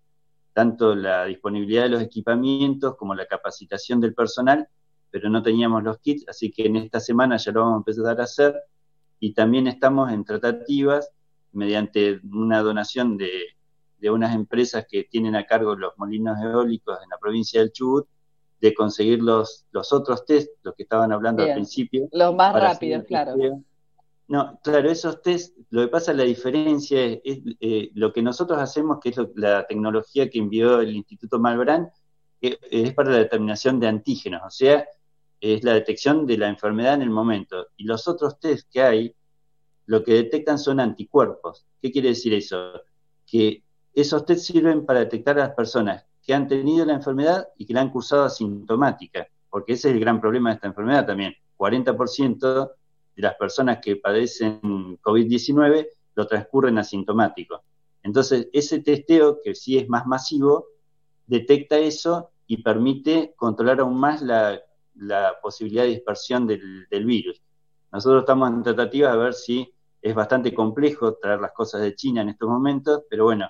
tanto 0.54 0.96
la 0.96 1.26
disponibilidad 1.26 1.84
de 1.84 1.90
los 1.90 2.02
equipamientos 2.02 2.96
como 2.96 3.14
la 3.14 3.28
capacitación 3.28 4.00
del 4.00 4.16
personal, 4.16 4.68
pero 5.12 5.30
no 5.30 5.44
teníamos 5.44 5.84
los 5.84 6.00
kits, 6.00 6.28
así 6.28 6.52
que 6.52 6.66
en 6.66 6.78
esta 6.78 7.00
semana 7.00 7.38
ya 7.38 7.52
lo 7.52 7.62
vamos 7.62 7.76
a 7.76 7.78
empezar 7.78 8.20
a 8.20 8.24
hacer 8.24 8.56
y 9.20 9.34
también 9.34 9.68
estamos 9.68 10.12
en 10.12 10.24
tratativas 10.26 11.12
mediante 11.52 12.20
una 12.32 12.62
donación 12.62 13.18
de 13.18 13.30
de 14.00 14.12
unas 14.12 14.36
empresas 14.36 14.86
que 14.90 15.06
tienen 15.06 15.36
a 15.36 15.46
cargo 15.46 15.76
los 15.76 15.94
molinos 15.98 16.38
eólicos 16.42 16.98
en 17.04 17.10
la 17.10 17.18
provincia 17.18 17.60
del 17.60 17.72
Chubut, 17.72 18.08
de 18.60 18.74
conseguir 18.74 19.22
los, 19.22 19.66
los 19.72 19.94
otros 19.94 20.26
test, 20.26 20.50
los 20.64 20.76
que 20.76 20.84
estaban 20.84 21.12
hablando 21.12 21.44
al 21.44 21.54
principio. 21.54 22.10
Los 22.12 22.36
más 22.36 22.54
rápidos, 22.54 23.04
claro. 23.06 23.36
No, 24.30 24.60
claro, 24.62 24.90
esos 24.92 25.22
test, 25.22 25.56
lo 25.70 25.84
que 25.84 25.88
pasa, 25.88 26.14
la 26.14 26.24
diferencia 26.24 27.02
es, 27.02 27.40
eh, 27.62 27.92
lo 27.94 28.12
que 28.12 28.22
nosotros 28.22 28.60
hacemos, 28.60 29.00
que 29.02 29.10
es 29.10 29.18
la 29.36 29.66
tecnología 29.66 30.30
que 30.30 30.40
envió 30.40 30.82
el 30.82 30.96
Instituto 30.96 31.40
Malbrán, 31.40 31.90
es 32.42 32.94
para 32.94 33.12
la 33.12 33.18
determinación 33.20 33.80
de 33.80 33.88
antígenos, 33.88 34.42
o 34.46 34.50
sea, 34.50 34.86
es 35.40 35.64
la 35.64 35.74
detección 35.74 36.26
de 36.26 36.38
la 36.38 36.50
enfermedad 36.50 36.96
en 36.96 37.04
el 37.04 37.10
momento. 37.10 37.68
Y 37.78 37.86
los 37.86 38.08
otros 38.08 38.40
test 38.40 38.70
que 38.72 38.82
hay, 38.82 39.16
lo 39.86 40.04
que 40.04 40.14
detectan 40.14 40.60
son 40.60 40.80
anticuerpos. 40.80 41.66
¿Qué 41.82 41.92
quiere 41.92 42.10
decir 42.10 42.34
eso? 42.34 42.74
Que 43.26 43.64
esos 44.02 44.26
test 44.26 44.46
sirven 44.46 44.86
para 44.86 45.00
detectar 45.00 45.40
a 45.40 45.48
las 45.48 45.56
personas 45.56 46.06
que 46.22 46.34
han 46.34 46.48
tenido 46.48 46.86
la 46.86 46.94
enfermedad 46.94 47.48
y 47.58 47.66
que 47.66 47.74
la 47.74 47.82
han 47.82 47.90
cursado 47.90 48.26
asintomática, 48.26 49.28
porque 49.50 49.74
ese 49.74 49.90
es 49.90 49.96
el 49.96 50.00
gran 50.00 50.22
problema 50.22 50.50
de 50.50 50.56
esta 50.56 50.68
enfermedad 50.68 51.08
también. 51.08 51.34
40% 51.58 52.72
de 53.16 53.22
las 53.22 53.36
personas 53.36 53.80
que 53.82 53.96
padecen 53.96 54.62
COVID-19 55.02 55.88
lo 56.14 56.28
transcurren 56.28 56.78
asintomático. 56.78 57.64
Entonces, 58.04 58.48
ese 58.54 58.80
testeo, 58.82 59.40
que 59.44 59.56
sí 59.56 59.80
es 59.80 59.90
más 59.90 60.06
masivo, 60.06 60.68
detecta 61.26 61.78
eso 61.78 62.30
y 62.46 62.62
permite 62.62 63.34
controlar 63.36 63.80
aún 63.80 64.00
más 64.00 64.22
la, 64.22 64.62
posibilidad 65.42 65.84
de 65.84 65.90
dispersión 65.90 66.46
del, 66.46 67.06
virus. 67.06 67.42
Nosotros 67.92 68.22
estamos 68.22 68.50
en 68.50 68.64
tratativas 68.64 69.14
a 69.14 69.18
ver 69.18 69.34
si 69.34 69.74
es 70.02 70.14
bastante 70.14 70.54
complejo 70.54 71.16
traer 71.16 71.40
las 71.40 71.52
cosas 71.52 71.82
de 71.82 71.96
China 71.96 72.22
en 72.22 72.30
estos 72.30 72.48
momentos, 72.48 73.04
pero 73.10 73.26
bueno, 73.26 73.48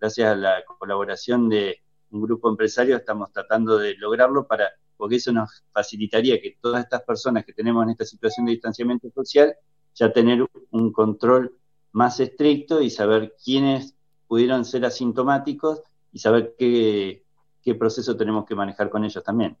gracias 0.00 0.32
a 0.32 0.36
la 0.36 0.64
colaboración 0.64 1.48
de 1.48 1.80
un 2.10 2.22
grupo 2.22 2.48
empresario, 2.48 2.96
estamos 2.96 3.32
tratando 3.32 3.78
de 3.78 3.94
lograrlo 3.96 4.46
para 4.46 4.70
porque 4.96 5.16
eso 5.16 5.32
nos 5.32 5.64
facilitaría 5.72 6.40
que 6.40 6.56
todas 6.60 6.84
estas 6.84 7.02
personas 7.02 7.44
que 7.44 7.52
tenemos 7.52 7.84
en 7.84 7.90
esta 7.90 8.04
situación 8.04 8.46
de 8.46 8.52
distanciamiento 8.52 9.10
social 9.10 9.54
ya 9.94 10.12
tener 10.12 10.46
un 10.70 10.92
control 10.92 11.58
más 11.92 12.20
estricto 12.20 12.82
y 12.82 12.90
saber 12.90 13.34
quiénes 13.42 13.94
pudieron 14.26 14.64
ser 14.64 14.84
asintomáticos 14.84 15.82
y 16.12 16.18
saber 16.18 16.54
qué, 16.58 17.24
qué 17.62 17.74
proceso 17.74 18.16
tenemos 18.16 18.44
que 18.44 18.54
manejar 18.54 18.90
con 18.90 19.04
ellos 19.04 19.22
también. 19.22 19.56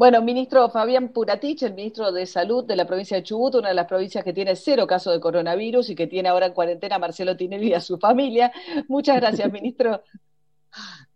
Bueno, 0.00 0.22
ministro 0.22 0.70
Fabián 0.70 1.10
Puratich, 1.10 1.62
el 1.62 1.74
ministro 1.74 2.10
de 2.10 2.24
Salud 2.24 2.64
de 2.64 2.74
la 2.74 2.86
provincia 2.86 3.18
de 3.18 3.22
Chubut, 3.22 3.56
una 3.56 3.68
de 3.68 3.74
las 3.74 3.86
provincias 3.86 4.24
que 4.24 4.32
tiene 4.32 4.56
cero 4.56 4.86
casos 4.86 5.12
de 5.12 5.20
coronavirus 5.20 5.90
y 5.90 5.94
que 5.94 6.06
tiene 6.06 6.30
ahora 6.30 6.46
en 6.46 6.54
cuarentena 6.54 6.96
a 6.96 6.98
Marcelo 6.98 7.36
Tinelli 7.36 7.68
y 7.68 7.74
a 7.74 7.82
su 7.82 7.98
familia. 7.98 8.50
Muchas 8.88 9.16
gracias, 9.16 9.52
ministro. 9.52 10.02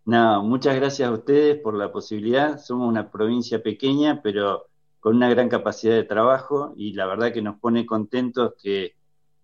No, 0.05 0.43
muchas 0.43 0.75
gracias 0.75 1.09
a 1.09 1.13
ustedes 1.13 1.59
por 1.61 1.73
la 1.73 1.91
posibilidad. 1.91 2.59
Somos 2.59 2.87
una 2.87 3.09
provincia 3.09 3.63
pequeña, 3.63 4.21
pero 4.21 4.67
con 4.99 5.15
una 5.15 5.31
gran 5.31 5.49
capacidad 5.49 5.95
de 5.95 6.03
trabajo 6.03 6.75
y 6.77 6.93
la 6.93 7.07
verdad 7.07 7.33
que 7.33 7.41
nos 7.41 7.57
pone 7.57 7.87
contentos 7.87 8.53
que, 8.61 8.93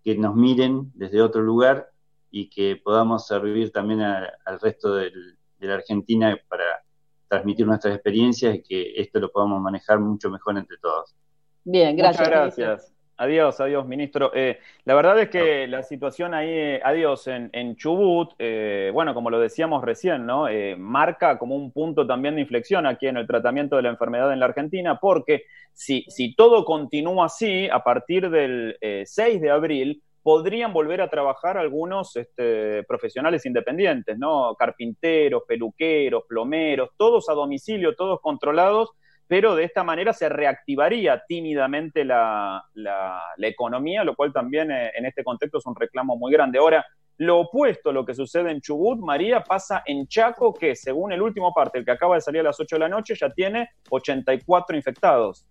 que 0.04 0.16
nos 0.16 0.36
miren 0.36 0.92
desde 0.94 1.20
otro 1.20 1.42
lugar 1.42 1.90
y 2.30 2.48
que 2.48 2.76
podamos 2.76 3.26
servir 3.26 3.72
también 3.72 4.02
al 4.02 4.60
resto 4.60 4.94
del, 4.94 5.36
de 5.58 5.66
la 5.66 5.74
Argentina 5.74 6.38
para 6.48 6.81
transmitir 7.32 7.66
nuestras 7.66 7.94
experiencias 7.94 8.56
y 8.56 8.62
que 8.62 8.92
esto 8.94 9.18
lo 9.18 9.32
podamos 9.32 9.58
manejar 9.62 9.98
mucho 9.98 10.28
mejor 10.28 10.58
entre 10.58 10.76
todos. 10.76 11.16
Bien, 11.64 11.96
gracias. 11.96 12.28
Muchas 12.28 12.30
gracias. 12.30 12.94
Adiós, 13.16 13.58
adiós, 13.58 13.86
ministro. 13.86 14.32
Eh, 14.34 14.58
la 14.84 14.94
verdad 14.94 15.18
es 15.18 15.30
que 15.30 15.66
la 15.66 15.82
situación 15.82 16.34
ahí, 16.34 16.50
eh, 16.50 16.80
adiós, 16.84 17.26
en, 17.28 17.48
en 17.54 17.76
Chubut, 17.76 18.34
eh, 18.38 18.90
bueno, 18.92 19.14
como 19.14 19.30
lo 19.30 19.40
decíamos 19.40 19.82
recién, 19.82 20.26
¿no? 20.26 20.46
marca 20.76 21.38
como 21.38 21.56
un 21.56 21.72
punto 21.72 22.06
también 22.06 22.34
de 22.34 22.42
inflexión 22.42 22.86
aquí 22.86 23.06
en 23.06 23.16
el 23.16 23.26
tratamiento 23.26 23.76
de 23.76 23.82
la 23.82 23.88
enfermedad 23.88 24.30
en 24.30 24.40
la 24.40 24.46
Argentina, 24.46 24.98
porque 25.00 25.44
si, 25.72 26.04
si 26.08 26.34
todo 26.34 26.66
continúa 26.66 27.26
así, 27.26 27.66
a 27.70 27.82
partir 27.82 28.28
del 28.28 28.76
6 29.06 29.40
de 29.40 29.50
abril, 29.50 30.02
podrían 30.22 30.72
volver 30.72 31.00
a 31.00 31.10
trabajar 31.10 31.58
algunos 31.58 32.16
este, 32.16 32.84
profesionales 32.84 33.44
independientes, 33.44 34.16
¿no? 34.18 34.54
Carpinteros, 34.54 35.42
peluqueros, 35.46 36.24
plomeros, 36.28 36.90
todos 36.96 37.28
a 37.28 37.34
domicilio, 37.34 37.96
todos 37.96 38.20
controlados, 38.20 38.90
pero 39.26 39.56
de 39.56 39.64
esta 39.64 39.82
manera 39.82 40.12
se 40.12 40.28
reactivaría 40.28 41.22
tímidamente 41.26 42.04
la, 42.04 42.62
economía, 43.38 44.04
lo 44.04 44.14
cual 44.14 44.32
también 44.32 44.70
eh, 44.70 44.92
en 44.94 45.06
este 45.06 45.24
contexto 45.24 45.58
es 45.58 45.66
un 45.66 45.74
reclamo 45.74 46.16
muy 46.16 46.32
grande. 46.32 46.58
Ahora, 46.58 46.84
lo 47.18 47.40
opuesto 47.40 47.90
a 47.90 47.92
lo 47.92 48.04
que 48.04 48.14
sucede 48.14 48.50
en 48.50 48.60
Chubut, 48.60 48.98
María, 48.98 49.42
pasa 49.42 49.82
en 49.86 50.06
Chaco, 50.06 50.54
que 50.54 50.76
según 50.76 51.12
el 51.12 51.22
último 51.22 51.52
parte, 51.52 51.78
el 51.78 51.84
que 51.84 51.90
acaba 51.90 52.14
de 52.14 52.20
salir 52.20 52.40
a 52.40 52.44
las 52.44 52.60
8 52.60 52.76
de 52.76 52.80
la 52.80 52.88
noche, 52.88 53.14
ya 53.14 53.30
tiene 53.30 53.70
84 53.90 54.76
infectados. 54.76 55.46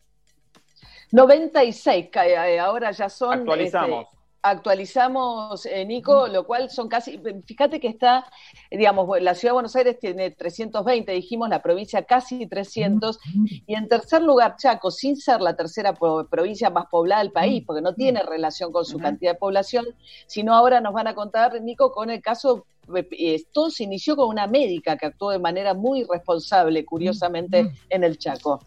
96, 1.12 2.10
eh, 2.26 2.60
ahora 2.60 2.92
ya 2.92 3.10
son... 3.10 3.34
Actualizamos. 3.34 4.06
Este, 4.06 4.21
actualizamos, 4.42 5.66
eh, 5.66 5.86
Nico, 5.86 6.28
lo 6.28 6.46
cual 6.46 6.70
son 6.70 6.88
casi, 6.88 7.22
fíjate 7.46 7.80
que 7.80 7.88
está, 7.88 8.26
digamos, 8.70 9.08
la 9.22 9.36
ciudad 9.36 9.52
de 9.52 9.54
Buenos 9.54 9.76
Aires 9.76 10.00
tiene 10.00 10.32
320, 10.32 11.12
dijimos, 11.12 11.50
la 11.50 11.62
provincia 11.62 12.04
casi 12.04 12.48
300, 12.48 13.20
y 13.68 13.76
en 13.76 13.88
tercer 13.88 14.22
lugar 14.22 14.56
Chaco, 14.58 14.92
sin 14.92 15.16
ser 15.16 15.42
la 15.42 15.56
tercera 15.56 15.94
provincia 15.94 16.70
más 16.70 16.86
poblada 16.88 17.22
del 17.22 17.32
país, 17.32 17.64
porque 17.66 17.82
no 17.82 17.94
tiene 17.94 18.24
relación 18.24 18.72
con 18.72 18.86
su 18.86 18.98
cantidad 18.98 19.34
de 19.34 19.38
población, 19.38 19.86
sino 20.28 20.54
ahora 20.54 20.82
nos 20.82 20.94
van 20.94 21.08
a 21.08 21.16
contar, 21.16 21.62
Nico, 21.62 21.92
con 21.92 22.10
el 22.10 22.22
caso 22.22 22.66
esto 23.12 23.70
se 23.70 23.84
inició 23.84 24.16
con 24.16 24.28
una 24.28 24.48
médica 24.48 24.98
que 24.98 25.06
actuó 25.06 25.30
de 25.30 25.40
manera 25.40 25.74
muy 25.74 26.04
responsable, 26.04 26.84
curiosamente, 26.84 27.72
en 27.90 28.04
el 28.04 28.18
Chaco. 28.18 28.60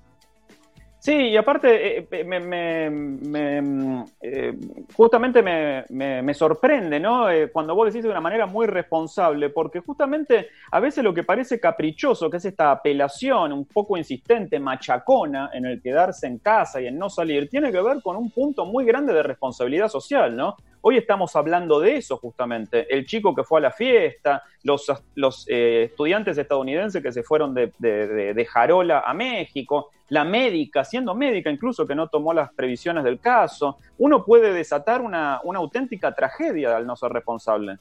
Sí, 1.05 1.13
y 1.13 1.37
aparte, 1.37 1.99
eh, 1.99 2.09
eh, 2.11 2.25
me, 2.25 4.07
eh, 4.23 4.55
justamente 4.97 5.43
me, 5.43 6.33
sorprende, 6.35 6.99
¿no? 6.99 7.27
cuando 7.53 7.75
vos 7.75 7.89
decís 7.89 8.05
de 8.05 8.09
una 8.09 8.23
manera 8.23 8.47
muy 8.47 8.67
responsable, 8.67 9.51
porque 9.51 9.81
justamente 9.81 10.49
a 10.71 10.81
veces 10.81 11.05
lo 11.05 11.13
que 11.13 11.23
parece 11.23 11.61
caprichoso, 11.61 12.31
que 12.31 12.39
es 12.39 12.47
esta 12.47 12.71
apelación 12.71 13.53
un 13.53 13.67
poco 13.67 13.99
insistente, 13.99 14.59
machacona, 14.59 15.51
en 15.53 15.67
el 15.67 15.83
quedarse 15.83 16.27
en 16.27 16.39
casa 16.39 16.81
y 16.81 16.87
en 16.87 16.97
no 16.97 17.11
salir, 17.11 17.51
tiene 17.51 17.71
que 17.71 17.83
ver 17.83 18.01
con 18.03 18.17
un 18.17 18.31
punto 18.31 18.65
muy 18.65 18.87
grande 18.87 19.13
de 19.13 19.23
responsabilidad 19.25 19.89
social, 19.89 20.35
¿no? 20.35 20.57
Hoy 20.87 20.99
estamos 20.99 21.35
hablando 21.35 21.81
de 21.81 21.97
eso 21.97 22.19
justamente, 22.19 22.95
el 22.95 23.07
chico 23.07 23.35
que 23.35 23.43
fue 23.43 23.59
a 23.59 23.63
la 23.63 23.71
fiesta, 23.71 24.43
los, 24.65 24.85
los 25.15 25.47
estudiantes 25.49 26.37
estadounidenses 26.37 27.03
que 27.03 27.11
se 27.11 27.23
fueron 27.23 27.55
de, 27.55 27.73
de, 27.79 28.45
Jarola 28.45 29.01
a 29.01 29.15
México, 29.15 29.93
la 30.11 30.25
médica, 30.25 30.85
siendo 30.85 31.15
médica 31.15 31.51
incluso 31.51 31.87
que 31.87 31.95
no 31.95 32.09
tomó 32.09 32.35
las 32.35 32.53
previsiones 32.53 33.03
del 33.03 33.19
caso, 33.19 33.79
uno 33.97 34.27
puede 34.27 34.53
desatar 34.53 35.01
una 35.01 35.41
auténtica 35.43 36.15
tragedia 36.15 36.77
al 36.77 36.87
no 36.87 36.97
ser 36.97 37.13
responsable. 37.13 37.79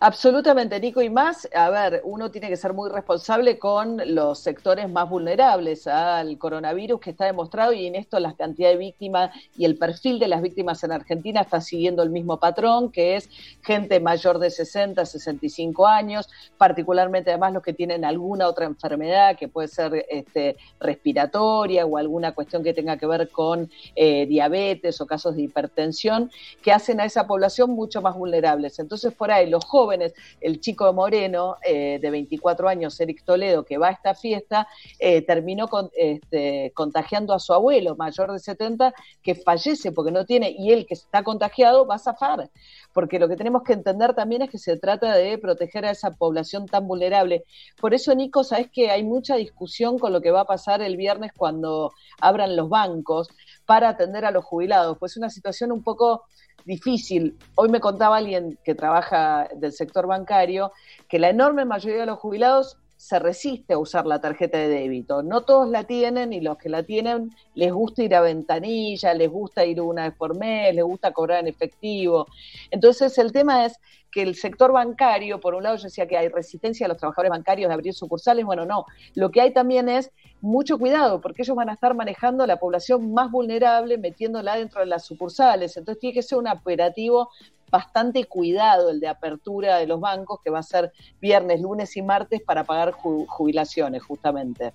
Absolutamente, 0.00 0.78
Nico, 0.78 1.02
y 1.02 1.10
más, 1.10 1.48
a 1.52 1.70
ver, 1.70 2.02
uno 2.04 2.30
tiene 2.30 2.48
que 2.48 2.56
ser 2.56 2.72
muy 2.72 2.88
responsable 2.88 3.58
con 3.58 4.00
los 4.14 4.38
sectores 4.38 4.88
más 4.88 5.10
vulnerables 5.10 5.88
al 5.88 6.38
coronavirus 6.38 7.00
que 7.00 7.10
está 7.10 7.24
demostrado 7.24 7.72
y 7.72 7.84
en 7.84 7.96
esto 7.96 8.20
la 8.20 8.36
cantidad 8.36 8.68
de 8.68 8.76
víctimas 8.76 9.32
y 9.56 9.64
el 9.64 9.76
perfil 9.76 10.20
de 10.20 10.28
las 10.28 10.40
víctimas 10.40 10.84
en 10.84 10.92
Argentina 10.92 11.40
está 11.40 11.60
siguiendo 11.60 12.04
el 12.04 12.10
mismo 12.10 12.38
patrón, 12.38 12.92
que 12.92 13.16
es 13.16 13.28
gente 13.60 13.98
mayor 13.98 14.38
de 14.38 14.50
60, 14.50 15.04
65 15.04 15.88
años, 15.88 16.28
particularmente 16.56 17.30
además 17.30 17.54
los 17.54 17.64
que 17.64 17.72
tienen 17.72 18.04
alguna 18.04 18.46
otra 18.46 18.66
enfermedad 18.66 19.36
que 19.36 19.48
puede 19.48 19.66
ser 19.66 20.06
este, 20.10 20.58
respiratoria 20.78 21.84
o 21.84 21.96
alguna 21.96 22.36
cuestión 22.36 22.62
que 22.62 22.72
tenga 22.72 22.98
que 22.98 23.06
ver 23.08 23.30
con 23.30 23.68
eh, 23.96 24.26
diabetes 24.26 25.00
o 25.00 25.06
casos 25.06 25.34
de 25.34 25.42
hipertensión, 25.42 26.30
que 26.62 26.70
hacen 26.70 27.00
a 27.00 27.04
esa 27.04 27.26
población 27.26 27.70
mucho 27.70 28.00
más 28.00 28.14
vulnerables. 28.14 28.78
Entonces, 28.78 29.12
por 29.12 29.32
ahí 29.32 29.50
los 29.50 29.64
jóvenes 29.64 29.87
el 29.92 30.60
chico 30.60 30.92
Moreno, 30.92 31.56
eh, 31.64 31.98
de 32.00 32.10
24 32.10 32.68
años, 32.68 32.98
Eric 33.00 33.24
Toledo, 33.24 33.64
que 33.64 33.78
va 33.78 33.88
a 33.88 33.92
esta 33.92 34.14
fiesta, 34.14 34.68
eh, 34.98 35.22
terminó 35.22 35.68
este, 35.96 36.72
contagiando 36.74 37.34
a 37.34 37.38
su 37.38 37.52
abuelo, 37.52 37.96
mayor 37.96 38.32
de 38.32 38.38
70, 38.38 38.94
que 39.22 39.34
fallece 39.34 39.92
porque 39.92 40.12
no 40.12 40.24
tiene, 40.24 40.54
y 40.56 40.72
él 40.72 40.86
que 40.86 40.94
está 40.94 41.22
contagiado 41.22 41.86
va 41.86 41.96
a 41.96 41.98
zafar. 41.98 42.50
Porque 42.92 43.18
lo 43.18 43.28
que 43.28 43.36
tenemos 43.36 43.62
que 43.62 43.74
entender 43.74 44.14
también 44.14 44.42
es 44.42 44.50
que 44.50 44.58
se 44.58 44.76
trata 44.76 45.14
de 45.14 45.38
proteger 45.38 45.84
a 45.84 45.90
esa 45.90 46.12
población 46.12 46.66
tan 46.66 46.86
vulnerable. 46.88 47.44
Por 47.80 47.94
eso, 47.94 48.14
Nico, 48.14 48.44
sabes 48.44 48.70
que 48.72 48.90
hay 48.90 49.04
mucha 49.04 49.36
discusión 49.36 49.98
con 49.98 50.12
lo 50.12 50.20
que 50.20 50.30
va 50.30 50.40
a 50.40 50.46
pasar 50.46 50.82
el 50.82 50.96
viernes 50.96 51.32
cuando 51.36 51.92
abran 52.20 52.56
los 52.56 52.68
bancos 52.68 53.28
para 53.66 53.90
atender 53.90 54.24
a 54.24 54.30
los 54.30 54.44
jubilados. 54.44 54.98
Pues 54.98 55.12
es 55.12 55.18
una 55.18 55.30
situación 55.30 55.72
un 55.72 55.82
poco 55.82 56.24
difícil. 56.68 57.36
Hoy 57.56 57.70
me 57.70 57.80
contaba 57.80 58.18
alguien 58.18 58.58
que 58.62 58.74
trabaja 58.74 59.48
del 59.56 59.72
sector 59.72 60.06
bancario 60.06 60.70
que 61.08 61.18
la 61.18 61.30
enorme 61.30 61.64
mayoría 61.64 62.00
de 62.00 62.06
los 62.06 62.18
jubilados 62.18 62.76
se 62.98 63.20
resiste 63.20 63.74
a 63.74 63.78
usar 63.78 64.06
la 64.06 64.20
tarjeta 64.20 64.58
de 64.58 64.68
débito. 64.68 65.22
No 65.22 65.42
todos 65.42 65.68
la 65.68 65.84
tienen 65.84 66.32
y 66.32 66.40
los 66.40 66.58
que 66.58 66.68
la 66.68 66.82
tienen 66.82 67.30
les 67.54 67.72
gusta 67.72 68.02
ir 68.02 68.12
a 68.16 68.20
ventanilla, 68.20 69.14
les 69.14 69.30
gusta 69.30 69.64
ir 69.64 69.80
una 69.80 70.08
vez 70.08 70.18
por 70.18 70.36
mes, 70.36 70.74
les 70.74 70.84
gusta 70.84 71.12
cobrar 71.12 71.38
en 71.38 71.46
efectivo. 71.46 72.26
Entonces 72.72 73.16
el 73.18 73.30
tema 73.30 73.64
es 73.64 73.78
que 74.10 74.22
el 74.22 74.34
sector 74.34 74.72
bancario, 74.72 75.38
por 75.38 75.54
un 75.54 75.62
lado 75.62 75.76
yo 75.76 75.84
decía 75.84 76.08
que 76.08 76.16
hay 76.16 76.28
resistencia 76.28 76.86
a 76.86 76.88
los 76.88 76.98
trabajadores 76.98 77.30
bancarios 77.30 77.68
de 77.68 77.74
abrir 77.74 77.94
sucursales, 77.94 78.44
bueno, 78.44 78.66
no, 78.66 78.84
lo 79.14 79.30
que 79.30 79.42
hay 79.42 79.52
también 79.52 79.88
es 79.88 80.10
mucho 80.40 80.76
cuidado, 80.76 81.20
porque 81.20 81.42
ellos 81.42 81.56
van 81.56 81.68
a 81.68 81.74
estar 81.74 81.94
manejando 81.94 82.46
la 82.46 82.58
población 82.58 83.12
más 83.12 83.30
vulnerable, 83.30 83.96
metiéndola 83.98 84.56
dentro 84.56 84.80
de 84.80 84.86
las 84.86 85.04
sucursales, 85.04 85.76
entonces 85.76 86.00
tiene 86.00 86.14
que 86.14 86.22
ser 86.22 86.38
un 86.38 86.48
operativo 86.48 87.30
bastante 87.70 88.24
cuidado 88.24 88.90
el 88.90 89.00
de 89.00 89.08
apertura 89.08 89.76
de 89.78 89.86
los 89.86 90.00
bancos, 90.00 90.40
que 90.42 90.50
va 90.50 90.60
a 90.60 90.62
ser 90.62 90.92
viernes, 91.20 91.60
lunes 91.60 91.96
y 91.96 92.02
martes 92.02 92.42
para 92.42 92.64
pagar 92.64 92.92
jubilaciones, 92.92 94.02
justamente. 94.02 94.72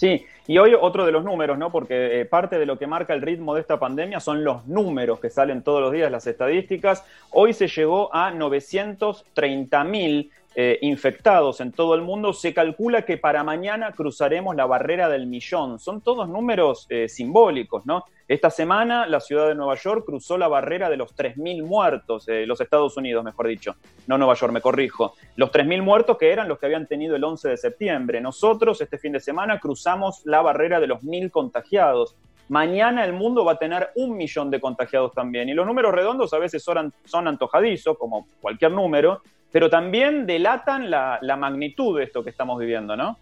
Sí, 0.00 0.24
y 0.46 0.56
hoy 0.56 0.74
otro 0.80 1.04
de 1.04 1.12
los 1.12 1.24
números, 1.24 1.58
¿no? 1.58 1.70
Porque 1.70 2.20
eh, 2.20 2.24
parte 2.24 2.58
de 2.58 2.64
lo 2.64 2.78
que 2.78 2.86
marca 2.86 3.12
el 3.12 3.20
ritmo 3.20 3.54
de 3.54 3.60
esta 3.60 3.78
pandemia 3.78 4.18
son 4.18 4.44
los 4.44 4.66
números 4.66 5.20
que 5.20 5.28
salen 5.28 5.62
todos 5.62 5.82
los 5.82 5.92
días, 5.92 6.10
las 6.10 6.26
estadísticas. 6.26 7.04
Hoy 7.32 7.52
se 7.52 7.68
llegó 7.68 8.08
a 8.14 8.30
930 8.30 9.84
mil 9.84 10.30
eh, 10.54 10.78
infectados 10.82 11.60
en 11.60 11.70
todo 11.70 11.94
el 11.94 12.02
mundo, 12.02 12.32
se 12.32 12.52
calcula 12.52 13.02
que 13.02 13.16
para 13.16 13.44
mañana 13.44 13.92
cruzaremos 13.92 14.56
la 14.56 14.66
barrera 14.66 15.08
del 15.08 15.26
millón. 15.26 15.78
Son 15.78 16.00
todos 16.00 16.28
números 16.28 16.86
eh, 16.88 17.08
simbólicos, 17.08 17.86
¿no? 17.86 18.04
Esta 18.26 18.50
semana 18.50 19.06
la 19.06 19.18
ciudad 19.20 19.48
de 19.48 19.54
Nueva 19.54 19.74
York 19.74 20.04
cruzó 20.06 20.38
la 20.38 20.46
barrera 20.46 20.88
de 20.88 20.96
los 20.96 21.16
3.000 21.16 21.64
muertos, 21.64 22.28
eh, 22.28 22.46
los 22.46 22.60
Estados 22.60 22.96
Unidos, 22.96 23.24
mejor 23.24 23.48
dicho, 23.48 23.74
no 24.06 24.18
Nueva 24.18 24.34
York, 24.34 24.52
me 24.52 24.60
corrijo. 24.60 25.14
Los 25.36 25.50
3.000 25.50 25.82
muertos 25.82 26.16
que 26.16 26.32
eran 26.32 26.48
los 26.48 26.58
que 26.58 26.66
habían 26.66 26.86
tenido 26.86 27.16
el 27.16 27.24
11 27.24 27.48
de 27.48 27.56
septiembre. 27.56 28.20
Nosotros 28.20 28.80
este 28.80 28.98
fin 28.98 29.12
de 29.12 29.20
semana 29.20 29.58
cruzamos 29.58 30.22
la 30.26 30.42
barrera 30.42 30.78
de 30.78 30.86
los 30.86 31.02
1.000 31.02 31.30
contagiados. 31.30 32.16
Mañana 32.48 33.04
el 33.04 33.12
mundo 33.12 33.44
va 33.44 33.52
a 33.52 33.58
tener 33.58 33.90
un 33.96 34.16
millón 34.16 34.50
de 34.50 34.60
contagiados 34.60 35.12
también. 35.12 35.48
Y 35.48 35.54
los 35.54 35.66
números 35.66 35.92
redondos 35.92 36.32
a 36.32 36.38
veces 36.38 36.62
son, 36.62 36.92
son 37.04 37.28
antojadizos, 37.28 37.96
como 37.98 38.26
cualquier 38.40 38.72
número, 38.72 39.22
pero 39.52 39.68
también 39.68 40.26
delatan 40.26 40.90
la, 40.90 41.18
magnitud 41.38 41.98
de 41.98 42.04
esto 42.04 42.22
que 42.22 42.30
estamos 42.30 42.58
viviendo, 42.58 42.96
¿no? 42.96 43.18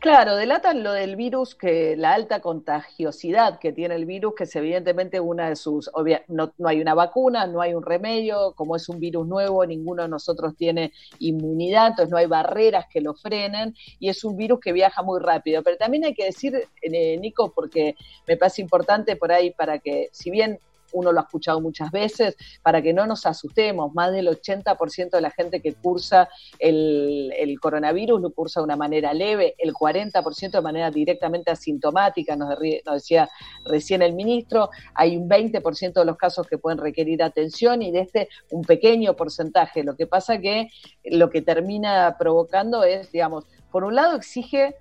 Claro, 0.00 0.34
delatan 0.34 0.82
lo 0.82 0.92
del 0.92 1.14
virus, 1.14 1.54
que 1.54 1.94
la 1.96 2.14
alta 2.14 2.40
contagiosidad 2.40 3.60
que 3.60 3.72
tiene 3.72 3.94
el 3.94 4.04
virus, 4.04 4.34
que 4.34 4.44
es 4.44 4.56
evidentemente 4.56 5.20
una 5.20 5.48
de 5.48 5.56
sus, 5.56 5.90
no, 6.26 6.52
no, 6.58 6.68
hay 6.68 6.80
una 6.80 6.94
vacuna, 6.94 7.46
no 7.46 7.60
hay 7.60 7.74
un 7.74 7.84
remedio, 7.84 8.52
como 8.56 8.74
es 8.74 8.88
un 8.88 8.98
virus 8.98 9.28
nuevo, 9.28 9.64
ninguno 9.64 10.02
de 10.02 10.08
nosotros 10.08 10.56
tiene 10.56 10.92
inmunidad, 11.20 11.88
entonces 11.88 12.10
no 12.10 12.16
hay 12.16 12.26
barreras 12.26 12.86
que 12.90 13.00
lo 13.00 13.14
frenen 13.14 13.76
y 14.00 14.08
es 14.08 14.24
un 14.24 14.36
virus 14.36 14.58
que 14.58 14.72
viaja 14.72 15.02
muy 15.02 15.20
rápido. 15.20 15.62
Pero 15.62 15.76
también 15.76 16.04
hay 16.04 16.14
que 16.14 16.24
decir, 16.24 16.66
eh, 16.82 17.16
Nico, 17.18 17.52
porque 17.54 17.94
me 18.26 18.36
parece 18.36 18.62
importante 18.62 19.16
por 19.16 19.30
ahí 19.30 19.52
para 19.52 19.78
que, 19.78 20.08
si 20.12 20.30
bien 20.30 20.58
uno 20.92 21.12
lo 21.12 21.20
ha 21.20 21.22
escuchado 21.22 21.60
muchas 21.60 21.90
veces, 21.90 22.36
para 22.62 22.82
que 22.82 22.92
no 22.92 23.06
nos 23.06 23.26
asustemos, 23.26 23.94
más 23.94 24.12
del 24.12 24.28
80% 24.28 25.10
de 25.10 25.20
la 25.20 25.30
gente 25.30 25.60
que 25.60 25.74
cursa 25.74 26.28
el, 26.58 27.58
coronavirus 27.60 28.20
lo 28.20 28.30
cursa 28.30 28.60
de 28.60 28.64
una 28.64 28.76
manera 28.76 29.12
leve, 29.12 29.54
el 29.58 29.74
40% 29.74 30.50
de 30.50 30.60
manera 30.60 30.90
directamente 30.90 31.50
asintomática, 31.50 32.36
nos, 32.36 32.58
decía 32.58 33.28
recién 33.64 34.02
el 34.02 34.14
ministro, 34.14 34.70
hay 34.94 35.16
un 35.16 35.28
20% 35.28 35.92
de 35.92 36.04
los 36.04 36.16
casos 36.16 36.46
que 36.46 36.58
pueden 36.58 36.78
requerir 36.78 37.22
atención 37.22 37.82
y 37.82 37.90
de 37.90 38.00
este 38.00 38.28
un 38.50 38.62
pequeño 38.62 39.14
porcentaje. 39.14 39.84
Lo 39.84 39.96
que 39.96 40.06
pasa 40.06 40.38
que 40.38 40.68
lo 41.04 41.30
que 41.30 41.42
termina 41.42 42.16
provocando 42.18 42.84
es, 42.84 43.10
digamos, 43.12 43.44
por 43.70 43.84
un 43.84 43.94
lado 43.94 44.16
exige 44.16 44.76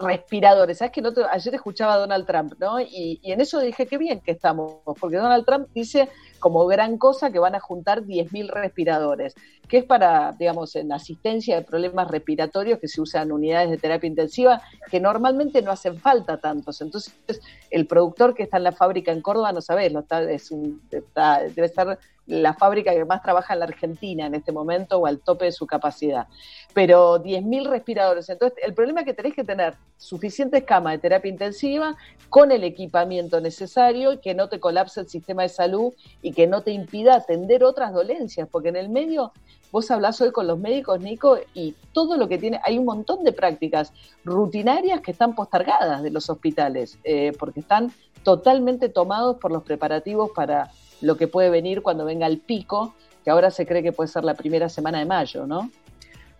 respiradores. 0.00 0.78
¿Sabes 0.78 0.92
que 0.92 1.02
ayer 1.30 1.54
escuchaba 1.54 1.94
a 1.94 1.98
Donald 1.98 2.26
Trump, 2.26 2.54
¿no? 2.58 2.80
Y, 2.80 3.20
y, 3.22 3.32
en 3.32 3.40
eso 3.40 3.60
dije, 3.60 3.86
qué 3.86 3.98
bien 3.98 4.20
que 4.20 4.32
estamos, 4.32 4.76
porque 5.00 5.16
Donald 5.16 5.44
Trump 5.44 5.68
dice 5.74 6.08
como 6.42 6.66
gran 6.66 6.98
cosa 6.98 7.30
que 7.30 7.38
van 7.38 7.54
a 7.54 7.60
juntar 7.60 8.02
10.000 8.02 8.48
respiradores, 8.48 9.34
que 9.68 9.78
es 9.78 9.84
para, 9.84 10.32
digamos, 10.32 10.74
en 10.74 10.92
asistencia 10.92 11.54
de 11.54 11.62
problemas 11.62 12.10
respiratorios 12.10 12.80
que 12.80 12.88
se 12.88 13.00
usan 13.00 13.30
unidades 13.30 13.70
de 13.70 13.78
terapia 13.78 14.08
intensiva, 14.08 14.60
que 14.90 14.98
normalmente 14.98 15.62
no 15.62 15.70
hacen 15.70 16.00
falta 16.00 16.38
tantos. 16.38 16.80
Entonces, 16.80 17.14
el 17.70 17.86
productor 17.86 18.34
que 18.34 18.42
está 18.42 18.56
en 18.56 18.64
la 18.64 18.72
fábrica 18.72 19.12
en 19.12 19.22
Córdoba, 19.22 19.52
no 19.52 19.60
sabes, 19.60 19.92
lo 19.92 20.00
está, 20.00 20.20
es 20.28 20.50
un, 20.50 20.82
debe 20.90 21.64
estar 21.64 21.96
la 22.26 22.54
fábrica 22.54 22.92
que 22.92 23.04
más 23.04 23.22
trabaja 23.22 23.54
en 23.54 23.60
la 23.60 23.66
Argentina 23.66 24.26
en 24.26 24.34
este 24.34 24.50
momento 24.50 24.98
o 24.98 25.06
al 25.06 25.20
tope 25.20 25.44
de 25.44 25.52
su 25.52 25.68
capacidad. 25.68 26.26
Pero 26.74 27.22
10.000 27.22 27.68
respiradores. 27.68 28.28
Entonces, 28.28 28.58
el 28.64 28.74
problema 28.74 29.04
que 29.04 29.14
tenéis 29.14 29.36
que 29.36 29.44
tener 29.44 29.74
suficientes 30.02 30.64
camas 30.64 30.94
de 30.94 30.98
terapia 30.98 31.30
intensiva 31.30 31.96
con 32.28 32.50
el 32.50 32.64
equipamiento 32.64 33.40
necesario 33.40 34.12
y 34.12 34.18
que 34.18 34.34
no 34.34 34.48
te 34.48 34.58
colapse 34.58 35.00
el 35.00 35.08
sistema 35.08 35.42
de 35.42 35.48
salud 35.48 35.92
y 36.22 36.32
que 36.32 36.46
no 36.46 36.62
te 36.62 36.72
impida 36.72 37.14
atender 37.14 37.62
otras 37.62 37.92
dolencias, 37.92 38.48
porque 38.50 38.70
en 38.70 38.76
el 38.76 38.88
medio 38.88 39.32
vos 39.70 39.90
hablás 39.90 40.20
hoy 40.20 40.32
con 40.32 40.46
los 40.46 40.58
médicos, 40.58 41.00
Nico, 41.00 41.38
y 41.54 41.74
todo 41.92 42.16
lo 42.16 42.28
que 42.28 42.38
tiene, 42.38 42.60
hay 42.64 42.78
un 42.78 42.84
montón 42.84 43.22
de 43.22 43.32
prácticas 43.32 43.92
rutinarias 44.24 45.00
que 45.00 45.12
están 45.12 45.34
postergadas 45.34 46.02
de 46.02 46.10
los 46.10 46.28
hospitales, 46.28 46.98
eh, 47.04 47.32
porque 47.38 47.60
están 47.60 47.92
totalmente 48.24 48.88
tomados 48.88 49.38
por 49.38 49.52
los 49.52 49.62
preparativos 49.62 50.30
para 50.34 50.70
lo 51.00 51.16
que 51.16 51.28
puede 51.28 51.48
venir 51.48 51.80
cuando 51.80 52.04
venga 52.04 52.26
el 52.26 52.38
pico, 52.38 52.94
que 53.24 53.30
ahora 53.30 53.50
se 53.50 53.66
cree 53.66 53.82
que 53.82 53.92
puede 53.92 54.08
ser 54.08 54.24
la 54.24 54.34
primera 54.34 54.68
semana 54.68 54.98
de 54.98 55.06
mayo, 55.06 55.46
¿no? 55.46 55.70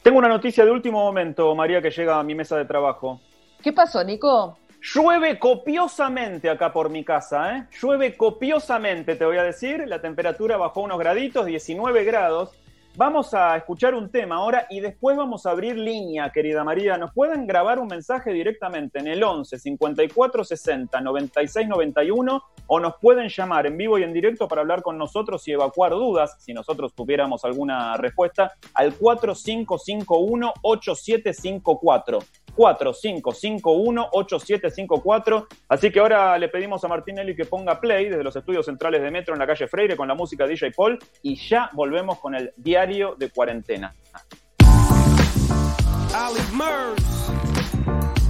Tengo 0.02 0.18
una 0.18 0.28
noticia 0.28 0.64
de 0.64 0.70
último 0.72 0.98
momento, 0.98 1.54
María, 1.54 1.80
que 1.80 1.90
llega 1.90 2.18
a 2.18 2.22
mi 2.24 2.34
mesa 2.34 2.56
de 2.56 2.64
trabajo. 2.64 3.20
¿Qué 3.62 3.72
pasó, 3.72 4.02
Nico? 4.02 4.58
Llueve 4.82 5.38
copiosamente 5.38 6.50
acá 6.50 6.72
por 6.72 6.90
mi 6.90 7.04
casa, 7.04 7.56
¿eh? 7.56 7.66
Llueve 7.80 8.16
copiosamente, 8.16 9.14
te 9.14 9.24
voy 9.24 9.36
a 9.36 9.44
decir. 9.44 9.84
La 9.86 10.00
temperatura 10.00 10.56
bajó 10.56 10.80
unos 10.80 10.98
graditos, 10.98 11.46
19 11.46 12.02
grados. 12.02 12.50
Vamos 12.94 13.32
a 13.32 13.56
escuchar 13.56 13.94
un 13.94 14.10
tema 14.10 14.36
ahora 14.36 14.66
y 14.68 14.80
después 14.80 15.16
vamos 15.16 15.46
a 15.46 15.52
abrir 15.52 15.78
línea, 15.78 16.30
querida 16.30 16.62
María. 16.62 16.98
Nos 16.98 17.14
pueden 17.14 17.46
grabar 17.46 17.78
un 17.78 17.86
mensaje 17.86 18.34
directamente 18.34 18.98
en 18.98 19.06
el 19.06 19.24
11 19.24 19.58
54 19.58 20.44
60 20.44 21.00
96 21.00 21.68
91 21.68 22.42
o 22.66 22.80
nos 22.80 22.94
pueden 23.00 23.30
llamar 23.30 23.66
en 23.66 23.78
vivo 23.78 23.98
y 23.98 24.02
en 24.02 24.12
directo 24.12 24.46
para 24.46 24.60
hablar 24.60 24.82
con 24.82 24.98
nosotros 24.98 25.48
y 25.48 25.52
evacuar 25.52 25.92
dudas, 25.92 26.36
si 26.38 26.52
nosotros 26.52 26.92
tuviéramos 26.94 27.46
alguna 27.46 27.96
respuesta, 27.96 28.52
al 28.74 28.94
4551 28.94 30.52
8754. 30.60 32.18
4551-8754. 32.56 35.46
Así 35.68 35.90
que 35.90 36.00
ahora 36.00 36.38
le 36.38 36.48
pedimos 36.48 36.82
a 36.84 36.88
Martinelli 36.88 37.34
que 37.34 37.46
ponga 37.46 37.80
play 37.80 38.10
desde 38.10 38.22
los 38.22 38.36
estudios 38.36 38.66
centrales 38.66 39.00
de 39.02 39.10
Metro 39.10 39.34
en 39.34 39.40
la 39.40 39.46
calle 39.46 39.66
Freire 39.66 39.96
con 39.96 40.06
la 40.08 40.14
música 40.14 40.46
de 40.46 40.50
DJ 40.50 40.72
Paul 40.72 40.98
y 41.22 41.36
ya 41.36 41.70
volvemos 41.72 42.18
con 42.18 42.34
el 42.34 42.52
diario 42.56 42.81
de 42.86 43.28
cuarentena. 43.28 43.94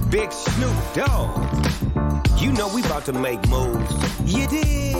Big 0.09 0.31
Snoop 0.31 0.75
Dogg. 0.93 2.39
You 2.39 2.51
know 2.51 2.67
we 2.67 2.83
about 2.83 3.05
to 3.05 3.13
make 3.13 3.41
moves. 3.49 3.91
You 4.25 4.45
did. 4.47 4.95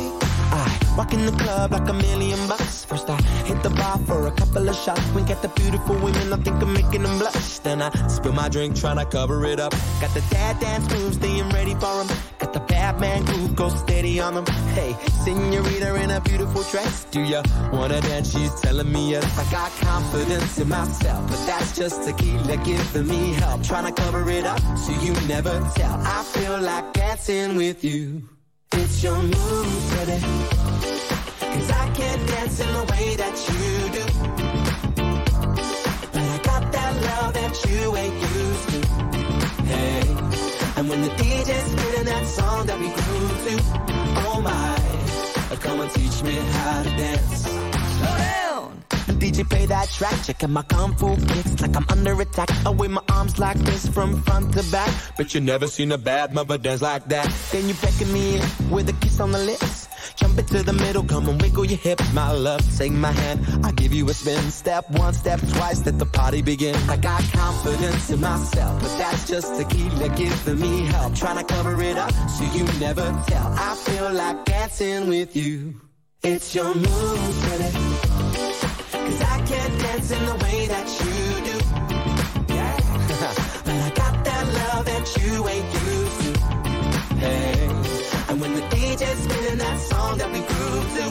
I 0.55 0.95
walk 0.97 1.13
in 1.13 1.25
the 1.25 1.31
club 1.31 1.71
like 1.71 1.87
a 1.87 1.93
million 1.93 2.47
bucks. 2.47 2.83
First 2.83 3.07
I 3.09 3.21
hit 3.45 3.61
the 3.61 3.69
bar 3.69 3.99
for 4.07 4.25
a 4.25 4.31
couple 4.31 4.67
of 4.67 4.75
shots. 4.75 5.07
Wink 5.13 5.29
at 5.29 5.41
the 5.43 5.49
beautiful 5.49 5.95
women, 5.99 6.33
I 6.33 6.37
think 6.37 6.61
I'm 6.61 6.73
making 6.73 7.03
them 7.03 7.19
blush. 7.19 7.59
Then 7.59 7.81
I 7.83 7.91
spill 8.07 8.33
my 8.33 8.49
drink, 8.49 8.75
trying 8.75 8.97
to 8.97 9.05
cover 9.05 9.45
it 9.45 9.59
up. 9.59 9.71
Got 10.01 10.13
the 10.15 10.23
dad 10.31 10.59
dance 10.59 10.91
moves, 10.91 11.17
staying 11.17 11.49
ready 11.49 11.75
for 11.75 12.03
them. 12.03 12.17
Got 12.39 12.53
the 12.53 12.59
bad 12.83 12.99
man 12.99 13.53
go 13.53 13.69
steady 13.69 14.19
on 14.19 14.33
them. 14.33 14.45
Hey, 14.75 14.93
senorita 15.23 15.95
in 16.03 16.11
a 16.11 16.19
beautiful 16.19 16.63
dress. 16.63 17.05
Do 17.11 17.21
ya 17.21 17.41
wanna 17.71 18.01
dance? 18.01 18.31
She's 18.33 18.53
telling 18.61 18.91
me 18.91 19.11
yes. 19.11 19.25
I 19.43 19.45
got 19.51 19.71
confidence 19.89 20.59
in 20.59 20.67
myself, 20.67 21.21
but 21.29 21.41
that's 21.47 21.71
just 21.77 22.03
tequila 22.03 22.57
giving 22.57 23.07
me 23.07 23.21
help. 23.41 23.63
Trying 23.63 23.87
to 23.89 24.01
cover 24.03 24.29
it 24.29 24.45
up 24.45 24.59
so 24.77 24.91
you 25.05 25.13
never 25.35 25.55
tell. 25.75 25.97
I 26.17 26.19
feel 26.33 26.59
like 26.59 26.85
dancing 26.93 27.55
with 27.55 27.83
you. 27.85 28.03
It's 28.73 29.01
your 29.03 29.19
move, 29.33 29.83
baby. 29.95 30.19
Cause 31.53 31.69
I 31.83 31.85
can't 31.99 32.23
dance 32.31 32.59
in 32.65 32.71
the 32.77 32.85
way 32.91 33.07
that 33.21 33.35
you 33.47 33.63
do. 33.97 34.05
But 36.13 36.25
I 36.35 36.39
got 36.49 36.63
that 36.75 36.93
love 37.07 37.33
that 37.39 37.53
you 37.65 37.95
ain't 37.95 38.19
used 38.21 38.69
to. 38.69 38.72
And 40.83 40.89
when 40.89 41.01
the 41.01 41.07
DJ's 41.11 41.71
spinning 41.71 42.05
that 42.07 42.27
song 42.27 42.65
that 42.65 42.77
we 42.77 42.87
grew 42.87 43.27
to, 43.45 43.53
oh 44.27 44.41
my, 44.43 45.57
come 45.61 45.79
and 45.79 45.89
teach 45.91 46.21
me 46.23 46.33
how 46.35 46.83
to 46.83 46.89
dance. 46.89 47.43
Slow 47.47 48.17
down. 48.17 48.83
DJ 49.21 49.49
play 49.49 49.65
that 49.65 49.87
track, 49.87 50.21
checking 50.25 50.51
my 50.51 50.61
kung 50.63 50.93
fu 50.97 51.15
kicks 51.15 51.61
like 51.61 51.77
I'm 51.77 51.85
under 51.87 52.19
attack. 52.19 52.49
I 52.65 52.71
wave 52.71 52.91
my 52.91 53.01
arms 53.09 53.39
like 53.39 53.59
this 53.59 53.87
from 53.87 54.21
front 54.23 54.55
to 54.55 54.71
back. 54.73 54.93
But 55.15 55.33
you 55.33 55.39
never 55.39 55.67
seen 55.67 55.89
a 55.93 55.97
bad 55.97 56.33
mother 56.33 56.57
dance 56.57 56.81
like 56.81 57.07
that. 57.07 57.33
Then 57.53 57.69
you 57.69 57.75
beckon 57.75 58.11
me 58.11 58.35
in 58.35 58.69
with 58.69 58.89
a 58.89 58.93
kiss 58.99 59.21
on 59.21 59.31
the 59.31 59.39
lips. 59.39 59.82
Jump 60.15 60.37
into 60.37 60.63
the 60.63 60.73
middle, 60.73 61.03
come 61.03 61.27
and 61.29 61.41
wiggle 61.41 61.65
your 61.65 61.77
hips, 61.77 62.11
my 62.13 62.31
love. 62.31 62.61
Take 62.77 62.91
my 62.91 63.11
hand, 63.11 63.65
I 63.65 63.71
give 63.71 63.93
you 63.93 64.07
a 64.09 64.13
spin. 64.13 64.39
Step 64.51 64.89
one, 64.91 65.13
step 65.13 65.39
twice, 65.39 65.85
let 65.85 65.97
the 65.99 66.05
party 66.05 66.41
begin. 66.41 66.75
I 66.89 66.97
got 66.97 67.21
confidence 67.31 68.09
in 68.09 68.21
myself, 68.21 68.81
but 68.81 68.97
that's 68.97 69.27
just 69.27 69.55
tequila 69.55 70.09
giving 70.09 70.59
me 70.59 70.85
help. 70.85 71.15
Trying 71.15 71.37
to 71.37 71.43
cover 71.43 71.81
it 71.81 71.97
up 71.97 72.11
so 72.29 72.43
you 72.53 72.63
never 72.79 73.05
tell. 73.27 73.53
I 73.57 73.75
feel 73.75 74.11
like 74.13 74.45
dancing 74.45 75.07
with 75.07 75.35
you. 75.35 75.75
It's 76.23 76.55
your 76.55 76.73
move, 76.73 77.45
baby. 77.49 77.73
Cause 78.91 79.21
I 79.21 79.43
can't 79.45 79.81
dance 79.81 80.11
in 80.11 80.25
the 80.25 80.35
way 80.35 80.67
that 80.67 80.87
you 80.99 81.15
do. 81.49 82.53
Yeah. 82.53 82.77
but 83.65 83.75
I 83.75 83.91
got 83.93 84.23
that 84.23 84.45
love 84.47 84.85
that 84.85 85.17
you 85.21 85.47
ain't 85.49 85.72
DJ's 88.93 89.23
spinning 89.23 89.57
that 89.57 89.79
song 89.79 90.17
that 90.19 90.27
we 90.31 90.37
grew 90.37 90.45
to, 90.45 91.03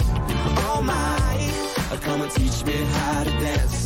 oh 0.63 0.77
uh, 0.79 0.83
my, 0.83 1.99
come 2.01 2.23
and 2.23 2.31
teach 2.31 2.65
me 2.65 2.75
how 2.75 3.25
to 3.25 3.31
dance. 3.31 3.85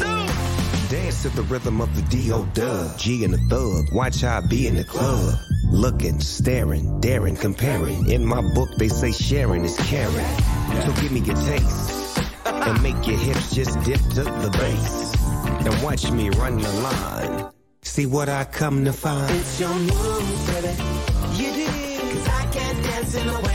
Dance 0.90 1.22
to 1.22 1.30
the 1.30 1.42
rhythm 1.42 1.80
of 1.80 1.96
the 1.96 2.02
D.O. 2.02 2.44
Dub. 2.52 2.98
G 2.98 3.24
and 3.24 3.32
the 3.32 3.38
thug. 3.48 3.90
Watch 3.94 4.20
how 4.20 4.36
I 4.36 4.40
be 4.46 4.66
in 4.66 4.76
the 4.76 4.84
club. 4.84 5.38
Looking, 5.70 6.20
staring, 6.20 7.00
daring, 7.00 7.36
comparing. 7.36 8.10
In 8.10 8.26
my 8.26 8.42
book, 8.54 8.68
they 8.76 8.88
say 8.88 9.12
sharing 9.12 9.64
is 9.64 9.76
caring. 9.88 10.26
So 10.82 10.92
give 11.00 11.12
me 11.12 11.20
your 11.20 11.36
taste 11.36 12.20
and 12.44 12.82
make 12.82 13.06
your 13.06 13.16
hips 13.16 13.54
just 13.54 13.82
dip 13.82 14.00
to 14.10 14.24
the 14.24 14.50
bass. 14.52 15.14
And 15.64 15.82
watch 15.82 16.10
me 16.10 16.28
run 16.30 16.58
the 16.58 16.72
line. 16.72 17.50
See 17.80 18.04
what 18.04 18.28
I 18.28 18.44
come 18.44 18.84
to 18.84 18.92
find. 18.92 19.34
It's 19.34 19.58
your 19.58 19.74
move, 19.74 20.46
baby. 20.48 20.82
You 21.42 21.52
did. 21.52 22.00
Cause 22.12 22.28
I 22.28 22.50
can't 22.52 22.84
dance 22.84 23.14
in 23.14 23.26
the 23.26 23.45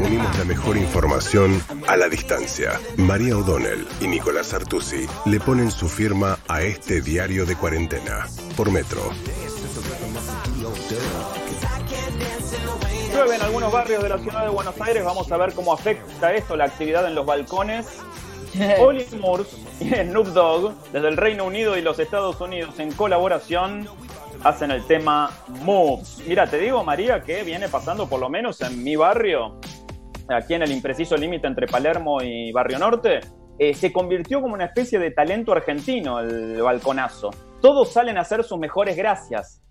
Unimos 0.00 0.38
la 0.38 0.44
mejor 0.44 0.76
información 0.76 1.62
a 1.86 1.96
la 1.96 2.08
distancia. 2.08 2.80
María 2.96 3.36
O'Donnell 3.36 3.86
y 4.00 4.08
Nicolás 4.08 4.52
Artusi 4.52 5.06
le 5.26 5.38
ponen 5.38 5.70
su 5.70 5.88
firma 5.88 6.38
a 6.48 6.62
este 6.62 7.00
diario 7.00 7.46
de 7.46 7.56
cuarentena 7.56 8.26
por 8.56 8.70
Metro. 8.70 9.10
Llueve 13.12 13.36
en 13.36 13.42
algunos 13.42 13.72
barrios 13.72 14.02
de 14.02 14.08
la 14.08 14.18
ciudad 14.18 14.44
de 14.44 14.50
Buenos 14.50 14.80
Aires. 14.80 15.04
Vamos 15.04 15.30
a 15.30 15.36
ver 15.36 15.52
cómo 15.52 15.72
afecta 15.72 16.34
esto 16.34 16.56
la 16.56 16.64
actividad 16.64 17.06
en 17.06 17.14
los 17.14 17.24
balcones. 17.24 17.86
Oli 18.80 19.06
Moores 19.18 19.48
y 19.80 19.88
Snoop 19.88 20.28
Dogg, 20.28 20.74
desde 20.92 21.08
el 21.08 21.16
Reino 21.16 21.44
Unido 21.44 21.76
y 21.76 21.82
los 21.82 21.98
Estados 21.98 22.40
Unidos, 22.40 22.78
en 22.78 22.92
colaboración, 22.92 23.88
hacen 24.44 24.70
el 24.70 24.84
tema 24.86 25.30
Moves. 25.62 26.22
Mira, 26.26 26.46
te 26.46 26.58
digo, 26.58 26.82
María, 26.84 27.22
que 27.22 27.42
viene 27.42 27.68
pasando 27.68 28.08
por 28.08 28.20
lo 28.20 28.28
menos 28.28 28.60
en 28.60 28.82
mi 28.82 28.96
barrio, 28.96 29.60
aquí 30.28 30.54
en 30.54 30.62
el 30.62 30.72
impreciso 30.72 31.16
límite 31.16 31.46
entre 31.46 31.66
Palermo 31.66 32.22
y 32.22 32.52
Barrio 32.52 32.78
Norte, 32.78 33.20
eh, 33.58 33.74
se 33.74 33.92
convirtió 33.92 34.40
como 34.40 34.54
una 34.54 34.66
especie 34.66 34.98
de 34.98 35.10
talento 35.10 35.52
argentino 35.52 36.20
el 36.20 36.60
balconazo. 36.60 37.30
Todos 37.60 37.92
salen 37.92 38.18
a 38.18 38.22
hacer 38.22 38.42
sus 38.42 38.58
mejores 38.58 38.96
gracias 38.96 39.62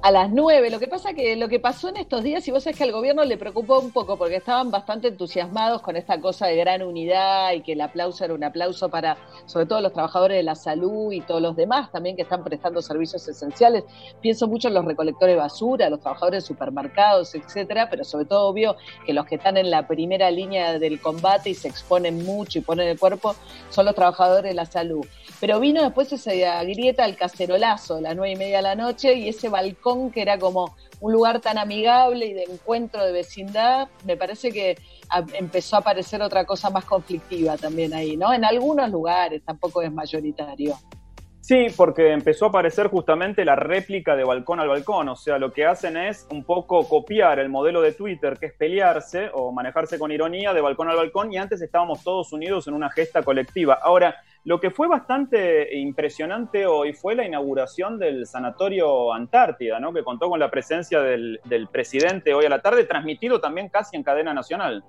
a 0.00 0.12
las 0.12 0.30
9. 0.30 0.70
Lo 0.70 0.78
que 0.78 0.86
pasa 0.86 1.12
que 1.12 1.36
lo 1.36 1.48
que 1.48 1.58
pasó 1.58 1.88
en 1.88 1.96
estos 1.96 2.22
días, 2.22 2.46
y 2.46 2.50
vos 2.50 2.62
sabés 2.62 2.76
que 2.76 2.84
al 2.84 2.92
gobierno 2.92 3.24
le 3.24 3.36
preocupó 3.36 3.80
un 3.80 3.90
poco 3.90 4.16
porque 4.16 4.36
estaban 4.36 4.70
bastante 4.70 5.08
entusiasmados 5.08 5.82
con 5.82 5.96
esta 5.96 6.20
cosa 6.20 6.46
de 6.46 6.56
gran 6.56 6.82
unidad 6.82 7.52
y 7.52 7.62
que 7.62 7.72
el 7.72 7.80
aplauso 7.80 8.24
era 8.24 8.34
un 8.34 8.44
aplauso 8.44 8.88
para, 8.88 9.16
sobre 9.46 9.66
todo, 9.66 9.80
los 9.80 9.92
trabajadores 9.92 10.36
de 10.36 10.42
la 10.44 10.54
salud 10.54 11.12
y 11.12 11.20
todos 11.20 11.42
los 11.42 11.56
demás 11.56 11.90
también 11.90 12.16
que 12.16 12.22
están 12.22 12.44
prestando 12.44 12.80
servicios 12.80 13.26
esenciales. 13.26 13.84
Pienso 14.20 14.46
mucho 14.46 14.68
en 14.68 14.74
los 14.74 14.84
recolectores 14.84 15.34
de 15.34 15.40
basura, 15.40 15.90
los 15.90 16.00
trabajadores 16.00 16.44
de 16.44 16.46
supermercados, 16.46 17.34
etcétera, 17.34 17.88
pero 17.90 18.04
sobre 18.04 18.26
todo 18.26 18.48
obvio 18.48 18.76
que 19.04 19.12
los 19.12 19.26
que 19.26 19.34
están 19.34 19.56
en 19.56 19.70
la 19.70 19.88
primera 19.88 20.30
línea 20.30 20.78
del 20.78 21.00
combate 21.00 21.50
y 21.50 21.54
se 21.54 21.68
exponen 21.68 22.24
mucho 22.24 22.58
y 22.58 22.62
ponen 22.62 22.88
el 22.88 22.98
cuerpo 22.98 23.34
son 23.70 23.86
los 23.86 23.94
trabajadores 23.94 24.50
de 24.50 24.54
la 24.54 24.66
salud. 24.66 25.04
Pero 25.40 25.60
vino 25.60 25.82
después 25.82 26.12
esa 26.12 26.62
grieta, 26.62 27.04
el 27.04 27.16
cacerolazo, 27.16 27.96
a 27.96 28.00
las 28.00 28.16
nueve 28.16 28.32
y 28.32 28.36
media 28.36 28.56
de 28.56 28.62
la 28.62 28.74
noche 28.74 29.14
y 29.14 29.28
ese 29.28 29.47
balcón 29.48 30.10
que 30.10 30.22
era 30.22 30.38
como 30.38 30.76
un 31.00 31.12
lugar 31.12 31.40
tan 31.40 31.58
amigable 31.58 32.26
y 32.26 32.32
de 32.32 32.44
encuentro 32.44 33.04
de 33.04 33.12
vecindad, 33.12 33.88
me 34.04 34.16
parece 34.16 34.50
que 34.50 34.76
empezó 35.34 35.76
a 35.76 35.78
aparecer 35.80 36.22
otra 36.22 36.44
cosa 36.44 36.70
más 36.70 36.84
conflictiva 36.84 37.56
también 37.56 37.94
ahí, 37.94 38.16
¿no? 38.16 38.32
En 38.32 38.44
algunos 38.44 38.90
lugares, 38.90 39.42
tampoco 39.44 39.82
es 39.82 39.92
mayoritario. 39.92 40.76
Sí, 41.40 41.68
porque 41.74 42.12
empezó 42.12 42.44
a 42.44 42.48
aparecer 42.48 42.88
justamente 42.88 43.42
la 43.42 43.56
réplica 43.56 44.14
de 44.14 44.22
balcón 44.22 44.60
al 44.60 44.68
balcón, 44.68 45.08
o 45.08 45.16
sea, 45.16 45.38
lo 45.38 45.50
que 45.50 45.64
hacen 45.64 45.96
es 45.96 46.26
un 46.30 46.44
poco 46.44 46.86
copiar 46.86 47.38
el 47.38 47.48
modelo 47.48 47.80
de 47.80 47.92
Twitter, 47.92 48.36
que 48.38 48.46
es 48.46 48.52
pelearse 48.52 49.30
o 49.32 49.50
manejarse 49.50 49.98
con 49.98 50.12
ironía 50.12 50.52
de 50.52 50.60
balcón 50.60 50.90
al 50.90 50.96
balcón, 50.96 51.32
y 51.32 51.38
antes 51.38 51.62
estábamos 51.62 52.04
todos 52.04 52.34
unidos 52.34 52.68
en 52.68 52.74
una 52.74 52.90
gesta 52.90 53.22
colectiva. 53.22 53.78
Ahora, 53.82 54.16
lo 54.48 54.58
que 54.60 54.70
fue 54.70 54.88
bastante 54.88 55.76
impresionante 55.76 56.64
hoy 56.64 56.94
fue 56.94 57.14
la 57.14 57.26
inauguración 57.26 57.98
del 57.98 58.26
Sanatorio 58.26 59.12
Antártida, 59.12 59.78
¿no? 59.78 59.92
que 59.92 60.02
contó 60.02 60.30
con 60.30 60.40
la 60.40 60.50
presencia 60.50 61.02
del, 61.02 61.38
del 61.44 61.68
presidente 61.68 62.32
hoy 62.32 62.46
a 62.46 62.48
la 62.48 62.62
tarde, 62.62 62.84
transmitido 62.84 63.42
también 63.42 63.68
casi 63.68 63.98
en 63.98 64.02
cadena 64.02 64.32
nacional. 64.32 64.82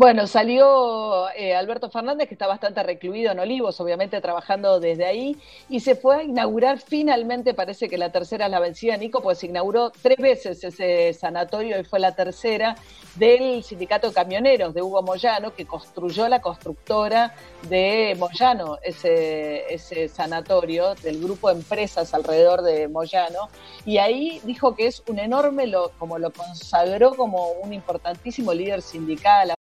Bueno, 0.00 0.26
salió 0.26 1.28
eh, 1.36 1.54
Alberto 1.54 1.90
Fernández, 1.90 2.26
que 2.26 2.32
está 2.32 2.46
bastante 2.46 2.82
recluido 2.82 3.32
en 3.32 3.38
Olivos, 3.38 3.78
obviamente 3.82 4.18
trabajando 4.22 4.80
desde 4.80 5.04
ahí, 5.04 5.36
y 5.68 5.80
se 5.80 5.94
fue 5.94 6.16
a 6.16 6.22
inaugurar 6.22 6.78
finalmente, 6.78 7.52
parece 7.52 7.86
que 7.86 7.98
la 7.98 8.10
tercera 8.10 8.46
es 8.46 8.50
la 8.50 8.60
vencida, 8.60 8.96
Nico, 8.96 9.20
pues 9.20 9.40
se 9.40 9.48
inauguró 9.48 9.90
tres 9.90 10.16
veces 10.16 10.64
ese 10.64 11.12
sanatorio 11.12 11.78
y 11.78 11.84
fue 11.84 12.00
la 12.00 12.14
tercera 12.14 12.76
del 13.16 13.62
sindicato 13.62 14.08
de 14.08 14.14
camioneros 14.14 14.72
de 14.72 14.80
Hugo 14.80 15.02
Moyano, 15.02 15.52
que 15.52 15.66
construyó 15.66 16.30
la 16.30 16.40
constructora 16.40 17.34
de 17.68 18.16
Moyano, 18.18 18.78
ese, 18.82 19.70
ese 19.70 20.08
sanatorio 20.08 20.94
del 20.94 21.22
grupo 21.22 21.48
de 21.50 21.56
empresas 21.56 22.14
alrededor 22.14 22.62
de 22.62 22.88
Moyano, 22.88 23.50
y 23.84 23.98
ahí 23.98 24.40
dijo 24.44 24.74
que 24.74 24.86
es 24.86 25.02
un 25.08 25.18
enorme, 25.18 25.66
lo, 25.66 25.90
como 25.98 26.18
lo 26.18 26.32
consagró 26.32 27.14
como 27.14 27.50
un 27.50 27.74
importantísimo 27.74 28.54
líder 28.54 28.80
sindical, 28.80 29.52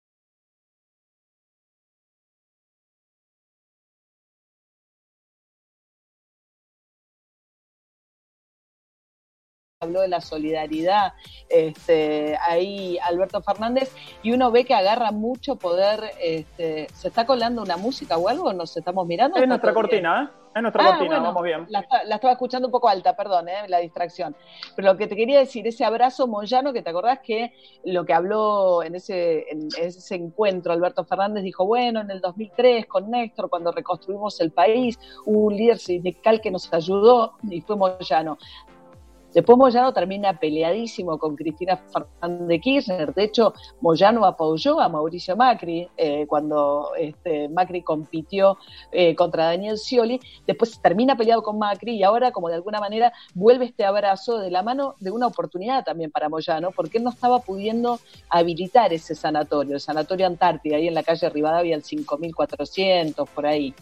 habló 9.81 10.01
de 10.01 10.09
la 10.09 10.21
solidaridad 10.21 11.13
este, 11.49 12.37
ahí 12.49 12.99
Alberto 13.09 13.41
Fernández 13.43 13.95
y 14.25 14.33
uno 14.33 14.51
ve 14.51 14.65
que 14.65 14.75
agarra 14.75 15.13
mucho 15.13 15.55
poder. 15.55 16.01
Este, 16.21 16.89
¿Se 16.93 17.09
está 17.09 17.27
colando 17.27 17.63
una 17.63 17.77
música 17.77 18.17
o 18.17 18.29
algo? 18.29 18.53
¿Nos 18.53 18.77
estamos 18.77 19.07
mirando? 19.07 19.39
Es 19.39 19.47
nuestra 19.47 19.73
cortina, 19.73 20.33
¿eh? 20.35 20.39
Es 20.57 20.63
nuestra 20.63 20.83
ah, 20.83 20.89
cortina, 20.89 21.21
vamos 21.21 21.45
bien. 21.45 21.67
La, 21.69 21.81
estaba 21.81 22.33
escuchando 22.33 22.67
un 22.67 22.73
poco 22.73 22.89
alta, 22.89 23.15
perdón, 23.15 23.49
¿eh? 23.49 23.69
la 23.69 23.79
distracción. 23.79 24.35
Pero 24.75 24.89
lo 24.89 24.99
que 24.99 25.07
te 25.07 25.15
quería 25.15 25.39
decir, 25.39 25.65
ese 25.69 25.85
abrazo 25.85 26.27
Moyano, 26.27 26.73
que 26.73 26.83
te 26.83 26.91
acordás 26.91 27.21
que 27.21 27.53
lo 27.85 28.05
que 28.05 28.15
habló 28.15 28.83
en 28.83 28.97
ese, 28.97 29.49
en 29.49 29.69
ese 29.79 30.17
encuentro 30.17 30.73
Alberto 30.73 31.05
Fernández 31.05 31.45
dijo, 31.45 31.65
bueno, 31.65 32.01
en 32.01 32.11
el 32.11 32.21
2003 32.21 32.87
con 32.87 33.13
Néstor, 33.13 33.49
cuando 33.49 33.71
reconstruimos 33.71 34.41
el 34.41 34.51
país, 34.51 34.99
hubo 35.25 35.47
un 35.47 35.57
líder 35.57 35.79
sindical 35.79 36.41
que 36.41 36.51
nos 36.51 36.73
ayudó 36.73 37.35
y 37.49 37.61
fue 37.61 37.77
Moyano. 37.77 38.39
Después 39.39 39.57
Moyano 39.57 39.93
termina 39.93 40.37
peleadísimo 40.37 41.17
con 41.17 41.37
Cristina 41.37 41.77
Fernández 41.77 42.61
Kirchner. 42.61 43.15
De 43.15 43.23
hecho, 43.23 43.55
Moyano 43.81 44.27
apoyó 44.27 44.81
a 44.81 44.89
Mauricio 44.89 45.37
Macri 45.37 45.89
eh, 45.97 46.27
cuando 46.27 46.91
este, 46.99 47.49
Macri 47.49 47.83
compitió 47.83 48.59
eh, 48.91 49.15
contra 49.15 49.45
Daniel 49.45 49.79
Scioli. 49.79 50.21
Después 50.45 50.83
termina 50.83 51.17
peleado 51.17 51.45
con 51.45 51.57
Macri 51.57 51.95
y 51.95 52.03
ahora, 52.03 52.33
como 52.33 52.49
de 52.49 52.57
alguna 52.57 52.81
manera, 52.81 53.13
vuelve 53.33 53.67
este 53.67 53.85
abrazo 53.85 54.39
de 54.39 54.51
la 54.51 54.65
mano 54.65 54.97
de 54.99 55.13
una 55.13 55.29
oportunidad 55.29 55.85
también 55.85 56.11
para 56.11 56.29
Moyano, 56.29 56.73
porque 56.73 56.99
él 56.99 57.05
no 57.05 57.11
estaba 57.11 57.39
pudiendo 57.39 58.01
habilitar 58.31 58.93
ese 58.93 59.15
sanatorio, 59.15 59.75
el 59.75 59.81
Sanatorio 59.81 60.27
Antártida, 60.27 60.79
ahí 60.79 60.89
en 60.89 60.95
la 60.95 61.05
calle 61.05 61.31
Rivadavia, 61.31 61.77
el 61.77 61.85
5400, 61.85 63.29
por 63.29 63.47
ahí. 63.47 63.73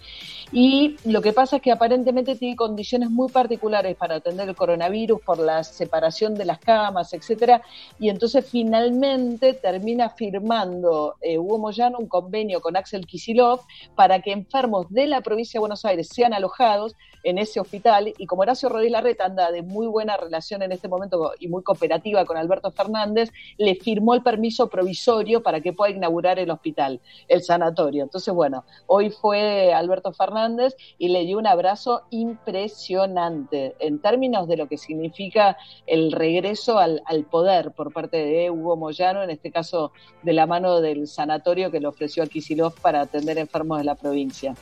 Y 0.53 0.97
lo 1.07 1.23
que 1.23 1.33
pasa 1.33 1.57
es 1.57 1.63
que 1.63 1.73
aparentemente 1.73 2.37
tiene 2.37 2.57
condiciones 2.57 3.09
muy 3.09 3.31
particulares 3.31 3.97
para 3.97 4.17
atender 4.17 4.47
el 4.51 4.55
coronavirus, 4.55 5.23
por 5.23 5.46
la 5.47 5.65
separación 5.65 6.35
de 6.35 6.45
las 6.45 6.59
camas, 6.59 7.15
etcétera, 7.15 7.63
y 7.99 8.11
entonces 8.11 8.45
finalmente 8.45 9.55
termina 9.55 10.11
firmando 10.11 11.15
eh, 11.23 11.39
Hugo 11.39 11.59
Moyano 11.59 11.99
un 11.99 12.09
convenio 12.09 12.61
con 12.61 12.77
Axel 12.77 13.07
Kisilov 13.07 13.61
para 13.95 14.21
que 14.21 14.33
enfermos 14.33 14.87
de 14.91 15.07
la 15.07 15.23
provincia 15.23 15.59
de 15.59 15.61
Buenos 15.61 15.85
Aires 15.85 16.09
sean 16.13 16.35
alojados 16.35 16.95
en 17.23 17.39
ese 17.39 17.61
hospital, 17.61 18.13
y 18.17 18.27
como 18.27 18.43
Horacio 18.43 18.69
Rodríguez 18.69 18.93
Larreta 18.93 19.25
anda 19.25 19.51
de 19.51 19.63
muy 19.63 19.87
buena 19.87 20.17
relación 20.17 20.63
en 20.63 20.73
este 20.73 20.89
momento 20.89 21.33
y 21.39 21.49
muy 21.49 21.63
cooperativa 21.63 22.25
con 22.25 22.37
Alberto 22.37 22.71
Fernández, 22.71 23.33
le 23.59 23.75
firmó 23.75 24.15
el 24.15 24.23
permiso 24.23 24.69
provisorio 24.69 25.43
para 25.43 25.61
que 25.61 25.73
pueda 25.73 25.95
inaugurar 25.95 26.39
el 26.39 26.51
hospital, 26.51 27.01
el 27.29 27.43
sanatorio. 27.43 28.03
Entonces, 28.03 28.33
bueno, 28.33 28.65
hoy 28.87 29.11
fue 29.11 29.73
Alberto 29.73 30.13
Fernández 30.13 30.77
y 30.99 31.09
le 31.09 31.25
dio 31.25 31.39
un 31.39 31.47
abrazo 31.47 32.03
impresionante 32.11 33.75
en 33.79 34.01
términos 34.01 34.49
de 34.49 34.57
lo 34.57 34.69
que 34.69 34.79
significa 34.79 35.57
el 35.87 36.13
regreso 36.13 36.79
al, 36.79 37.03
poder 37.31 37.73
por 37.73 37.93
parte 37.93 38.19
de 38.19 38.51
Hugo 38.51 38.77
Moyano, 38.77 39.23
en 39.23 39.31
este 39.31 39.51
caso 39.51 39.93
de 40.23 40.33
la 40.33 40.47
mano 40.47 40.81
del 40.81 41.07
sanatorio 41.07 41.71
que 41.71 41.81
le 41.81 41.89
ofreció 41.89 42.23
a 42.23 42.27
Kisilov 42.27 42.75
para 42.81 43.01
atender 43.01 43.39
enfermos 43.39 43.79
de 43.79 43.85
la 43.85 43.95
provincia. 43.95 44.55